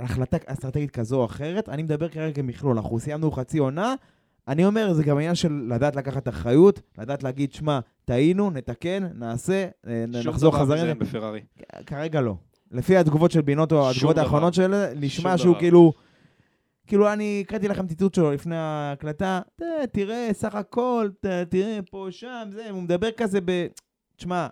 החלטה 0.05 0.37
אסטרטגית 0.47 0.91
כזו 0.91 1.21
או 1.21 1.25
אחרת, 1.25 1.69
אני 1.69 1.83
מדבר 1.83 2.09
כרגע 2.09 2.35
כמכלול, 2.35 2.77
אנחנו 2.77 2.99
סיימנו 2.99 3.31
חצי 3.31 3.59
עונה, 3.59 3.95
אני 4.49 4.65
אומר, 4.65 4.93
זה 4.93 5.05
גם 5.05 5.17
עניין 5.17 5.35
של 5.35 5.67
לדעת 5.71 5.97
לקחת 5.97 6.29
אחריות, 6.29 6.81
לדעת 6.99 7.23
להגיד, 7.23 7.53
שמע, 7.53 7.79
טעינו, 8.05 8.51
נתקן, 8.51 9.09
נעשה, 9.15 9.67
אה, 9.87 10.05
שום 10.23 10.33
נחזור 10.33 10.53
דבר 10.53 10.65
מזה 10.65 10.75
חזרה. 10.77 10.95
בפרארי. 10.95 11.41
כרגע 11.87 12.21
לא. 12.21 12.35
לפי 12.71 12.97
התגובות 12.97 13.31
של 13.31 13.41
בינוטו, 13.41 13.91
התגובות. 13.91 14.19
האחרונות 14.19 14.55
שלו, 14.55 14.77
נשמע 14.97 15.39
שהוא 15.39 15.51
דבר. 15.53 15.61
כאילו... 15.61 15.93
כאילו, 16.87 17.13
אני 17.13 17.43
הקראתי 17.47 17.69
לכם 17.69 17.87
ציטוט 17.87 18.15
שלו 18.15 18.33
לפני 18.33 18.57
ההקלטה, 18.57 19.41
"ת- 19.57 19.63
תראה, 19.93 20.29
סך 20.33 20.55
הכל, 20.55 21.09
תראה, 21.49 21.79
פה, 21.91 22.07
שם, 22.11 22.49
זה, 22.53 22.71
הוא 22.71 22.83
מדבר 22.83 23.11
כזה 23.11 23.39
ב... 23.45 23.67
תשמע, 24.17 24.47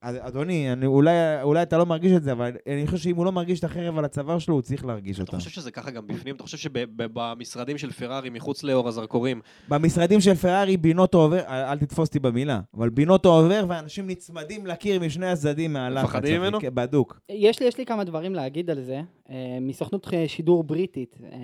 אדוני, 0.00 0.72
אני, 0.72 0.86
אולי, 0.86 1.12
אולי 1.42 1.62
אתה 1.62 1.78
לא 1.78 1.86
מרגיש 1.86 2.12
את 2.12 2.22
זה, 2.22 2.32
אבל 2.32 2.56
אני 2.66 2.86
חושב 2.86 2.98
שאם 2.98 3.16
הוא 3.16 3.24
לא 3.24 3.32
מרגיש 3.32 3.58
את 3.58 3.64
החרב 3.64 3.98
על 3.98 4.04
הצוואר 4.04 4.38
שלו, 4.38 4.54
הוא 4.54 4.62
צריך 4.62 4.84
להרגיש 4.84 5.16
אתה 5.16 5.22
אותה. 5.22 5.36
חושב 5.36 5.50
שזה 5.50 5.70
ככה 5.70 5.90
גם 5.90 6.06
בפנים? 6.06 6.34
אתה 6.34 6.42
חושב 6.42 6.56
שבמשרדים 6.58 7.78
של 7.78 7.92
פרארי, 7.92 8.30
מחוץ 8.30 8.62
לאור 8.62 8.88
הזרקורים, 8.88 9.40
במשרדים 9.68 10.20
של 10.20 10.34
פרארי, 10.34 10.76
בינוטו 10.76 11.22
עובר, 11.22 11.40
אל, 11.40 11.64
אל 11.64 11.78
תתפוס 11.78 12.08
אותי 12.08 12.18
במילה, 12.18 12.60
אבל 12.74 12.88
בינוטו 12.88 13.28
עובר 13.28 13.64
ואנשים 13.68 14.06
נצמדים 14.06 14.66
לקיר 14.66 15.00
משני 15.00 15.26
הצדדים 15.26 15.72
מהלחץ. 15.72 16.04
מפחדים 16.04 16.40
ממנו? 16.40 16.60
כן, 16.60 16.74
בדוק. 16.74 17.20
יש 17.28 17.60
לי, 17.60 17.66
יש 17.66 17.78
לי 17.78 17.86
כמה 17.86 18.04
דברים 18.04 18.34
להגיד 18.34 18.70
על 18.70 18.82
זה. 18.82 19.00
אה, 19.30 19.58
מסוכנות 19.60 20.06
שידור 20.26 20.64
בריטית, 20.64 21.16
אה, 21.24 21.38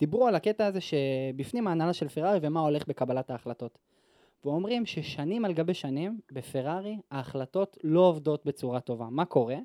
דיברו 0.00 0.26
על 0.26 0.34
הקטע 0.34 0.66
הזה 0.66 0.78
שבפנים 0.80 1.66
ההנהלה 1.66 1.92
של 1.92 2.08
פרארי 2.08 2.38
ומה 2.42 2.60
הולך 2.60 2.88
בקבלת 2.88 3.30
ההחלטות. 3.30 3.78
ואומרים 4.44 4.86
ששנים 4.86 5.44
על 5.44 5.52
גבי 5.52 5.74
שנים, 5.74 6.20
בפרארי 6.32 6.98
ההחלטות 7.10 7.78
לא 7.84 8.00
עובדות 8.00 8.46
בצורה 8.46 8.80
טובה. 8.80 9.06
מה 9.10 9.24
קורה? 9.24 9.56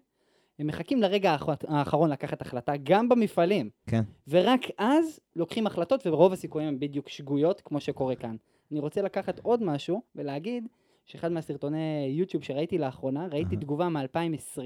הם 0.59 0.67
מחכים 0.67 1.01
לרגע 1.01 1.31
האח- 1.31 1.49
האחרון 1.67 2.09
לקחת 2.09 2.41
החלטה, 2.41 2.73
גם 2.83 3.09
במפעלים. 3.09 3.69
כן. 3.88 4.01
ורק 4.27 4.61
אז 4.77 5.19
לוקחים 5.35 5.67
החלטות, 5.67 6.07
ורוב 6.07 6.33
הסיכויים 6.33 6.67
הם 6.67 6.79
בדיוק 6.79 7.09
שגויות, 7.09 7.61
כמו 7.61 7.79
שקורה 7.79 8.15
כאן. 8.15 8.35
אני 8.71 8.79
רוצה 8.79 9.01
לקחת 9.01 9.39
עוד 9.39 9.63
משהו 9.63 10.01
ולהגיד 10.15 10.67
שאחד 11.05 11.31
מהסרטוני 11.31 11.77
יוטיוב 12.17 12.43
שראיתי 12.43 12.77
לאחרונה, 12.77 13.27
ראיתי. 13.31 13.55
תגובה 13.55 13.89
מ-2020, 13.89 14.59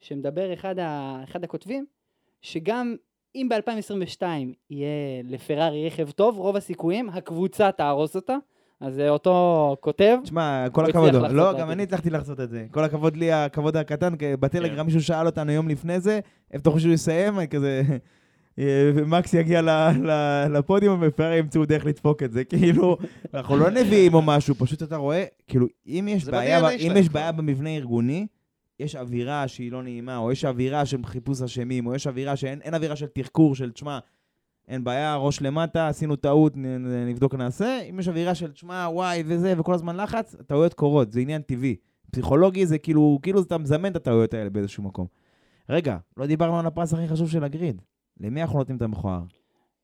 שמדבר 0.00 0.52
אחד, 0.54 0.78
ה... 0.78 1.20
אחד 1.24 1.44
הכותבים, 1.44 1.86
שגם 2.40 2.96
אם 3.34 3.48
ב-2022 3.48 4.22
יהיה 4.70 4.88
לפרארי 5.24 5.86
רכב 5.86 6.10
טוב, 6.10 6.38
רוב 6.38 6.56
הסיכויים 6.56 7.08
הקבוצה 7.08 7.72
תהרוס 7.72 8.16
אותה. 8.16 8.36
אז 8.82 8.94
זה 8.94 9.08
אותו 9.08 9.76
כותב. 9.80 10.16
תשמע, 10.22 10.66
כל 10.72 10.84
הכבוד 10.84 11.14
לו. 11.14 11.28
לא. 11.28 11.58
גם 11.58 11.70
אני 11.70 11.82
הצלחתי 11.82 12.10
לחצות 12.10 12.40
את 12.40 12.50
זה. 12.50 12.66
כל 12.70 12.84
הכבוד 12.84 13.16
לי, 13.16 13.32
הכבוד 13.32 13.76
הקטן, 13.76 14.14
בטלגרם 14.40 14.86
מישהו 14.86 15.02
שאל 15.02 15.26
אותנו 15.26 15.52
יום 15.52 15.68
לפני 15.68 16.00
זה, 16.00 16.20
איפה 16.50 16.62
אתה 16.62 16.70
חושב 16.70 16.82
שהוא 16.82 16.94
יסיים? 16.94 17.38
אני 17.38 17.48
כזה... 17.48 17.82
אה, 18.58 18.90
ומקס 18.94 19.34
יגיע 19.34 19.62
ל- 19.62 19.70
ל- 20.10 20.46
לפודיום 20.50 20.98
ופרארי 21.02 21.38
ימצאו 21.38 21.64
דרך 21.64 21.86
לדפוק 21.86 22.22
את 22.22 22.32
זה, 22.32 22.44
כאילו, 22.58 22.96
אנחנו 23.34 23.56
לא 23.56 23.70
נביאים 23.70 24.14
או 24.14 24.22
משהו, 24.22 24.54
פשוט 24.54 24.82
אתה 24.82 24.96
רואה, 24.96 25.24
כאילו, 25.46 25.66
אם 25.86 26.08
יש 26.10 26.24
בעיה, 26.24 26.70
אם 26.70 26.92
יש. 26.96 27.08
בעיה 27.08 27.32
במבנה 27.32 27.70
הארגוני, 27.70 28.26
יש 28.80 28.96
אווירה 28.96 29.48
שהיא 29.48 29.72
לא 29.72 29.82
נעימה, 29.82 30.16
או 30.16 30.32
יש 30.32 30.44
אווירה 30.44 30.86
של 30.86 31.04
חיפוש 31.04 31.42
אשמים, 31.42 31.86
או 31.86 31.94
יש 31.94 32.06
אווירה 32.06 32.36
שאין 32.36 32.60
אין 32.62 32.74
אווירה 32.74 32.96
של 32.96 33.06
תחקור, 33.06 33.54
של 33.54 33.72
תשמע, 33.72 33.98
אין 34.68 34.84
בעיה, 34.84 35.16
ראש 35.16 35.42
למטה, 35.42 35.88
עשינו 35.88 36.16
טעות, 36.16 36.52
נבדוק 37.06 37.34
נעשה. 37.34 37.80
אם 37.90 38.00
יש 38.00 38.08
אווירה 38.08 38.34
של 38.34 38.52
תשמע, 38.52 38.88
וואי 38.92 39.22
וזה, 39.26 39.54
וכל 39.58 39.74
הזמן 39.74 39.96
לחץ, 39.96 40.36
טעויות 40.46 40.74
קורות, 40.74 41.12
זה 41.12 41.20
עניין 41.20 41.42
טבעי. 41.42 41.76
פסיכולוגי 42.10 42.66
זה 42.66 42.78
כאילו, 42.78 43.18
כאילו 43.22 43.42
אתה 43.42 43.58
מזמן 43.58 43.90
את 43.90 43.96
הטעויות 43.96 44.34
האלה 44.34 44.50
באיזשהו 44.50 44.82
מקום. 44.82 45.06
רגע, 45.68 45.96
לא 46.16 46.26
דיברנו 46.26 46.58
על 46.58 46.66
הפרס 46.66 46.94
הכי 46.94 47.08
חשוב 47.08 47.30
של 47.30 47.44
הגריד. 47.44 47.82
למי 48.20 48.42
אנחנו 48.42 48.58
נותנים 48.58 48.76
את 48.76 48.82
המכוער? 48.82 49.22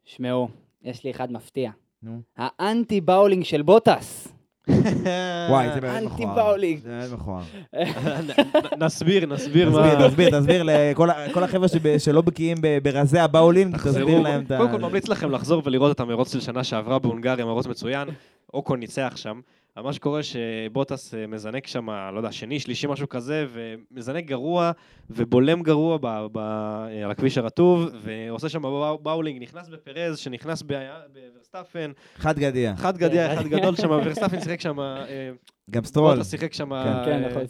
שמעו, 0.05 0.49
יש 0.83 1.05
לי 1.05 1.11
אחד 1.11 1.33
מפתיע. 1.33 1.71
נו. 2.03 2.21
האנטי 2.37 3.01
באולינג 3.01 3.45
של 3.45 3.63
בוטס. 3.63 4.38
וואי, 5.51 5.69
זה 5.75 5.81
באמת 5.81 6.03
אנטי 6.03 6.25
מכוער. 6.25 6.35
באולינג. 6.35 6.81
זה 6.83 6.89
באמת 6.89 7.13
מכוער. 7.13 7.43
נסביר, 8.85 9.27
נסביר 9.27 9.69
תסביר, 9.69 9.99
מה... 9.99 10.09
תסביר, 10.09 10.41
תסביר 10.41 10.63
לכל 10.63 11.45
החבר'ה 11.45 11.69
שלא 11.99 12.21
בקיאים 12.21 12.57
ברזי 12.83 13.19
הבאולינג, 13.19 13.77
תסביר. 13.77 14.21
להם 14.21 14.43
את 14.43 14.51
ה... 14.51 14.57
קודם 14.57 14.71
כל 14.71 14.79
ממליץ 14.79 15.09
לכם 15.09 15.31
לחזור 15.31 15.63
ולראות 15.65 15.97
את 15.97 16.01
המרוץ 16.01 16.33
של 16.33 16.41
שנה 16.41 16.65
שעברה 16.65 16.99
בהונגריה, 16.99 17.45
מרוץ 17.45 17.67
מצוין. 17.67 18.09
אוקון 18.55 18.81
ניצח 18.81 19.13
שם. 19.17 19.41
אבל 19.77 19.87
מה 19.87 19.93
שקורה 19.93 20.21
שבוטס 20.23 21.15
אה, 21.15 21.27
מזנק 21.27 21.67
שם, 21.67 21.91
לא 21.91 22.19
יודע, 22.19 22.33
שני, 22.33 22.61
שלישי, 22.61 22.87
משהו 22.87 23.09
כזה, 23.09 23.47
ומזנק 23.53 24.25
גרוע 24.25 24.71
ובולם 25.11 25.63
גרוע 25.63 25.99
ב- 26.01 26.27
ב- 26.33 26.39
אה, 26.39 27.05
על 27.05 27.11
הכביש 27.11 27.39
הרטוב, 27.39 27.89
ועושה 28.03 28.49
שם 28.49 28.63
באו- 28.63 28.99
באולינג, 29.03 29.43
נכנס 29.43 29.69
בפרז, 29.69 30.19
שנכנס 30.19 30.63
ב- 30.67 30.89
בוורסטאפן, 31.13 31.91
חד 32.17 32.39
גדיה. 32.39 32.75
אחד 32.75 32.97
גדיה, 32.99 33.33
אחד 33.35 33.47
גדול 33.47 33.77
שם, 33.77 33.91
ורסטאפן 33.91 34.41
שיחק 34.41 34.61
שם, 34.61 34.81
אה, 34.81 35.31
גם 35.71 35.85
סטרול. 35.85 36.15
בוטס 36.17 36.31
שיחק 36.31 36.53
שם, 36.53 36.69
כן, 37.05 37.23
אה, 37.25 37.29
נכון. 37.31 37.43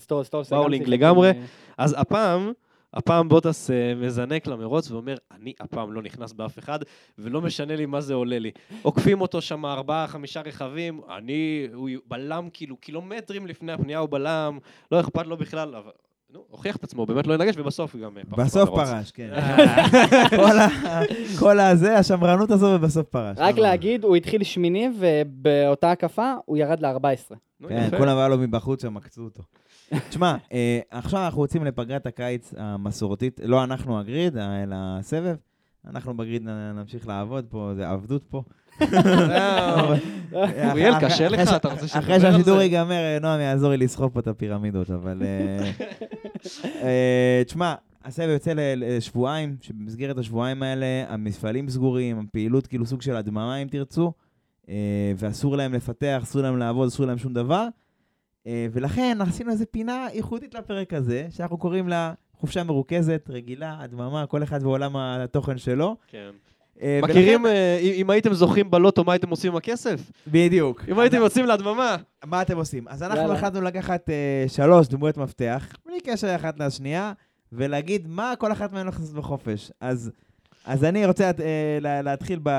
באולינג 0.50 0.88
לגמרי. 0.88 1.30
אז 1.78 1.94
הפעם, 1.98 2.52
הפעם 2.94 3.28
בוטס 3.28 3.70
אה, 3.70 3.94
מזנק 3.94 4.46
למרוץ 4.46 4.90
ואומר, 4.90 5.16
אני 5.32 5.52
הפעם 5.60 5.92
לא 5.92 6.02
נכנס 6.02 6.32
באף 6.32 6.58
אחד, 6.58 6.78
ולא 7.18 7.40
משנה 7.40 7.76
לי 7.76 7.86
מה 7.86 8.00
זה 8.00 8.14
עולה 8.14 8.38
לי. 8.38 8.50
עוקפים 8.82 9.20
אותו 9.20 9.40
שם 9.40 9.66
ארבעה, 9.66 10.06
חמישה 10.06 10.40
רכבים, 10.40 11.00
אני, 11.16 11.66
הוא 11.74 11.88
בלם 12.06 12.48
כאילו 12.52 12.76
קילומטרים 12.76 13.46
לפני 13.46 13.72
הפנייה 13.72 13.98
הוא 13.98 14.08
בלם, 14.08 14.58
לא 14.92 15.00
אכפת 15.00 15.26
לו 15.26 15.36
בכלל, 15.36 15.74
אבל 15.74 15.90
נו, 16.32 16.44
הוכיח 16.48 16.76
את 16.76 16.84
עצמו, 16.84 17.06
באמת 17.06 17.26
לא 17.26 17.34
ינגש, 17.34 17.54
ובסוף 17.58 17.96
גם... 17.96 18.18
אה, 18.18 18.22
פרש 18.30 18.46
בסוף. 18.46 18.68
פרש, 18.68 19.10
כן. 19.10 19.30
כל 21.40 21.60
הזה, 21.60 21.98
השמרנות 21.98 22.50
הזו, 22.50 22.66
ובסוף 22.66 23.06
פרש. 23.06 23.38
רק 23.38 23.40
לא 23.40 23.50
נורא. 23.50 23.68
להגיד, 23.68 24.04
הוא 24.04 24.16
התחיל 24.16 24.44
שמיני, 24.44 24.88
ובאותה 24.98 25.90
הקפה 25.90 26.34
הוא 26.44 26.56
ירד 26.56 26.80
ל-14. 26.80 27.34
נו, 27.60 27.68
כן. 27.68 27.88
כולם 27.98 28.18
היה 28.18 28.28
לו 28.28 28.38
מבחוץ 28.38 28.82
שם, 28.82 28.96
עקצו 28.96 29.22
אותו. 29.22 29.42
תשמע, 30.08 30.36
אה, 30.52 30.80
עכשיו 30.90 31.24
אנחנו 31.24 31.42
יוצאים 31.42 31.64
לפגרת 31.64 32.06
הקיץ 32.06 32.54
המסורתית, 32.56 33.40
לא 33.44 33.64
אנחנו 33.64 33.98
הגריד, 34.00 34.36
אה, 34.36 34.62
אלא 34.62 34.76
הסבב. 34.78 35.36
אנחנו 35.86 36.16
בגריד 36.16 36.42
נמשיך 36.74 37.08
לעבוד 37.08 37.44
פה, 37.48 37.72
זה 37.76 37.88
עבדות 37.88 38.22
פה. 38.30 38.42
אוריאל, 40.32 40.92
אחרי- 40.92 41.08
קשה 41.08 41.26
אחרי 41.26 41.28
לך? 41.42 41.52
אתה 41.56 41.68
רוצה 41.68 41.88
שנדבר 41.88 41.98
אחרי 42.04 42.14
על 42.14 42.20
שהשידור 42.20 42.56
זה? 42.56 42.62
ייגמר, 42.62 42.92
אה, 42.94 43.18
נועם 43.20 43.40
יעזור 43.40 43.70
לי 43.70 43.76
לסחוב 43.76 44.12
פה 44.12 44.20
את 44.20 44.26
הפירמידות, 44.26 44.90
אבל... 44.90 45.22
תשמע, 47.46 47.74
הסבב 48.04 48.28
יוצא 48.28 48.52
לשבועיים, 48.56 49.56
שבמסגרת 49.60 50.18
השבועיים 50.18 50.62
האלה 50.62 50.86
המפעלים 51.08 51.68
סגורים, 51.68 52.18
הפעילות 52.28 52.66
כאילו 52.66 52.86
סוג 52.86 53.02
של 53.02 53.16
הדממה 53.16 53.56
אם 53.56 53.68
תרצו, 53.68 54.12
ואסור 55.16 55.56
להם 55.56 55.74
לפתח, 55.74 56.20
אסור 56.22 56.42
להם 56.42 56.58
לעבוד, 56.58 56.88
אסור 56.88 57.06
להם 57.06 57.18
שום 57.18 57.32
דבר. 57.34 57.66
אה, 58.46 58.66
ולכן 58.72 59.18
עשינו 59.20 59.50
איזו 59.50 59.64
פינה 59.70 60.06
ייחודית 60.14 60.54
לפרק 60.54 60.94
הזה, 60.94 61.26
שאנחנו 61.30 61.58
קוראים 61.58 61.88
לה 61.88 62.12
חופשה 62.32 62.64
מרוכזת, 62.64 63.26
רגילה, 63.28 63.76
הדממה, 63.80 64.26
כל 64.26 64.42
אחד 64.42 64.62
בעולם 64.62 64.96
התוכן 64.96 65.58
שלו. 65.58 65.96
כן. 66.06 66.30
אה, 66.82 67.00
מכירים, 67.02 67.46
אה, 67.46 67.78
אם 67.82 68.10
הייתם 68.10 68.34
זוכים 68.34 68.70
בלוטו, 68.70 69.04
מה 69.04 69.12
הייתם 69.12 69.30
עושים 69.30 69.50
עם 69.50 69.56
הכסף? 69.56 70.00
בדיוק. 70.26 70.84
אם 70.88 70.98
הייתם 70.98 71.16
יוצאים 71.16 71.46
להדממה. 71.46 71.96
מה 72.24 72.42
אתם 72.42 72.56
עושים? 72.56 72.88
אז 72.88 73.02
אנחנו. 73.02 73.32
החלטנו 73.32 73.60
לקחת 73.60 74.10
שלוש 74.48 74.88
דמויות 74.88 75.16
מפתח, 75.16 75.66
בלי 75.86 76.00
קשר 76.00 76.34
אחת 76.34 76.60
לשנייה, 76.60 77.12
ולהגיד 77.52 78.08
מה 78.08 78.34
כל 78.38 78.52
אחת 78.52 78.72
מהן 78.72 78.82
הולכת 78.82 79.00
לעשות 79.00 79.16
בחופש. 79.16 79.70
אז, 79.80 80.10
אז 80.68 80.84
אני 80.84 81.06
רוצה 81.06 81.24
אה, 81.24 81.78
לה- 81.80 82.02
להתחיל 82.02 82.40
ב, 82.42 82.50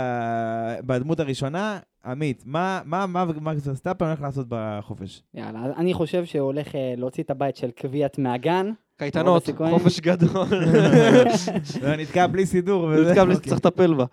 בדמות 0.86 1.20
הראשונה. 1.20 1.80
עמית, 2.06 2.44
מה, 2.46 2.82
מה, 2.86 3.06
מה 3.06 3.26
מקס 3.26 3.68
ורסטאפן 3.68 4.06
הולך 4.06 4.22
לעשות 4.22 4.46
בחופש? 4.50 5.22
יאללה, 5.34 5.60
אז 5.66 5.72
אני 5.78 5.94
חושב 5.94 6.26
שהוא 6.26 6.42
הולך 6.42 6.76
אה, 6.76 6.94
להוציא 6.98 7.24
את 7.24 7.30
הבית 7.30 7.56
של 7.56 7.72
קביעת 7.72 8.18
מהגן. 8.18 8.72
קייטנות. 8.98 9.50
חופש 9.70 10.00
גדול. 10.00 10.48
לא, 11.84 11.96
נתקע 11.96 12.28
בלי 12.28 12.46
סידור. 12.46 12.90
נתקע 12.96 13.24
בלי 13.24 13.36
אוקיי. 13.36 13.36
שצריך 13.36 13.66
לטפל 13.66 13.94
בה. 13.94 14.06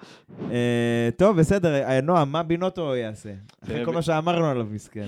אה, 0.51 1.09
טוב, 1.17 1.37
בסדר. 1.37 2.01
נועם, 2.03 2.33
מה 2.33 2.43
בינוטו 2.43 2.97
יעשה? 2.97 3.31
אחרי 3.65 3.85
כל 3.85 3.93
מה 3.93 4.03
שאמרנו 4.03 4.47
עליו, 4.47 4.67
מסכן. 4.71 5.07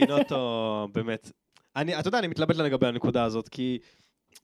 בינוטו, 0.00 0.88
באמת. 0.94 1.32
אתה 1.72 2.08
יודע, 2.08 2.18
אני 2.18 2.28
מתלבט 2.28 2.56
לגבי 2.56 2.86
הנקודה 2.86 3.24
הזאת, 3.24 3.48
כי 3.48 3.78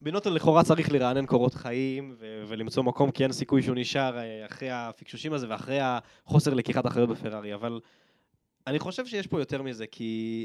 בינוטו 0.01 0.31
לכאורה 0.31 0.63
צריך 0.65 0.93
לרענן 0.93 1.27
קורות 1.27 1.55
חיים 1.55 2.15
ו- 2.19 2.45
ולמצוא 2.49 2.83
מקום, 2.83 3.11
כי 3.11 3.23
אין 3.23 3.33
סיכוי 3.33 3.63
שהוא 3.63 3.77
נשאר 3.77 4.19
אה, 4.19 4.47
אחרי 4.47 4.71
הפיקשושים 4.71 5.33
הזה 5.33 5.47
ואחרי 5.51 5.79
החוסר 5.81 6.55
לקיחת 6.55 6.87
אחריות 6.87 7.09
בפרארי, 7.11 7.55
אבל 7.55 7.81
אני 8.67 8.79
חושב 8.79 9.07
שיש 9.07 9.27
פה 9.27 9.39
יותר 9.41 9.63
מזה, 9.63 9.87
כי 9.87 10.45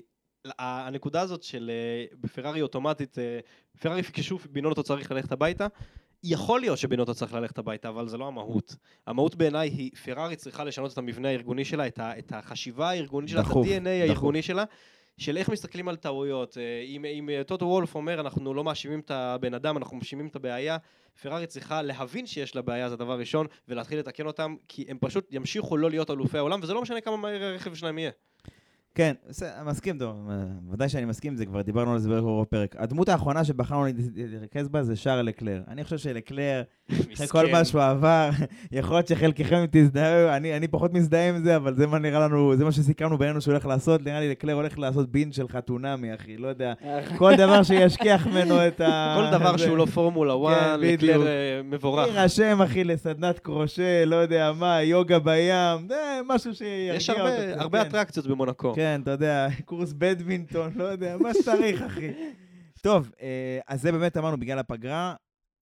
הנקודה 0.59 1.21
הזאת 1.21 1.43
של 1.43 1.71
אה, 1.73 2.05
בפרארי 2.21 2.61
אוטומטית, 2.61 3.19
אה, 3.19 3.39
פרארי 3.81 4.03
פיקשו, 4.03 4.37
בינוטו 4.49 4.83
צריך 4.83 5.11
ללכת 5.11 5.31
הביתה. 5.31 5.67
יכול 6.23 6.61
להיות 6.61 6.77
שבינוטו 6.77 7.13
צריך 7.13 7.33
ללכת 7.33 7.57
הביתה, 7.57 7.89
אבל 7.89 8.07
זה 8.07 8.17
לא 8.17 8.27
המהות. 8.27 8.75
המהות 9.07 9.35
בעיניי 9.35 9.69
היא, 9.69 9.91
פרארי 10.05 10.35
צריכה 10.35 10.63
לשנות 10.63 10.93
את 10.93 10.97
המבנה 10.97 11.27
הארגוני 11.27 11.65
שלה, 11.65 11.87
את, 11.87 11.99
ה- 11.99 12.19
את 12.19 12.33
החשיבה 12.35 12.89
הארגונית 12.89 13.29
שלה, 13.29 13.41
דחוף, 13.41 13.67
את 13.67 13.71
ה-DNA 13.71 13.79
דחוף. 13.79 14.09
הארגוני 14.09 14.41
שלה, 14.41 14.63
של 15.21 15.37
איך 15.37 15.49
מסתכלים 15.49 15.87
על 15.87 15.95
טעויות. 15.95 16.57
אה, 16.57 16.83
אם, 16.87 17.05
אם 17.05 17.29
אה, 17.29 17.43
טוטו 17.43 17.65
וולף 17.65 17.95
אומר, 17.95 18.19
אנחנו 18.19 18.53
לא 18.53 18.63
מאשימים 18.63 18.99
את 18.99 19.11
הבן 19.11 19.53
אדם, 19.53 19.77
אנחנו 19.77 19.97
מאשימים 19.97 20.27
את 20.27 20.35
הבעיה, 20.35 20.77
פרארי 21.21 21.47
צריכה 21.47 21.81
להבין 21.81 22.27
שיש 22.27 22.55
לה 22.55 22.61
בעיה, 22.61 22.89
זה 22.89 22.95
הדבר 22.95 23.19
ראשון, 23.19 23.47
ולהתחיל 23.67 23.99
לתקן 23.99 24.25
אותם, 24.25 24.55
כי 24.67 24.85
הם 24.87 24.97
פשוט 25.01 25.27
ימשיכו 25.31 25.77
לא 25.77 25.89
להיות 25.89 26.11
אלופי 26.11 26.37
העולם, 26.37 26.59
וזה 26.63 26.73
לא 26.73 26.81
משנה 26.81 27.01
כמה 27.01 27.17
מהר 27.17 27.43
הרכב 27.43 27.73
שלהם 27.75 27.97
יהיה. 27.97 28.11
כן, 28.95 29.13
בסדר, 29.29 29.49
מסכים, 29.65 29.97
אה, 30.01 30.07
ודאי 30.71 30.89
שאני 30.89 31.05
מסכים, 31.05 31.35
זה 31.35 31.45
כבר 31.45 31.61
דיברנו 31.61 31.93
על 31.93 31.99
זה 31.99 32.09
ברוב 32.09 32.41
הפרק. 32.41 32.75
הדמות 32.79 33.09
האחרונה 33.09 33.43
שבחרנו 33.43 33.85
להתרכז 34.15 34.69
בה 34.69 34.83
זה 34.83 34.95
שער 34.95 35.21
לקלר. 35.21 35.61
אני 35.67 35.83
חושב 35.83 35.97
שלקלר, 35.97 36.63
אחרי 37.13 37.27
כל 37.27 37.51
מה 37.51 37.65
שהוא 37.65 37.81
עבר, 37.81 38.29
יכול 38.71 38.95
להיות 38.95 39.07
שחלקכם 39.07 39.65
תזדהו, 39.71 40.29
אני, 40.29 40.57
אני 40.57 40.67
פחות 40.67 40.93
מזדהה 40.93 41.29
עם 41.29 41.43
זה, 41.43 41.55
אבל 41.55 41.75
זה 41.75 41.87
מה 41.87 41.99
נראה 41.99 42.19
לנו, 42.19 42.55
זה 42.55 42.63
מה 42.65 42.71
שסיכמנו 42.71 43.17
בינינו 43.17 43.41
שהוא 43.41 43.51
הולך 43.51 43.65
לעשות, 43.65 44.05
נראה 44.05 44.19
לי 44.19 44.29
לקלר 44.29 44.53
הולך 44.53 44.79
לעשות 44.79 45.11
בין 45.11 45.31
של 45.31 45.47
חתונמי, 45.47 46.15
אחי, 46.15 46.37
לא 46.37 46.47
יודע. 46.47 46.73
כל 47.17 47.35
דבר 47.35 47.63
שישכיח 47.63 48.27
ממנו 48.27 48.67
את 48.67 48.81
ה... 48.81 49.15
כל 49.17 49.37
דבר. 49.37 49.57
שהוא 49.57 49.77
לא 49.77 49.85
פורמולה 49.85 50.33
1, 50.33 50.55
כן. 50.55 50.79
לקלר 50.79 51.27
אה, 51.27 51.61
מבורך. 51.63 52.07
יירשם, 52.07 52.61
אחי, 52.61 52.83
לסדנת 52.83 53.39
קרושה, 53.39 54.05
לא 54.05 54.15
יודע 54.15 54.51
מה, 54.59 54.83
יוגה 54.83 55.19
בים, 55.19 55.87
זה 55.87 56.19
משהו 56.27 56.55
שירגיע 56.55 56.95
יש 56.95 57.09
אותו 57.09 57.21
הרבה, 57.21 57.47
קצת, 57.47 57.61
הרבה 57.61 57.83
כן. 57.83 57.89
אטרקציות 57.89 58.27
במונקו. 58.27 58.73
כן, 58.81 59.01
אתה 59.01 59.11
יודע, 59.11 59.47
קורס 59.65 59.93
בדמינטון, 59.97 60.71
לא 60.75 60.83
יודע, 60.83 61.17
מה 61.17 61.33
שצריך, 61.33 61.81
אחי. 61.81 62.07
טוב, 62.81 63.11
אה, 63.21 63.59
אז 63.67 63.81
זה 63.81 63.91
באמת 63.91 64.17
אמרנו 64.17 64.37
בגלל 64.39 64.59
הפגרה. 64.59 65.15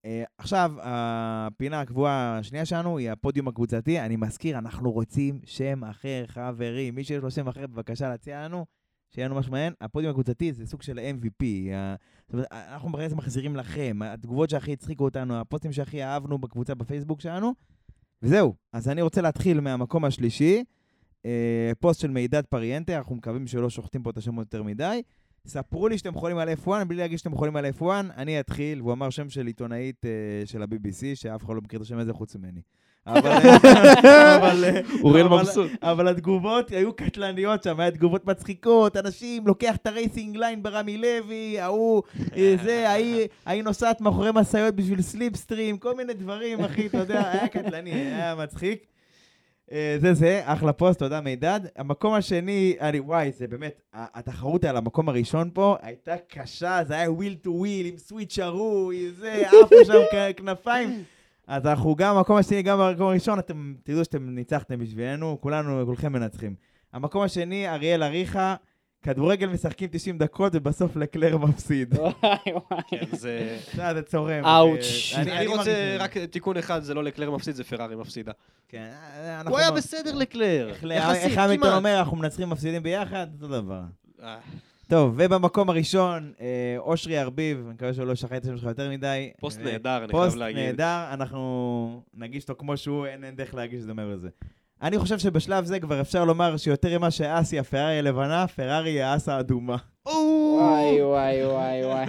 אה, 0.04 0.24
עכשיו, 0.38 0.72
הפינה 0.82 1.80
הקבועה 1.80 2.38
השנייה 2.38 2.64
שלנו 2.64 2.98
היא 2.98 3.10
הפודיום 3.10 3.48
הקבוצתי. 3.48 4.00
אני 4.00 4.16
מזכיר, 4.16 4.58
אנחנו 4.58 4.92
רוצים 4.92 5.40
שם 5.44 5.84
אחר, 5.84 6.24
חברים. 6.26 6.94
מי 6.94 7.04
שיש 7.04 7.22
לו 7.22 7.30
שם 7.30 7.48
אחר, 7.48 7.66
בבקשה 7.66 8.08
להציע 8.08 8.44
לנו, 8.44 8.66
שיהיה 9.14 9.28
לנו 9.28 9.36
משהו 9.36 9.52
מעניין. 9.52 9.72
הפודיום 9.80 10.10
הקבוצתי 10.10 10.52
זה 10.52 10.66
סוג 10.66 10.82
של 10.82 10.98
MVP. 10.98 11.44
ה- 11.74 11.94
זאת 12.26 12.32
אומרת, 12.32 12.46
אנחנו 12.52 12.92
בעצם 12.92 13.16
מחזירים 13.16 13.56
לכם, 13.56 13.98
התגובות 14.04 14.50
שהכי 14.50 14.72
הצחיקו 14.72 15.04
אותנו, 15.04 15.40
הפוסטים 15.40 15.72
שהכי 15.72 16.04
אהבנו 16.04 16.38
בקבוצה 16.38 16.74
בפייסבוק 16.74 17.20
שלנו. 17.20 17.54
וזהו, 18.22 18.54
אז 18.72 18.88
אני 18.88 19.02
רוצה 19.02 19.20
להתחיל 19.20 19.60
מהמקום 19.60 20.04
השלישי. 20.04 20.64
אה, 21.26 21.30
פוסט 21.80 22.00
של 22.00 22.10
מידד 22.10 22.42
פריאנטה, 22.48 22.96
אנחנו 22.98 23.14
מקווים 23.16 23.46
שלא 23.46 23.70
שוחטים 23.70 24.02
פה 24.02 24.10
את 24.10 24.16
השמות 24.16 24.46
יותר 24.46 24.62
מדי. 24.62 25.02
ספרו 25.46 25.88
לי 25.88 25.98
שאתם 25.98 26.14
חולים 26.14 26.38
על 26.38 26.48
F1, 26.64 26.84
בלי 26.86 26.96
להגיד 26.98 27.18
שאתם 27.18 27.34
חולים 27.34 27.56
על 27.56 27.66
F1, 27.78 27.84
אני 28.16 28.40
אתחיל, 28.40 28.82
והוא 28.82 28.92
אמר 28.92 29.10
שם 29.10 29.28
של 29.30 29.46
עיתונאית 29.46 30.04
אה, 30.04 30.10
של 30.46 30.62
ה-BBC, 30.62 31.04
שאף 31.14 31.44
אחד 31.44 31.54
לא 31.54 31.60
מכיר 31.60 31.76
את 31.76 31.84
השם 31.84 31.98
הזה 31.98 32.12
חוץ 32.12 32.36
ממני. 32.36 32.60
אבל, 33.06 33.26
אה, 33.30 34.36
אבל, 34.36 34.64
אה, 34.64 34.80
אוריאל 35.04 35.26
אבל- 35.26 35.36
מבסוט. 35.42 35.70
אבל 35.82 36.08
התגובות 36.08 36.70
היו 36.70 36.92
קטלניות 36.92 37.62
שם, 37.62 37.80
היה 37.80 37.90
תגובות 37.90 38.26
מצחיקות, 38.26 38.96
אנשים, 38.96 39.46
לוקח 39.46 39.76
את 39.76 39.86
ה 39.86 39.93
racing 39.93 40.36
line 40.36 40.62
ברמי 40.62 40.98
לוי, 40.98 41.60
ההוא, 41.60 42.02
אה, 42.36 42.54
זה, 42.64 42.88
ההיא 43.46 43.62
נוסעת 43.64 44.00
מאחורי 44.00 44.30
משאיות 44.34 44.74
בשביל 44.74 45.02
slipstream, 45.02 45.78
כל 45.78 45.96
מיני 45.96 46.14
דברים, 46.14 46.60
אחי, 46.60 46.86
אתה 46.86 46.98
יודע, 46.98 47.30
היה 47.30 47.48
קטלני, 47.48 47.90
היה 47.90 48.34
מצחיק. 48.34 48.86
אה, 49.72 49.96
זה 50.00 50.14
זה, 50.14 50.40
אחלה 50.44 50.72
פוסט, 50.72 50.98
תודה 50.98 51.20
מידד. 51.20 51.60
המקום 51.76 52.14
השני, 52.14 52.76
אני, 52.80 53.00
וואי, 53.00 53.32
זה 53.32 53.46
באמת, 53.48 53.82
התחרות 53.92 54.64
על 54.64 54.76
המקום 54.76 55.08
הראשון 55.08 55.50
פה 55.54 55.76
הייתה 55.82 56.14
קשה, 56.28 56.80
זה 56.86 56.94
היה 56.94 57.12
wheel 57.12 57.34
to 57.34 57.50
wheel, 57.50 57.86
עם 57.86 57.96
switcheroo, 57.98 58.90
עם 58.94 59.10
זה, 59.18 59.42
עפו 59.64 59.76
שם 59.84 60.18
כנפיים. 60.36 61.04
אז 61.46 61.66
אנחנו 61.66 61.96
גם 61.96 62.16
במקום 62.16 62.36
השני, 62.36 62.62
גם 62.62 62.78
במקום 62.78 63.06
הראשון, 63.06 63.38
אתם 63.38 63.74
תדעו 63.82 64.04
שאתם 64.04 64.30
ניצחתם 64.30 64.78
בשבילנו, 64.78 65.38
כולנו, 65.40 65.86
כולכם 65.86 66.12
מנצחים. 66.12 66.54
המקום 66.92 67.22
השני, 67.22 67.68
אריאל 67.68 68.02
אריכה, 68.02 68.54
כדורגל 69.02 69.46
משחקים 69.46 69.88
90 69.92 70.18
דקות 70.18 70.52
ובסוף 70.54 70.96
לקלר 70.96 71.38
מפסיד. 71.38 71.94
וואי 71.94 72.12
וואי. 72.46 72.80
כן, 72.88 73.04
זה... 73.12 73.58
אתה 73.68 73.74
יודע, 73.74 73.94
זה 73.94 74.02
צורם. 74.02 74.44
אאוץ'. 74.44 75.12
אה, 75.16 75.22
אני 75.22 75.46
רוצה 75.46 75.96
רק 75.98 76.18
תיקון 76.18 76.56
אחד, 76.56 76.82
זה 76.82 76.94
לא 76.94 77.04
לקלר 77.04 77.30
מפסיד, 77.30 77.54
זה 77.54 77.64
פרארי 77.64 77.96
מפסידה. 77.96 78.32
כן, 78.68 78.90
אה, 79.02 79.36
אנחנו 79.36 79.50
הוא 79.50 79.58
היה 79.58 79.70
לא- 79.70 79.76
בסדר 79.76 80.14
לקלר, 80.14 80.68
איך 80.68 80.82
יחסית, 80.82 81.22
איך 81.22 81.34
כמעט. 81.34 81.72
אומר, 81.72 81.98
אנחנו 81.98 82.16
מנצחים 82.16 82.50
מפסידים 82.50 82.82
ביחד? 82.82 83.26
אותו 83.34 83.48
דבר. 83.48 83.80
אה, 84.22 84.38
טוב, 84.88 85.14
ובמקום 85.16 85.70
הראשון, 85.70 86.32
אושרי 86.78 87.20
ארביב, 87.20 87.62
אני 87.64 87.74
מקווה 87.74 87.94
שהוא 87.94 88.04
לא 88.06 88.14
שכח 88.14 88.32
את 88.36 88.44
השם 88.44 88.56
שלך 88.56 88.68
יותר 88.68 88.90
מדי. 88.90 89.30
פוסט 89.40 89.60
נהדר, 89.60 90.04
אני 90.04 90.12
פוסט 90.12 90.28
חייב 90.30 90.38
להגיד. 90.38 90.64
נהדר, 90.64 91.06
אנחנו 91.12 92.02
נגיש 92.14 92.42
אותו 92.42 92.54
כמו 92.58 92.76
שהוא, 92.76 93.06
אין 93.06 93.36
דרך 93.36 93.54
להגיש 93.54 93.80
את 93.80 93.86
זה 93.86 93.94
מעבר 93.94 94.14
לזה. 94.14 94.28
אני 94.82 94.98
חושב 94.98 95.18
שבשלב 95.18 95.64
זה 95.64 95.80
כבר 95.80 96.00
אפשר 96.00 96.24
לומר 96.24 96.56
שיותר 96.56 96.98
ממה 96.98 97.10
שאסי 97.10 97.58
הפרארי 97.58 97.98
הלבנה, 97.98 98.46
פרארי 98.46 98.90
היא 98.90 99.02
האס 99.02 99.28
האדומה. 99.28 99.76
וואי 100.06 101.02
וואי 101.02 101.44
וואי 101.46 101.84
וואי. 101.84 102.06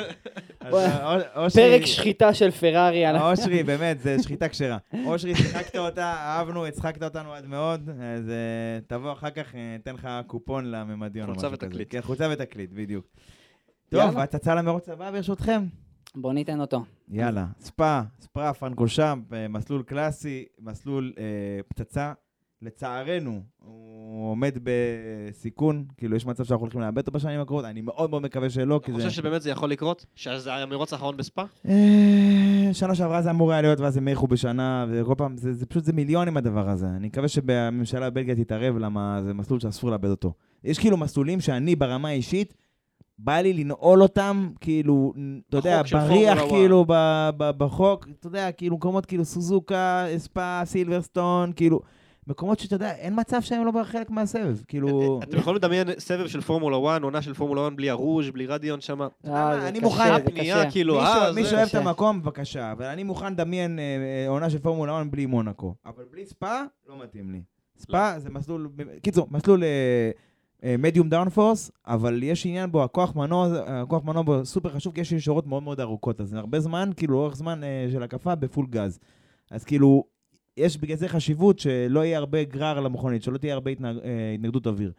אה, 0.64 1.50
פרק 1.56 1.86
שחיטה 1.86 2.34
של 2.34 2.52
פרארי. 2.52 3.20
אושרי, 3.22 3.64
באמת, 3.72 4.00
זה 4.00 4.24
שחיטה 4.24 4.50
כשרה. 4.50 4.78
אושרי, 5.06 5.36
שיחקת 5.36 5.76
אותה, 5.76 6.14
אהבנו, 6.14 6.66
הצחקת 6.66 7.04
אותנו 7.04 7.34
עד 7.34 7.46
מאוד, 7.46 7.90
אז 7.90 8.30
אה, 8.30 8.80
תבוא 8.88 9.12
אחר 9.12 9.30
כך, 9.30 9.56
אה, 9.56 9.74
ניתן 9.78 9.94
לך 9.94 10.10
קופון 10.28 10.72
לממדיון. 10.72 11.28
חולצה. 11.28 11.48
ותקליט. 11.52 11.88
כן, 11.92 12.02
חולצה 12.02 12.28
ותקליט, 12.32 12.70
בדיוק. 12.74 13.06
טוב. 13.90 14.18
הצצה 14.18 14.56
למרוץ 14.56 14.90
הבא 14.90 15.12
ברשותכם. 15.12 15.62
בוא 16.16 16.34
ניתן 16.34 16.60
אותו. 16.60 16.86
יאללה, 17.10 17.46
ספא, 17.60 18.02
ספרה, 18.22 18.54
פרנקושאמפ, 18.54 19.34
אה, 19.34 19.48
מסלול 19.48 19.84
קלאסי, 19.84 20.46
מסלול 20.60 21.14
אה, 21.18 21.24
פצצה. 21.68 22.14
לצערנו, 22.62 23.42
הוא 23.60 24.32
עומד 24.32 24.58
בסיכון, 24.64 25.86
כאילו 25.98 26.16
יש 26.16 26.26
מצב 26.26 26.44
שאנחנו 26.44 26.64
הולכים 26.64 26.82
לאבד 26.82 26.98
אותו 26.98 27.12
בשנים 27.12 27.40
הקרובות, 27.40 27.66
אני 27.66 27.82
מאוד 27.82 28.10
מאוד 28.10 28.22
מקווה 28.22 28.50
שלא, 28.50 28.80
כי 28.84 28.92
אתה 28.92 29.00
זה... 29.00 29.08
חושב 29.08 29.22
שבאמת 29.22 29.42
זה 29.42 29.50
יכול 29.50 29.70
לקרות? 29.70 30.06
שזה 30.16 30.54
המרוץ 30.54 30.94
האחרון 30.94 31.18
בספא? 31.18 31.44
אה, 31.68 32.70
שנה 32.74 32.96
שעברה 32.96 33.22
זה 33.22 33.30
אמור 33.30 33.52
היה 33.52 33.62
להיות, 33.62 33.80
ואז 33.80 33.98
הם 33.98 34.08
האריכו 34.08 34.28
בשנה, 34.28 34.86
וכל 34.90 35.16
פעם, 35.18 35.38
זה, 35.38 35.54
זה 35.54 35.66
פשוט, 35.66 35.84
זה 35.84 35.94
מיליונים 35.94 36.38
הדבר 36.38 36.70
הזה. 36.70 36.88
אני 36.88 37.08
מקווה 37.08 37.28
שהממשלה 37.28 38.10
בבלגיה 38.10 38.36
תתערב, 38.36 38.78
למה 38.78 39.22
זה 39.24 39.34
מסלול 39.34 39.60
שאסור 39.60 39.92
לאבד 39.92 40.10
אותו. 40.10 40.34
יש 40.64 40.80
כאילו 40.80 40.98
מסלולים 40.98 41.42
שאני 41.42 41.76
ברמה 41.76 42.10
האישית, 42.10 42.54
בא 43.20 43.38
לי 43.38 43.54
לנעול 43.54 44.02
אותם, 44.02 44.50
כאילו, 44.62 45.14
אתה 45.50 45.58
יודע, 45.58 45.82
בריח, 45.92 46.40
כאילו, 46.50 46.86
ב, 46.88 46.94
ב, 47.38 47.52
בחוק, 47.58 48.08
אתה 48.20 48.28
יודע, 48.28 48.52
כאילו, 48.52 48.76
מקומות 48.76 49.06
כאילו 49.06 49.26
סוזוקה, 49.26 50.06
אספה, 50.16 50.62
סילברסטון, 50.66 51.52
כאילו, 51.56 51.80
מקומות 52.28 52.60
שאתה 52.60 52.76
יודע, 52.76 52.92
אין 52.92 53.14
מצב 53.20 53.42
שהם 53.42 53.66
לא 53.66 53.84
חלק 53.84 54.10
מהסבב, 54.10 54.58
כאילו... 54.68 55.20
אתם 55.24 55.38
יכולים 55.38 55.56
לדמיין 55.56 55.88
סבב 56.00 56.28
של 56.28 56.42
פורמולה 56.42 56.94
1, 56.96 57.02
עונה 57.02 57.22
של 57.22 57.34
פורמולה 57.34 57.68
1 57.68 57.76
בלי 57.76 57.90
הרוז', 57.90 58.30
בלי 58.30 58.46
רדיון 58.46 58.82
שם? 58.82 59.02
אה, 59.28 59.68
אני 59.68 59.80
מוכן, 59.80 60.26
פנייה, 60.26 60.56
קשה. 60.56 60.72
כאילו, 60.72 60.94
מי 61.36 61.42
אה, 61.42 61.50
שאוהב 61.50 61.68
את. 61.68 61.76
המקום, 61.76 62.22
בבקשה, 62.22 62.72
אבל 62.72 62.86
אני 62.86 63.04
מוכן 63.04 63.34
לדמיין 63.34 63.80
אה, 63.80 63.84
אה, 63.84 64.30
עונה 64.30 64.50
של 64.50 64.60
פורמולה 64.60 65.02
1 65.02 65.08
בלי 65.12 65.26
מונאקו. 65.26 65.76
אבל 65.86 66.04
בלי 66.12 66.26
ספא, 66.26 66.64
לא 66.90 67.04
מתאים 67.04 67.32
לי. 67.32 67.42
ספא 67.78 68.20
זה 68.20 68.30
מסלול, 68.30 68.70
קיצור, 69.02 69.28
מסלול 69.32 69.64
medium 70.80 71.10
downforce, 71.10 71.72
אבל 71.88 72.24
יש 72.24 72.46
עניין 72.46 72.72
בו, 72.72 72.84
הכוח 72.84 73.16
מנוע, 73.16 73.48
הכוח 73.66 74.04
מנוע 74.04 74.22
בו 74.22 74.46
סופר 74.46 74.70
חשוב, 74.70 74.94
כי 74.94 75.02
יש 75.02 75.12
ישורות 75.12 75.48
מאוד 75.48 75.64
מאוד 75.64 75.80
ארוכות, 75.80 76.22
אז 76.22 76.30
זה 76.30 76.38
הרבה 76.38 76.60
זמן, 76.60 76.90
כאילו, 76.98 77.18
אורך 77.18 77.36
זמן 77.36 77.64
אה, 77.64 77.88
של 77.92 78.04
הקפה 78.04 78.36
בפול 78.36 78.66
גז. 78.70 79.00
אז 79.52 79.64
כאילו, 79.64 80.04
יש 80.58 80.78
בגלל 80.78 80.98
זה 80.98 81.08
חשיבות 81.08 81.60
שלא 81.60 82.06
יהיה 82.06 82.18
הרבה 82.18 82.44
גרר 82.44 82.80
למכונית, 82.80 83.24
שלא 83.24 83.38
תהיה 83.38 83.54
הרבה 83.54 83.72
התנג- 83.72 84.00
אה, 84.04 84.34
התנגדות 84.36 84.68
אוויר. 84.68 84.92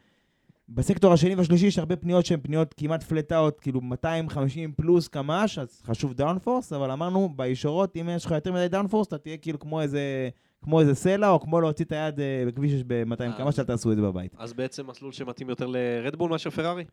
בסקטור 0.68 1.12
השני 1.12 1.34
והשלישי 1.34 1.66
יש 1.66 1.78
הרבה 1.78 1.96
פניות 1.96 2.26
שהן 2.26 2.40
פניות 2.42 2.74
כמעט 2.74 3.02
flat 3.02 3.32
out, 3.32 3.58
כאילו 3.60 3.80
250 3.80 4.72
פלוס 4.76 5.08
קמ"ש, 5.08 5.58
אז 5.58 5.82
חשוב 5.86 6.14
downforce, 6.14 6.72
אבל 6.72 6.90
אמרנו, 6.90 7.28
בישורות, 7.36 7.96
אם 7.96 8.08
יש 8.16 8.24
לך 8.24 8.30
יותר 8.30 8.52
מדי 8.52 8.68
downforce, 8.68 9.08
אתה 9.08 9.18
תהיה 9.18 9.36
כאילו 9.36 9.58
כמו 9.58 9.80
איזה, 9.80 10.28
כמו 10.64 10.80
איזה 10.80 10.94
סלע, 10.94 11.28
או 11.30 11.40
כמו 11.40 11.60
להוציא 11.60 11.84
את 11.84 11.92
היד 11.92 12.20
אה, 12.20 12.44
בכביש 12.46 12.72
6 12.72 12.82
ב-200 12.86 13.20
אה. 13.22 13.32
קמ"ש, 13.38 13.58
אל 13.58 13.64
תעשו 13.64 13.92
את 13.92 13.96
זה 13.96 14.02
בבית. 14.02 14.34
אז 14.38 14.52
בעצם 14.52 14.86
מסלול 14.86 15.12
שמתאים 15.12 15.48
יותר 15.48 15.66
לרדבול 15.66 16.30
מאשר 16.30 16.50
פרארי? 16.50 16.84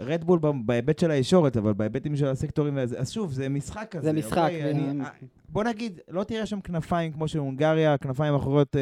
רדבול 0.00 0.38
בהיבט 0.64 0.98
של 0.98 1.10
הישורת, 1.10 1.56
אבל 1.56 1.72
בהיבטים 1.72 2.16
של 2.16 2.26
הסקטורים, 2.26 2.78
אז 2.78 3.10
שוב, 3.12 3.32
זה 3.32 3.48
משחק 3.48 3.86
כזה. 3.90 4.04
זה 4.04 4.12
משחק, 4.12 4.38
אוקיי? 4.38 4.70
אני- 4.70 5.04
אה, 5.04 5.10
בוא 5.48 5.64
נגיד, 5.64 6.00
לא 6.08 6.24
תראה 6.24 6.46
שם 6.46 6.60
כנפיים 6.60 7.12
כמו 7.12 7.28
של 7.28 7.38
הונגריה, 7.38 7.98
כנפיים 7.98 8.34
אחרות 8.34 8.76
אה, 8.76 8.80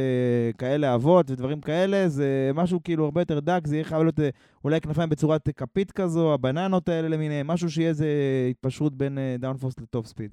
כאלה 0.59 0.95
עבות 0.95 1.31
ודברים 1.31 1.61
כאלה, 1.61 2.09
זה 2.09 2.51
משהו 2.55 2.83
כאילו 2.85 3.05
הרבה 3.05 3.21
יותר 3.21 3.41
דק, 3.41 3.61
זה 3.67 3.77
יהיה 3.77 3.85
חייב 3.85 4.03
להיות 4.03 4.21
אה, 4.21 4.29
אולי 4.65 4.81
כנפיים 4.81 5.09
בצורת 5.09 5.49
כפית 5.57 5.93
כזו, 5.93 6.35
הבננות 6.35 6.89
האלה 6.89 7.09
למיניהם, 7.09 7.47
משהו 7.47 7.71
שיהיה 7.71 7.89
איזה 7.89 8.07
התפשרות 8.51 8.95
בין 8.97 9.19
אה, 9.19 9.37
downforce 9.39 9.75
ל 9.81 9.87
top 9.87 10.07
speed. 10.07 10.31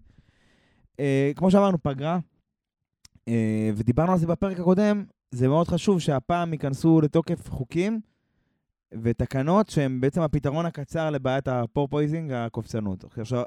אה, 0.99 1.31
כמו 1.35 1.51
שאמרנו, 1.51 1.77
פגרה, 1.83 2.19
אה, 3.27 3.69
ודיברנו 3.75 4.11
על 4.11 4.17
זה 4.17 4.27
בפרק 4.27 4.59
הקודם, 4.59 5.03
זה 5.31 5.47
מאוד 5.47 5.67
חשוב 5.67 5.99
שהפעם 5.99 6.53
ייכנסו 6.53 7.01
לתוקף 7.01 7.49
חוקים 7.49 7.99
ותקנות 9.01 9.69
שהם 9.69 10.01
בעצם 10.01 10.21
הפתרון 10.21 10.65
הקצר 10.65 11.09
לבעיית 11.09 11.47
ה 11.47 11.54
porpoising, 11.54 12.31
הקופצנות. 12.31 13.03
עכשיו, 13.17 13.43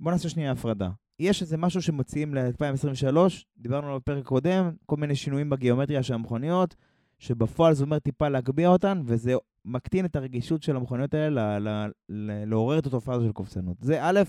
בוא 0.00 0.12
נעשה 0.12 0.28
שנייה 0.28 0.52
הפרדה. 0.52 0.90
יש 1.20 1.42
איזה 1.42 1.56
משהו 1.56 1.82
שמציעים 1.82 2.34
ל-2023, 2.34 3.16
דיברנו 3.58 3.86
עליו 3.86 4.00
בפרק 4.00 4.24
הקודם, 4.24 4.70
כל 4.86 4.96
מיני 4.96 5.14
שינויים 5.16 5.50
בגיאומטריה 5.50 6.02
של 6.02 6.14
המכוניות, 6.14 6.76
שבפועל 7.18 7.74
זה 7.74 7.84
אומר 7.84 7.98
טיפה 7.98 8.28
להגביה 8.28 8.68
אותן, 8.68 9.02
וזה 9.04 9.34
מקטין 9.64 10.04
את 10.04 10.16
הרגישות 10.16 10.62
של 10.62 10.76
המכוניות 10.76 11.14
האלה 11.14 11.58
ל- 11.58 11.68
ל- 11.68 11.90
ל- 12.08 12.44
לעורר 12.44 12.78
את 12.78 12.86
התופעה 12.86 13.14
הזו 13.14 13.26
של 13.26 13.32
קופצנות. 13.32 13.76
זה 13.80 13.98
א', 14.02 14.20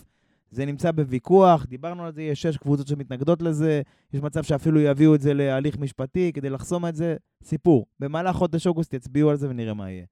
זה 0.52 0.66
נמצא 0.66 0.92
בוויכוח, 0.92 1.66
דיברנו 1.66 2.06
על 2.06 2.14
זה, 2.14 2.22
יש 2.22 2.42
שש 2.42 2.58
קבוצות 2.58 2.88
שמתנגדות 2.88 3.42
לזה, 3.42 3.82
יש 4.14 4.22
מצב 4.22 4.44
שאפילו 4.44 4.80
יביאו 4.80 5.16
את 5.16 5.22
זה 5.22 5.34
להליך 5.34 5.78
משפטי 5.78 6.32
כדי 6.34 6.50
לחסום 6.50 6.86
את 6.86 6.96
זה, 6.96 7.16
סיפור. 7.44 7.86
במהלך 8.00 8.36
חודש 8.36 8.68
אוגוסט 8.68 8.94
יצביעו 8.94 9.30
על 9.30 9.36
זה 9.36 9.50
ונראה 9.50 9.74
מה 9.74 9.92
יהיה. 9.92 10.06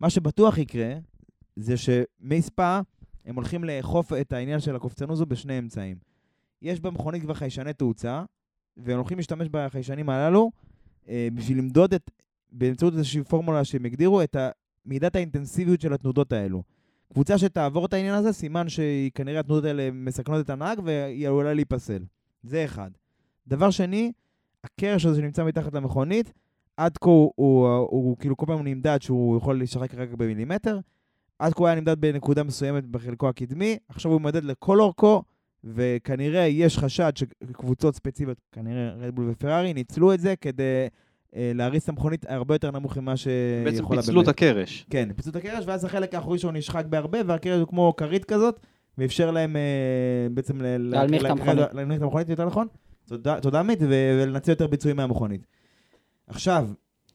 מה 0.00 0.10
שבטוח 0.10 0.58
יקרה, 0.58 0.94
זה 1.56 1.74
שמספא, 1.76 2.80
הם 3.24 3.34
הולכים 3.34 3.64
לאכוף 3.64 4.12
את 4.12 4.32
העניין 4.32 4.60
של 4.60 4.76
הקופצנות 4.76 5.10
הזו 5.10 5.26
בשני 5.26 5.58
אמצעים. 5.58 5.96
יש 6.62 6.80
במכונית 6.80 7.22
כבר 7.22 7.34
חיישני 7.34 7.72
תאוצה, 7.72 8.24
והם 8.76 8.96
הולכים 8.96 9.18
להשתמש 9.18 9.48
בחיישנים 9.50 10.10
הללו 10.10 10.50
אה, 11.08 11.28
בשביל 11.34 11.58
למדוד 11.58 11.94
את, 11.94 12.10
באמצעות 12.52 12.94
איזושהי 12.94 13.24
פורמולה 13.24 13.64
שהם 13.64 13.84
הגדירו, 13.84 14.22
את 14.22 14.36
מידת 14.86 15.16
האינטנסיביות 15.16 15.80
של 15.80 15.92
התנודות 15.92 16.32
האלו. 16.32 16.62
קבוצה 17.12 17.38
שתעבור 17.38 17.86
את 17.86 17.92
העניין 17.92 18.14
הזה, 18.14 18.32
סימן 18.32 18.66
שכנראה 18.68 19.40
התנודות 19.40 19.64
האלה 19.64 19.90
מסכנות 19.92 20.44
את 20.44 20.50
הנהג 20.50 20.80
והיא 20.84 21.26
עלולה 21.26 21.54
להיפסל. 21.54 22.04
זה 22.42 22.64
אחד. 22.64 22.90
דבר 23.46 23.70
שני, 23.70 24.12
הקרש 24.64 25.06
הזה 25.06 25.20
שנמצא 25.20 25.44
מתחת 25.44 25.74
למכונית, 25.74 26.32
עד 26.78 26.98
כה 26.98 27.10
הוא, 27.10 27.32
הוא, 27.36 27.68
הוא, 27.68 27.88
הוא 27.90 28.16
כאילו 28.16 28.36
כל 28.36 28.46
פעם 28.46 28.66
נמדד 28.66 28.98
שהוא 29.02 29.36
יכול 29.36 29.62
לשחק 29.62 29.94
רק 29.94 30.08
במילימטר. 30.12 30.78
עד 31.38 31.52
כה 31.52 31.58
הוא 31.58 31.66
היה 31.66 31.76
נמדד 31.76 32.00
בנקודה 32.00 32.42
מסוימת 32.42 32.84
בחלקו 32.84 33.28
הקדמי, 33.28 33.78
עכשיו 33.88 34.12
הוא 34.12 34.20
מדד 34.20 34.44
לכל 34.44 34.80
אורכו, 34.80 35.22
וכנראה 35.64 36.40
יש 36.40 36.78
חשד 36.78 37.12
שקבוצות 37.16 37.94
ספציפיות, 37.94 38.38
כנראה 38.52 38.90
רדבול 38.90 39.30
ופרארי, 39.30 39.74
ניצלו 39.74 40.14
את 40.14 40.20
זה 40.20 40.34
כדי 40.40 40.86
אה, 41.36 41.52
להריץ 41.54 41.82
את 41.82 41.88
המכונית 41.88 42.26
הרבה 42.28 42.54
יותר 42.54 42.70
נמוך 42.70 42.98
ממה 42.98 43.16
שיכולה 43.16 43.64
בעצם 43.64 43.88
פיצלו 43.88 44.22
את 44.22 44.28
הקרש. 44.28 44.86
כן, 44.90 45.08
פיצלו 45.16 45.30
את 45.30 45.36
הקרש, 45.36 45.64
ואז 45.66 45.84
החלק 45.84 46.14
האחורי 46.14 46.38
שלו 46.38 46.52
נשחק 46.52 46.84
בהרבה, 46.86 47.18
והקרש 47.26 47.60
הוא 47.60 47.68
כמו 47.68 47.94
כרית 47.96 48.24
כזאת, 48.24 48.60
ואפשר 48.98 49.30
להם 49.30 49.56
אה, 49.56 50.28
בעצם 50.30 50.60
להנמיך 50.60 51.24
את 51.24 51.30
המכונית. 51.30 51.74
להנמיך 51.74 51.98
את 51.98 52.02
המכונית 52.02 52.28
יותר 52.28 52.46
נכון. 52.46 52.66
תודה, 53.06 53.40
תודה 53.40 53.60
עמית, 53.60 53.78
ולנצל 53.80 54.50
יותר 54.50 54.66
ביצועים 54.66 54.96
מהמכונית. 54.96 55.57
עכשיו, 56.28 56.68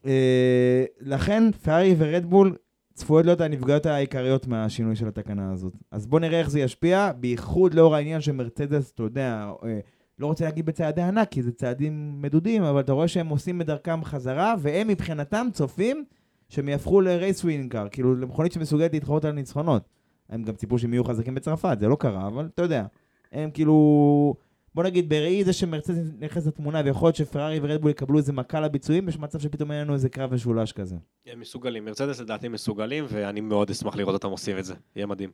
אה, 0.05 0.85
לכן 0.99 1.51
פרארי 1.51 1.95
ורדבול 1.97 2.55
צפויות 2.93 3.25
להיות 3.25 3.41
הנפגעות 3.41 3.85
העיקריות 3.85 4.47
מהשינוי 4.47 4.95
של 4.95 5.07
התקנה 5.07 5.51
הזאת. 5.51 5.73
אז 5.91 6.07
בואו 6.07 6.21
נראה 6.21 6.39
איך 6.39 6.49
זה 6.49 6.59
ישפיע, 6.59 7.11
בייחוד 7.19 7.73
לאור 7.73 7.95
העניין 7.95 8.21
שמרצדס, 8.21 8.91
אתה 8.91 9.03
יודע, 9.03 9.51
אה, 9.63 9.79
לא 10.19 10.27
רוצה 10.27 10.45
להגיד 10.45 10.65
בצעדי 10.65 11.01
ענק, 11.01 11.29
כי 11.29 11.41
זה 11.41 11.51
צעדים 11.51 12.21
מדודים, 12.21 12.63
אבל 12.63 12.79
אתה 12.79 12.93
רואה 12.93 13.07
שהם 13.07 13.27
עושים 13.27 13.61
את 13.61 13.65
דרכם 13.65 14.03
חזרה, 14.03 14.55
והם 14.59 14.87
מבחינתם 14.87 15.47
צופים 15.53 16.05
שהם 16.49 16.69
יהפכו 16.69 17.01
לרייס 17.01 17.43
ווינקר, 17.43 17.87
כאילו 17.91 18.15
למכונית 18.15 18.51
שמסוגלת 18.51 18.93
להתחרות 18.93 19.25
על 19.25 19.31
ניצחונות. 19.31 19.89
הם 20.29 20.43
גם 20.43 20.55
ציפו 20.55 20.79
שהם 20.79 20.93
יהיו 20.93 21.03
חזקים 21.03 21.35
בצרפת, 21.35 21.77
זה 21.79 21.87
לא 21.87 21.95
קרה, 21.95 22.27
אבל 22.27 22.49
אתה 22.53 22.61
יודע. 22.61 22.85
הם 23.31 23.51
כאילו... 23.51 24.35
בוא 24.75 24.83
נגיד, 24.83 25.09
בראי 25.09 25.43
זה 25.43 25.53
שמרצדס 25.53 25.97
נכנס 26.19 26.47
לתמונה, 26.47 26.81
ויכול 26.85 27.07
להיות 27.07 27.15
שפרארי 27.15 27.59
ורדבול 27.61 27.91
יקבלו 27.91 28.17
איזה 28.17 28.33
מכה 28.33 28.59
לביצועים, 28.59 29.09
יש 29.09 29.17
מצב 29.19 29.39
שפתאום 29.39 29.71
יהיה 29.71 29.83
לנו 29.83 29.93
איזה 29.93 30.09
קרב 30.09 30.33
משולש 30.33 30.71
כזה. 30.71 30.95
הם 31.27 31.39
מסוגלים, 31.39 31.85
מרצדס 31.85 32.19
לדעתי 32.19 32.47
מסוגלים, 32.47 33.05
ואני 33.07 33.41
מאוד 33.41 33.69
אשמח 33.69 33.95
לראות 33.95 34.13
אותם 34.13 34.29
עושים 34.29 34.57
את 34.57 34.65
זה. 34.65 34.73
יהיה 34.95 35.05
מדהים. 35.05 35.31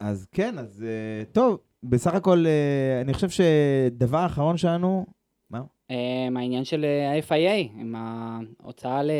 אז 0.00 0.26
כן, 0.32 0.58
אז 0.58 0.84
אה, 0.86 1.24
טוב, 1.32 1.58
בסך 1.82 2.14
הכל, 2.14 2.44
אה, 2.46 3.00
אני 3.00 3.14
חושב 3.14 3.28
שדבר 3.30 4.26
אחרון 4.26 4.56
שלנו, 4.56 5.06
אמ, 5.90 6.36
העניין 6.36 6.64
של 6.64 6.84
ה-FIA, 6.84 7.80
עם 7.80 7.94
ההוצאה 7.96 9.02
ל- 9.02 9.10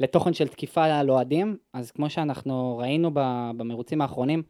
לתוכן 0.00 0.32
של 0.32 0.48
תקיפה 0.48 0.84
על 0.84 1.10
אוהדים, 1.10 1.56
אז 1.72 1.90
כמו 1.90 2.10
שאנחנו 2.10 2.78
ראינו 2.78 3.10
ב- 3.14 3.50
במרוצים 3.56 4.00
האחרונים, 4.00 4.42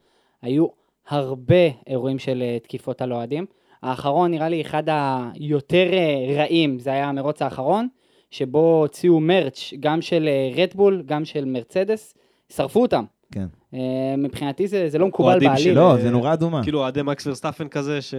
היו 0.43 0.67
הרבה 1.09 1.55
אירועים 1.87 2.19
של 2.19 2.43
תקיפות 2.63 3.03
על 3.03 3.13
אוהדים. 3.13 3.47
האחרון 3.83 4.31
נראה 4.31 4.49
לי 4.49 4.61
אחד 4.61 4.83
היותר 4.89 5.87
אה, 5.93 6.35
רעים, 6.37 6.79
זה 6.79 6.91
היה 6.91 7.09
המרוץ 7.09 7.43
האחרון, 7.43 7.89
שבו 8.31 8.81
הוציאו 8.81 9.21
מרץ' 9.21 9.73
גם 9.81 10.03
של 10.03 10.29
רדבול, 10.57 11.03
גם 11.07 11.25
של 11.25 11.45
מרצדס, 11.45 12.15
שרפו 12.53 12.83
אותם. 12.83 13.05
כן. 13.33 13.47
אה, 13.75 13.79
מבחינתי 14.19 14.67
זה, 14.69 14.89
זה 14.89 14.99
לא 14.99 15.07
מקובל 15.07 15.39
בעליל. 15.41 15.57
של- 15.57 15.73
לא, 15.75 15.97
זה 15.97 16.11
נורא 16.11 16.33
אדומה. 16.33 16.63
כאילו 16.63 16.79
אוהדי 16.79 17.03
מקס 17.03 17.27
ורסטאפן 17.27 17.69
כזה, 17.69 18.03
ש... 18.03 18.15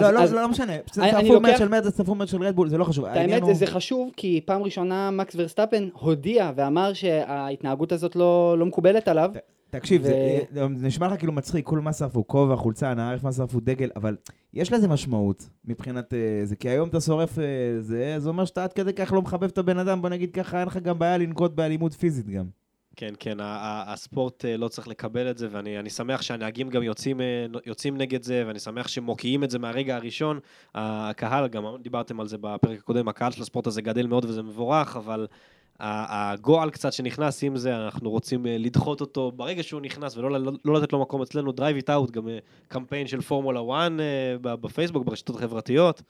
לא, 0.00 0.10
לא, 0.10 0.20
אז- 0.22 0.34
לא, 0.34 0.48
משנה, 0.48 0.72
צפו 0.90 1.40
מרץ 1.40 1.58
של 1.58 1.68
מרץ, 1.68 1.86
צפו 1.86 2.14
מרץ 2.14 2.30
של 2.30 2.42
רדבול, 2.42 2.68
זה 2.68 2.78
לא 2.78 2.84
חשוב. 2.84 3.04
האמת, 3.04 3.42
זה 3.52 3.66
חשוב, 3.66 4.10
כי 4.16 4.40
פעם 4.44 4.62
ראשונה 4.62 5.10
מקס 5.10 5.34
ורסטאפן 5.38 5.88
הודיע 5.92 6.50
ואמר 6.56 6.92
שההתנהגות 6.92 7.92
הזאת 7.92 8.16
לא, 8.16 8.56
לא 8.58 8.66
מקובלת 8.66 9.08
עליו. 9.08 9.30
תקשיב, 9.78 10.02
ו- 10.02 10.06
זה 10.06 10.60
זה 10.74 10.86
נשמע 10.86 11.08
לך 11.08 11.18
כאילו 11.18 11.32
מצחיק, 11.32 11.66
כול 11.66 11.80
מה 11.80 11.92
שרפו, 11.92 12.26
כובע, 12.26 12.56
חולצה, 12.56 12.94
נערך 12.94 13.24
מה 13.24 13.32
שרפו, 13.32 13.60
דגל, 13.60 13.90
אבל 13.96 14.16
יש 14.54 14.72
לזה 14.72 14.88
משמעות 14.88 15.48
מבחינת 15.64 16.14
אה, 16.14 16.40
זה, 16.44 16.56
כי 16.56 16.68
היום 16.68 16.88
אתה 16.88 17.00
שורף 17.00 17.38
אה, 17.38 17.44
זה, 17.80 18.14
זה 18.18 18.28
אומר 18.28 18.44
שאתה 18.44 18.64
עד 18.64 18.72
כדי 18.72 18.92
כך 18.92 19.12
לא 19.12 19.22
מחבב 19.22 19.48
את 19.48 19.58
הבן 19.58 19.78
אדם, 19.78 20.02
בוא 20.02 20.08
נגיד 20.08 20.30
ככה, 20.32 20.60
אין 20.60 20.68
לך 20.68 20.76
גם 20.76 20.98
בעיה 20.98 21.18
לנקוט 21.18 21.52
באלימות 21.52 21.92
פיזית 21.92 22.28
גם. 22.28 22.44
כן, 22.96 23.14
כן, 23.20 23.40
ה- 23.40 23.44
ה- 23.44 23.92
הספורט 23.92 24.44
אה, 24.44 24.56
לא 24.56 24.68
צריך 24.68 24.88
לקבל 24.88 25.30
את 25.30 25.38
זה, 25.38 25.48
ואני 25.50 25.78
אני 25.78 25.90
שמח 25.90 26.22
שהנהגים 26.22 26.68
גם 26.68 26.82
יוצאים, 26.82 27.20
אה, 27.20 27.46
יוצאים 27.66 27.96
נגד 27.96 28.22
זה, 28.22 28.44
ואני 28.46 28.58
שמח 28.58 28.88
שמוקיעים 28.88 29.44
את 29.44 29.50
זה 29.50 29.58
מהרגע 29.58 29.96
הראשון. 29.96 30.40
הקהל, 30.74 31.48
גם 31.48 31.64
דיברתם 31.82 32.20
על 32.20 32.28
זה 32.28 32.36
בפרק 32.40 32.78
הקודם, 32.78 33.08
הקהל 33.08 33.32
של 33.32 33.42
הספורט 33.42 33.66
הזה 33.66 33.82
גדל 33.82 34.06
מאוד 34.06 34.24
וזה 34.24 34.42
מבורך, 34.42 34.96
אבל 34.96 35.26
הגועל 35.80 36.70
קצת 36.70 36.92
שנכנס 36.92 37.44
עם 37.44 37.56
זה, 37.56 37.76
אנחנו 37.76 38.10
רוצים 38.10 38.46
אה, 38.46 38.56
לדחות 38.58 39.00
אותו 39.00 39.32
ברגע 39.32 39.62
שהוא 39.62 39.80
נכנס 39.80 40.16
ולא 40.16 40.30
לא, 40.30 40.52
לא 40.64 40.74
לתת 40.74 40.92
לו 40.92 41.00
מקום 41.00 41.22
אצלנו, 41.22 41.50
Drive 41.50 41.82
It 41.82 41.88
Out, 41.88 42.10
גם 42.10 42.28
אה, 42.28 42.38
קמפיין 42.68 43.06
של 43.06 43.20
פורמולה 43.20 43.60
1 43.60 43.92
אה, 44.00 44.36
ב- 44.40 44.54
בפייסבוק, 44.54 45.04
ברשתות 45.04 45.36
החברתיות. 45.36 46.02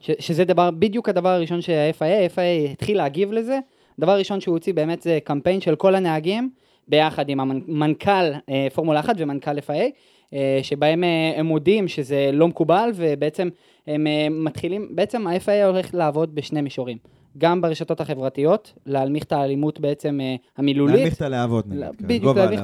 ש, 0.00 0.10
שזה 0.18 0.44
דבר, 0.44 0.70
בדיוק 0.70 1.08
הדבר 1.08 1.28
הראשון 1.28 1.60
שה-FIA, 1.60 2.04
ה-FIA 2.04 2.70
התחיל 2.72 2.96
להגיב 2.96 3.32
לזה. 3.32 3.58
דבר 3.98 4.18
ראשון 4.18 4.40
שהוא 4.40 4.54
הוציא 4.54 4.74
באמת 4.74 5.02
זה 5.02 5.18
קמפיין 5.24 5.60
של 5.60 5.76
כל 5.76 5.94
הנהגים, 5.94 6.50
ביחד 6.88 7.28
עם 7.28 7.40
המנכ"ל 7.40 8.32
אה, 8.48 8.68
פורמולה 8.74 9.00
1 9.00 9.14
ומנכ"ל 9.18 9.58
FIA, 9.58 9.90
אה, 10.34 10.60
שבהם 10.62 11.04
אה, 11.04 11.32
הם 11.36 11.46
מודים 11.46 11.88
שזה 11.88 12.30
לא 12.32 12.48
מקובל, 12.48 12.90
ובעצם 12.94 13.48
הם 13.86 14.06
אה, 14.06 14.26
מתחילים, 14.30 14.88
בעצם 14.90 15.26
ה-FIA 15.26 15.66
הולך 15.66 15.94
לעבוד 15.94 16.34
בשני 16.34 16.60
מישורים. 16.60 16.98
גם 17.38 17.60
ברשתות 17.60 18.00
החברתיות, 18.00 18.72
להנמיך 18.86 19.24
את 19.24 19.32
האלימות 19.32 19.80
בעצם 19.80 20.20
אה, 20.20 20.34
המילולית. 20.56 20.96
להנמיך 20.96 21.16
את 21.16 21.22
הלהבות, 21.22 21.66
נגיד. 21.66 21.84
כן, 21.98 22.06
בדיוק, 22.06 22.36
להנמיך 22.36 22.60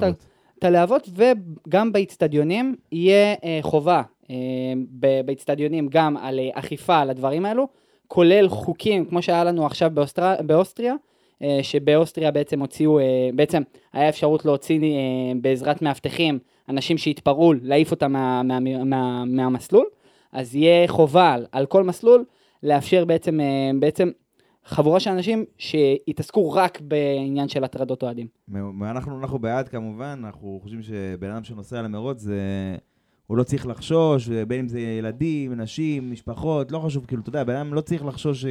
את 0.59 0.65
הלהבות. 0.65 1.09
וגם 1.15 1.93
באיצטדיונים 1.93 2.77
יהיה 2.93 3.35
אה, 3.45 3.59
חובה 3.63 4.03
אה, 4.31 4.37
באיצטדיונים 5.25 5.89
גם 5.89 6.17
על 6.17 6.41
אכיפה 6.53 6.99
על 6.99 7.11
הדברים 7.11 7.45
האלו, 7.45 7.69
כולל 8.09 8.49
חוקים, 8.49 9.05
כמו 9.05 9.23
שהיה 9.23 9.45
לנו 9.45 9.67
עכשיו 9.67 9.91
באוסטר... 9.95 10.35
באוסטריה, 10.47 10.95
שבאוסטריה 11.63 12.31
בעצם 12.31 12.61
הוציאו, 12.61 12.99
בעצם 13.35 13.63
היה 13.93 14.09
אפשרות 14.09 14.45
להוציא 14.45 14.81
בעזרת 15.41 15.83
מאבטחים 15.83 16.39
אנשים 16.69 16.99
שהתפרעו, 16.99 17.53
להעיף 17.63 17.91
אותם 17.91 18.13
מה, 18.13 18.43
מה, 18.43 18.61
מה, 18.61 19.25
מהמסלול, 19.25 19.87
אז 20.33 20.55
יהיה 20.55 20.89
חובה 20.89 21.37
על, 21.53 21.67
כל 21.67 21.85
מסלול 21.85 22.25
לאפשר 22.63 23.05
בעצם, 23.05 23.41
בעצם 23.81 24.11
חבורה 24.69 25.01
של 25.01 25.11
אנשים 25.11 25.45
שיתעסקו 25.59 26.53
רק 26.53 26.81
בעניין 26.81 27.49
של 27.49 27.65
הטרדות 27.65 28.03
אוהדים. 28.03 28.27
אנחנו, 28.83 29.21
אנחנו 29.21 29.39
בעד 29.39 29.69
כמובן, 29.69 30.23
אנחנו 30.25 30.61
חושבים 30.63 30.83
שבן 30.83 31.31
אדם 31.31 31.45
שנוסע 31.45 31.83
למרוץ 31.83 32.21
זה... 32.21 32.41
הוא 33.27 33.37
לא 33.37 33.43
צריך 33.43 33.67
לחשוש, 33.67 34.29
בין 34.29 34.61
אם 34.61 34.69
זה 34.69 34.81
ילדים, 34.81 35.53
נשים, 35.53 36.11
משפחות, 36.11 36.73
לא 36.73 36.79
חשוב, 36.79 37.07
כאילו, 37.07 37.23
אתה 37.23 37.29
יודע, 37.29 37.45
בן 37.45 37.57
אדם 37.57 37.75
לא 37.75 37.81
צריך 37.81 38.05
לחשוש 38.05 38.45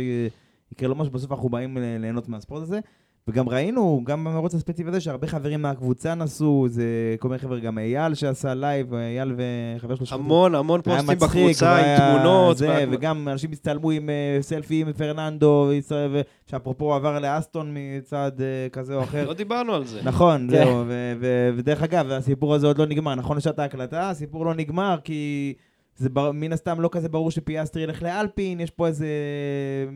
שיקרה 0.70 0.90
לו 0.90 0.96
משהו, 0.96 1.14
בסוף 1.14 1.32
אנחנו 1.32 1.50
באים 1.50 1.78
ליהנות 2.00 2.30
מהספורט 2.30 2.62
הזה. 2.62 2.80
וגם 3.28 3.50
ראינו, 3.50 4.02
גם 4.06 4.24
במרוץ 4.24 4.56
הספציפי 4.56 4.90
הזה, 4.90 5.00
שהרבה 5.02 5.28
חברים 5.28 5.62
מהקבוצה 5.62 6.16
נסעו, 6.16 6.66
זה 6.70 6.84
כל 7.20 7.28
מיני 7.28 7.40
חבר'ה, 7.40 7.60
גם 7.60 7.78
אייל 7.78 8.14
שעשה 8.14 8.54
לייב, 8.54 8.94
אייל 8.94 9.36
וחבר 9.78 9.96
שלו. 9.96 10.18
המון 10.18 10.56
המון 10.56 10.82
פוסטים 10.82 11.08
מצחיק, 11.12 11.30
בקבוצה 11.46 11.78
עם 11.78 11.98
תמונות. 11.98 12.58
זה, 12.58 12.68
וה- 12.68 12.84
וגם 12.92 13.28
אנשים 13.28 13.52
הצטלמו 13.52 13.92
עם 13.92 14.10
אה, 14.10 14.38
סלפי 14.42 14.82
עם 14.82 14.94
פרננדו, 14.94 15.70
ו- 15.92 16.22
שאפרופו 16.46 16.94
עבר 16.94 17.20
לאסטון 17.20 17.74
מצד 17.76 18.32
אה, 18.40 18.70
כזה 18.70 18.96
או 18.96 19.04
אחר. 19.04 19.28
לא 19.28 19.34
דיברנו 19.34 19.74
על 19.74 19.86
זה. 19.86 20.00
נכון, 20.04 20.48
כן. 20.52 20.58
זהו, 20.58 20.84
ו- 20.88 21.14
ו- 21.20 21.50
ודרך 21.58 21.84
אגב, 21.84 22.12
הסיפור 22.12 22.56
הזה 22.56 22.68
עוד 22.68 22.78
לא 22.78 22.86
נגמר, 22.86 23.16
נכון 23.16 23.38
לשעת 23.38 23.60
ההקלטה, 23.60 24.10
הסיפור 24.10 24.46
לא 24.46 24.54
נגמר 24.54 24.98
כי 25.04 25.54
זה 25.96 26.10
בר- 26.10 26.32
מן 26.32 26.54
הסתם 26.54 26.82
לא 26.82 26.90
כזה 26.92 27.10
ברור 27.10 27.32
שפיאסטרי 27.32 27.84
ילך 27.84 28.04
לאלפין, 28.04 28.60
יש 28.60 28.72
פה 28.72 28.88
איזה 28.88 29.08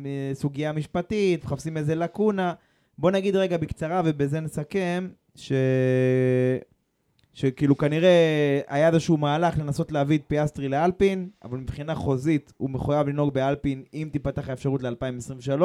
אה, 0.06 0.36
סוגיה 0.36 0.72
משפטית, 0.74 1.46
מחפשים 1.46 1.78
איזה 1.78 1.96
לקונה. 1.96 2.54
בוא 2.98 3.12
נגיד 3.12 3.36
רגע 3.36 3.58
בקצרה 3.58 4.02
ובזה 4.06 4.40
נסכם, 4.40 5.08
ש... 5.36 5.52
שכאילו 7.34 7.78
כנראה 7.78 8.62
היה 8.68 8.88
איזשהו 8.88 9.18
מהלך 9.18 9.58
לנסות 9.58 9.92
להביא 9.92 10.18
את 10.18 10.24
פיאסטרי 10.28 10.70
לאלפין, 10.70 11.30
אבל 11.44 11.58
מבחינה 11.58 11.96
חוזית 11.96 12.54
הוא 12.58 12.70
מחויב 12.70 13.08
לנהוג 13.08 13.34
באלפין 13.34 13.84
אם 13.94 14.10
תיפתח 14.12 14.50
האפשרות 14.50 14.84
ל-2023. 14.84 15.62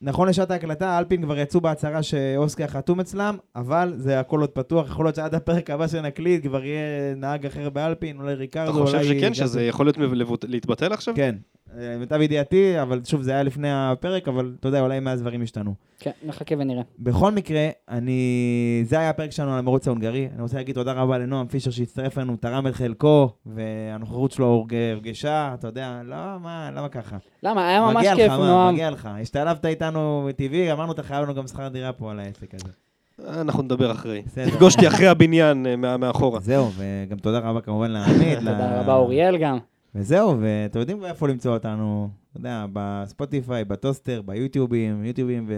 נכון 0.00 0.28
לשעת 0.28 0.50
ההקלטה, 0.50 0.98
אלפין 0.98 1.22
כבר 1.22 1.38
יצאו 1.38 1.60
בהצהרה 1.60 2.02
שאוסקר 2.02 2.66
חתום 2.66 3.00
אצלם, 3.00 3.36
אבל 3.56 3.92
זה 3.96 4.20
הכל 4.20 4.40
עוד 4.40 4.50
פתוח, 4.50 4.88
יכול 4.88 5.04
להיות 5.06 5.16
שעד 5.16 5.34
הפרק 5.34 5.70
הבא 5.70 5.88
שנקליט 5.88 6.46
כבר 6.46 6.64
יהיה 6.64 7.14
נהג 7.16 7.46
אחר 7.46 7.70
באלפין, 7.70 8.16
אולי 8.16 8.32
אתה 8.32 8.38
ריקרדו, 8.40 8.84
חושב 8.84 8.94
אולי... 8.96 9.18
שכן, 9.18 9.34
שזה 9.34 9.64
יכול 9.64 9.86
להיות 9.86 10.44
להתבטל 10.44 10.92
עכשיו? 10.92 11.14
כן, 11.14 11.34
למיטב 11.78 12.20
ידיעתי, 12.20 12.82
אבל 12.82 13.00
שוב, 13.04 13.22
זה 13.22 13.30
היה 13.32 13.42
לפני 13.42 13.68
הפרק, 13.72 14.28
אבל 14.28 14.52
אתה 14.60 14.68
יודע, 14.68 14.80
אולי 14.80 15.00
מאז 15.00 15.20
דברים 15.20 15.42
השתנו. 15.42 15.74
כן, 16.00 16.10
נחכה 16.26 16.54
ונראה. 16.58 16.82
בכל 16.98 17.30
מקרה, 17.32 17.68
אני... 17.90 18.20
זה 18.84 18.98
היה 18.98 19.10
הפרק 19.10 19.30
שלנו 19.30 19.52
על 19.52 19.58
המרוץ 19.58 19.86
ההונגרי. 19.88 20.28
אני 20.34 20.42
רוצה 20.42 20.56
להגיד 20.56 20.74
תודה 20.74 20.92
רבה 20.92 21.18
לנועם 21.18 21.46
פישר 21.46 21.70
שהצטרף 21.70 22.18
אלינו, 22.18 22.36
תרם 22.36 22.66
את 22.66 22.74
חלקו, 22.74 23.28
והנוכחות 23.46 24.32
שלו 24.32 24.46
הורג- 24.46 24.74
הורגשה, 24.94 25.54
אתה 25.54 25.68
יודע, 25.68 26.00
לא, 26.04 26.16
מה, 26.42 26.70
למה 26.74 26.88
ככה? 26.88 27.16
למה? 27.42 27.68
היה 27.68 27.80
ממש 27.80 27.96
מגיע 27.96 28.14
כיף, 28.16 28.32
לך, 28.32 28.38
נועם. 28.38 28.74
מגיע 28.74 28.90
לך. 28.90 29.08
השתלבת 29.22 29.66
איתנו 29.66 30.28
טבעי, 30.36 30.72
אמרנו, 30.72 30.92
אתה 30.92 31.02
חייב 31.02 31.22
לנו 31.24 31.34
גם 31.34 31.46
שכר 31.46 31.68
דירה 31.68 31.92
פה 31.92 32.10
על 32.10 32.20
העסק 32.20 32.54
הזה. 32.54 32.68
אה, 33.28 33.40
אנחנו 33.40 33.62
נדבר 33.62 33.92
אחרי. 33.92 34.22
תפגוש 34.46 34.74
אותי 34.74 34.88
אחרי 34.88 35.06
הבניין, 35.08 35.66
אה, 35.66 35.76
מה- 35.76 35.96
מאחורה. 35.96 36.40
זהו, 36.40 36.70
וגם 36.76 37.18
תודה 37.18 37.38
רבה 37.38 37.60
כמובן 37.60 37.90
לעמית. 37.90 38.38
תודה 38.44 38.80
רבה, 38.80 38.94
אוריאל 38.94 39.36
גם. 39.38 39.58
וזהו, 39.94 40.36
ואתם 40.40 40.78
יודעים 40.80 41.04
איפה 41.04 41.28
למצוא 41.28 41.54
אותנו, 41.54 42.08
אתה 42.30 42.38
יודע, 42.40 42.66
בספוטיפיי, 42.72 43.64
בטוסטר, 43.64 44.22
ביוטיובים, 44.22 45.04
יוטיובים 45.04 45.44
ו... 45.48 45.54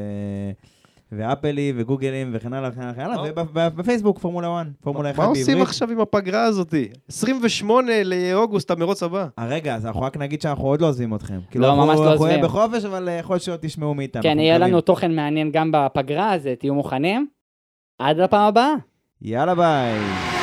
ואפלים 1.12 1.74
וגוגלים 1.78 2.30
וכן 2.34 2.52
הלאה 2.52 2.70
וכן 2.72 2.80
הלאה 2.82 3.16
מה? 3.36 3.42
ובפייסבוק 3.52 4.18
פורמולה 4.18 4.60
1, 4.60 4.66
פורמולה 4.80 5.10
1 5.10 5.18
מה 5.18 5.24
בעברית. 5.24 5.42
עושים 5.48 5.62
עכשיו 5.62 5.90
עם 5.90 6.00
הפגרה 6.00 6.44
הזאתי? 6.44 6.88
28 7.08 7.92
לאוגוסט, 8.04 8.70
המרוץ 8.70 9.02
הבא. 9.02 9.26
אה, 9.38 9.46
רגע, 9.46 9.74
אז 9.74 9.86
אנחנו 9.86 10.00
רק 10.00 10.16
נגיד 10.16 10.42
שאנחנו 10.42 10.64
עוד 10.64 10.80
לא 10.80 10.86
עוזבים 10.88 11.14
אתכם. 11.14 11.38
כאילו, 11.50 11.64
לא, 11.64 11.70
אנחנו- 11.70 11.86
ממש 11.86 11.98
לא 11.98 12.12
אנחנו 12.12 12.24
עוזבים. 12.24 12.44
בחופש, 12.44 12.84
אבל 12.84 13.08
אה, 13.08 13.14
יכול 13.14 13.34
להיות 13.34 13.42
שעוד 13.42 13.58
תשמעו 13.62 13.94
מאיתנו. 13.94 14.22
כן, 14.22 14.28
אנחנו 14.28 14.42
יהיה. 14.42 14.58
לנו 14.58 14.80
תוכן 14.80 15.16
מעניין 15.16 15.50
גם 15.52 15.70
בפגרה, 15.74 16.34
אז 16.34 16.48
תהיו 16.58 16.74
מוכנים. 16.74 17.26
עד 17.98 18.16
לפעם 18.16 18.48
הבאה. 18.48 18.72
יאללה 19.22 19.54
ביי. 19.54 20.35